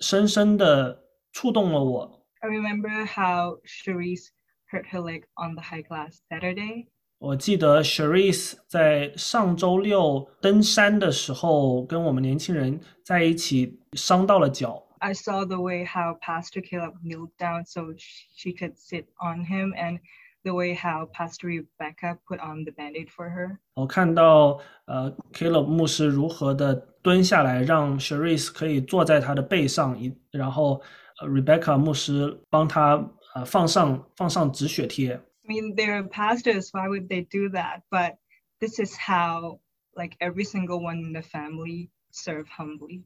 [0.00, 2.26] 深深的触动了我。
[2.40, 4.28] I remember how Cherise
[4.70, 6.86] hurt her leg on the high glass Saturday.
[7.18, 14.82] 我记得 Cherise 在上周六登山的时候，跟我们年轻人在一起伤到了脚。
[14.98, 19.74] I saw the way how Pastor Caleb kneeled down so she could sit on him,
[19.74, 20.00] and
[20.42, 23.58] the way how Pastor Rebecca put on the band aid for her.
[23.74, 30.82] 我看到呃 Caleb 牧师如何的蹲下来，让 Cherise 可以坐在他的背上，一然后、
[31.20, 32.96] 呃、Rebecca 牧师帮他
[33.45, 36.69] I mean, they're pastors.
[36.71, 37.81] Why would they do that?
[37.89, 38.17] But
[38.59, 39.59] this is how
[39.95, 43.03] like every single one in the family serve humbly.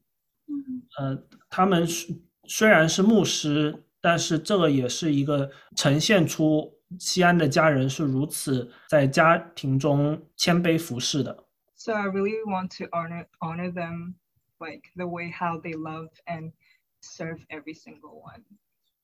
[0.98, 2.16] 呃，他们虽
[2.46, 11.44] 虽然是牧师，但是这个也是一个呈现出锡安的家人是如此在家庭中谦卑服侍的。
[11.74, 14.14] So I really want to honor honor them,
[14.58, 16.52] like the way how they love and
[17.00, 18.44] serve every single one.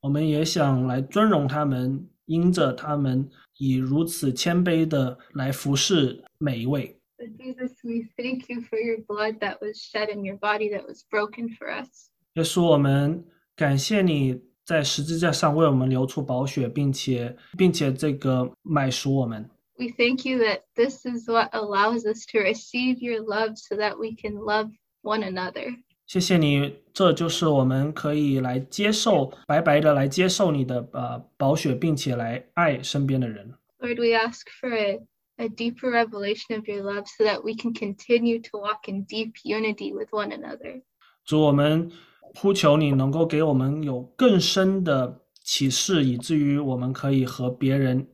[0.01, 6.99] 我们也想来尊荣他们，因着他们以如此谦卑的来服侍每一位。
[7.17, 10.85] So Jesus, we thank you for your blood that was shed in your body that
[10.85, 12.09] was broken for us.
[12.33, 13.25] 耶稣，我们
[13.55, 19.49] 感谢你在十字架上为我们流出宝血，并且并且这个买赎我们。
[19.77, 23.97] We thank you that this is what allows us to receive your love so that
[23.97, 24.71] we can love
[25.01, 25.75] one another.
[26.09, 33.55] 谢谢你，这就是我们可以来接受白白的来接受你的呃宝血，并且来爱身边的人。
[33.79, 35.01] Lord, we ask for a,
[35.37, 39.33] a deeper revelation of your love so that we can continue to walk in deep
[39.43, 40.83] unity with one another.
[41.25, 41.91] 主，我们
[42.35, 48.07] 呼求你能够给我们有更深的启示，以至于我们可以和别人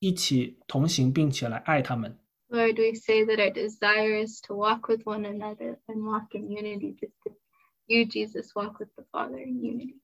[0.00, 2.18] 一起同行，并且来爱他们。
[2.50, 6.48] Lord, we say that our desire is to walk with one another and walk in
[6.48, 7.34] unity, just as
[7.86, 10.00] you, Jesus, walk with the Father in unity.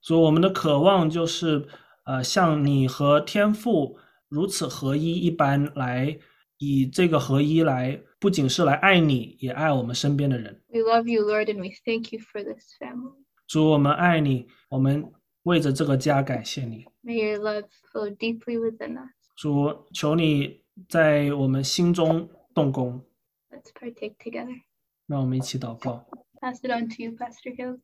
[0.00, 1.66] 主，我们的渴望就是，
[2.04, 6.18] 呃，像你和天父如此合一一般来，
[6.58, 10.62] 以这个合一来，不仅是来爱你，也爱我们身边的人。
[10.68, 13.14] We love you, Lord, and we thank you for this family.
[13.46, 15.12] 主，我们爱你，我们
[15.44, 16.84] 为着这个家感谢你。
[17.04, 19.10] May your love flow deeply within us.
[19.36, 23.04] 主，求你在我们心中动工，
[23.50, 24.62] Let's partake together.
[25.06, 26.06] 让我们一起祷告。
[26.40, 27.78] Pass it on to you, Pastor Hill.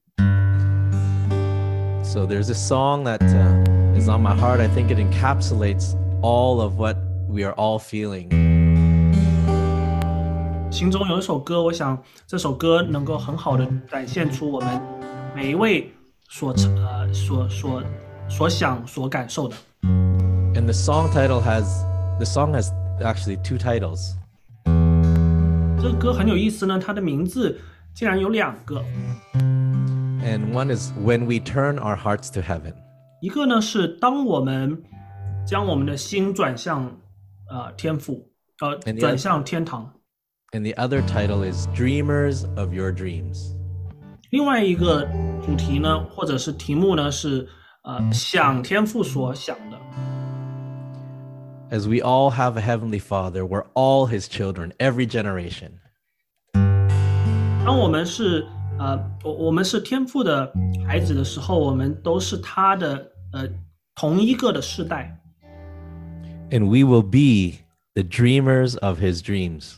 [2.02, 4.60] So there's a song that uh, is on my heart.
[4.60, 6.96] I think it encapsulates all of what
[7.28, 8.28] we are all feeling.
[10.70, 14.80] 心中有一首歌，我想这首歌能够很好的展现出我们
[15.34, 15.92] 每一位
[16.28, 17.82] 所呃所所
[18.28, 19.56] 所想所感受的。
[19.82, 21.64] And the song title has
[22.18, 22.70] the song has
[23.00, 24.14] actually two titles.
[25.80, 27.60] 这个歌很有意思呢，它的名字
[27.94, 28.82] 竟然有两个，
[30.22, 32.74] And one is When We Turn Our Hearts to Heaven.
[33.20, 34.82] 一个呢是当我们
[35.46, 36.84] 将我们的心转向
[37.50, 39.92] 呃天父，呃 And the 转 other- 向天堂。
[40.52, 43.54] And the other title is Dreamers of Your Dreams.
[44.30, 45.06] 另外一个
[45.44, 47.48] 主题呢，或者是题目呢是
[47.84, 49.78] 呃想天父所想的。
[51.70, 55.80] As we all have a Heavenly Father, we're all His children, every generation.
[57.64, 58.46] 当我们是
[58.78, 60.52] 呃，我我们是天父的
[60.86, 62.96] 孩子的时候，我们都是他的
[63.32, 63.48] 呃
[63.94, 65.18] 同一个的世代，
[66.50, 67.58] And we will be
[67.94, 69.74] the dreamers of His dreams.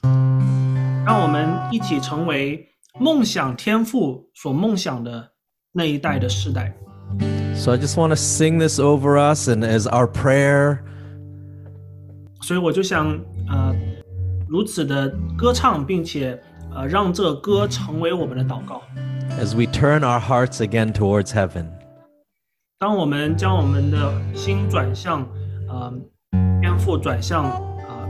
[1.04, 2.68] 让我们一起成为
[2.98, 5.30] 梦想天父所梦想的
[5.72, 6.72] 那一代的世代。
[7.54, 10.78] So I just want to sing this over us and as our prayer
[12.42, 13.18] 所以我就想
[13.48, 13.74] 呃
[14.48, 16.40] 如此的歌唱，并且
[16.75, 18.81] 呃，让这歌成为我们的祷告。
[19.39, 21.67] As we turn our hearts again towards heaven，
[22.77, 25.25] 当我们将我们的心转向，
[25.69, 25.93] 呃，
[26.61, 27.55] 天父转向啊、
[27.87, 28.09] 呃，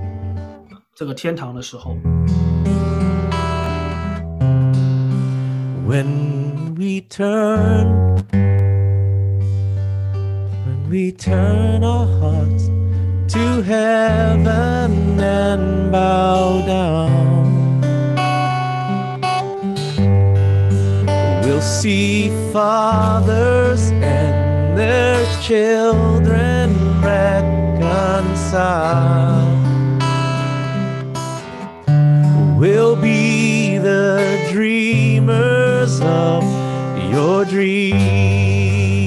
[0.95, 1.95] 这个天堂的时候。
[5.87, 8.17] When we turn,
[10.65, 12.67] when we turn our hearts
[13.29, 17.54] to heaven and bow down.
[21.55, 28.35] We'll see fathers and their children reconciled.
[32.59, 36.43] We'll be the dreamers of
[37.09, 39.05] your dreams.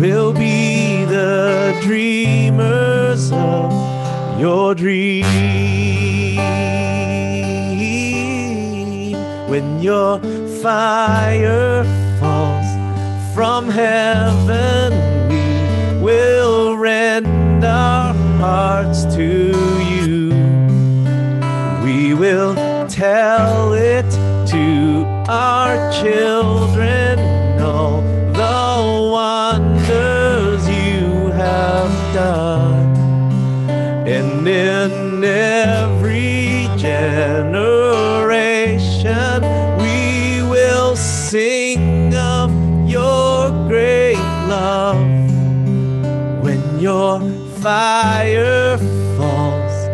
[0.00, 3.72] We'll be the dreamers of
[4.40, 5.89] your dreams.
[9.80, 10.20] Your
[10.62, 11.84] fire
[12.20, 12.66] falls
[13.34, 14.92] from heaven,
[15.30, 20.28] we will rend our hearts to you.
[21.82, 22.54] We will
[22.88, 24.10] tell it
[24.50, 27.18] to our children,
[27.62, 28.02] all
[28.34, 32.96] the wonders you have done.
[34.06, 34.99] And in
[47.62, 48.78] fire
[49.18, 49.86] falls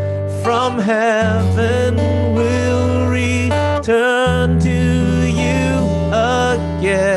[0.44, 1.96] from heaven
[2.32, 5.74] we'll return to you
[6.12, 7.08] again.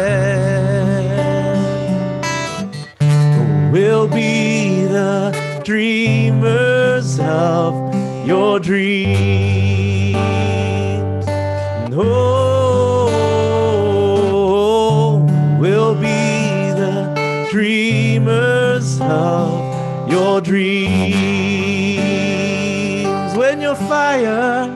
[3.72, 7.74] We'll be the dreamers of
[8.26, 9.70] your dreams
[20.41, 20.99] dreams.
[23.38, 24.68] When your fire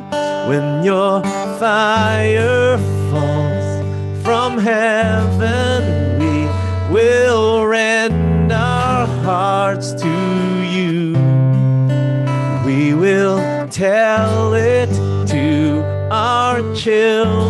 [0.48, 1.23] when your
[1.57, 2.77] fire
[3.10, 6.48] falls from heaven we
[6.94, 10.10] will rend our hearts to
[10.76, 11.14] you.
[12.65, 14.90] We will tell it
[15.27, 17.43] to our children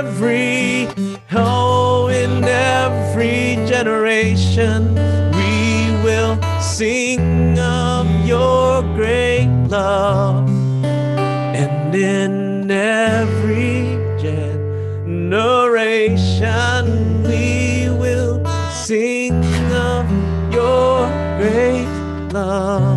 [0.00, 0.88] every
[1.32, 4.94] oh in every generation
[5.36, 10.48] we will sing of your great love
[11.62, 13.82] And in every
[14.26, 14.54] generation
[17.30, 18.36] we will
[18.72, 19.44] sing
[19.92, 20.06] of
[20.54, 21.92] your great
[22.32, 22.89] love.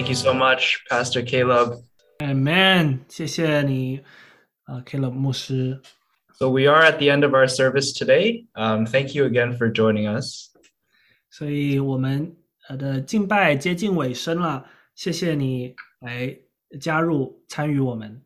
[0.00, 1.82] Thank you so much, Pastor Caleb.
[2.18, 4.00] Amen，谢谢你，
[4.64, 5.80] 啊、k a l e b 牧师。
[6.38, 8.46] So we are at the end of our service today.
[8.54, 10.50] Um, thank you again for joining us.
[11.30, 12.36] 所以我们
[12.68, 16.36] 呃的敬拜接近尾声了，谢谢你来
[16.78, 18.14] 加入参与我们。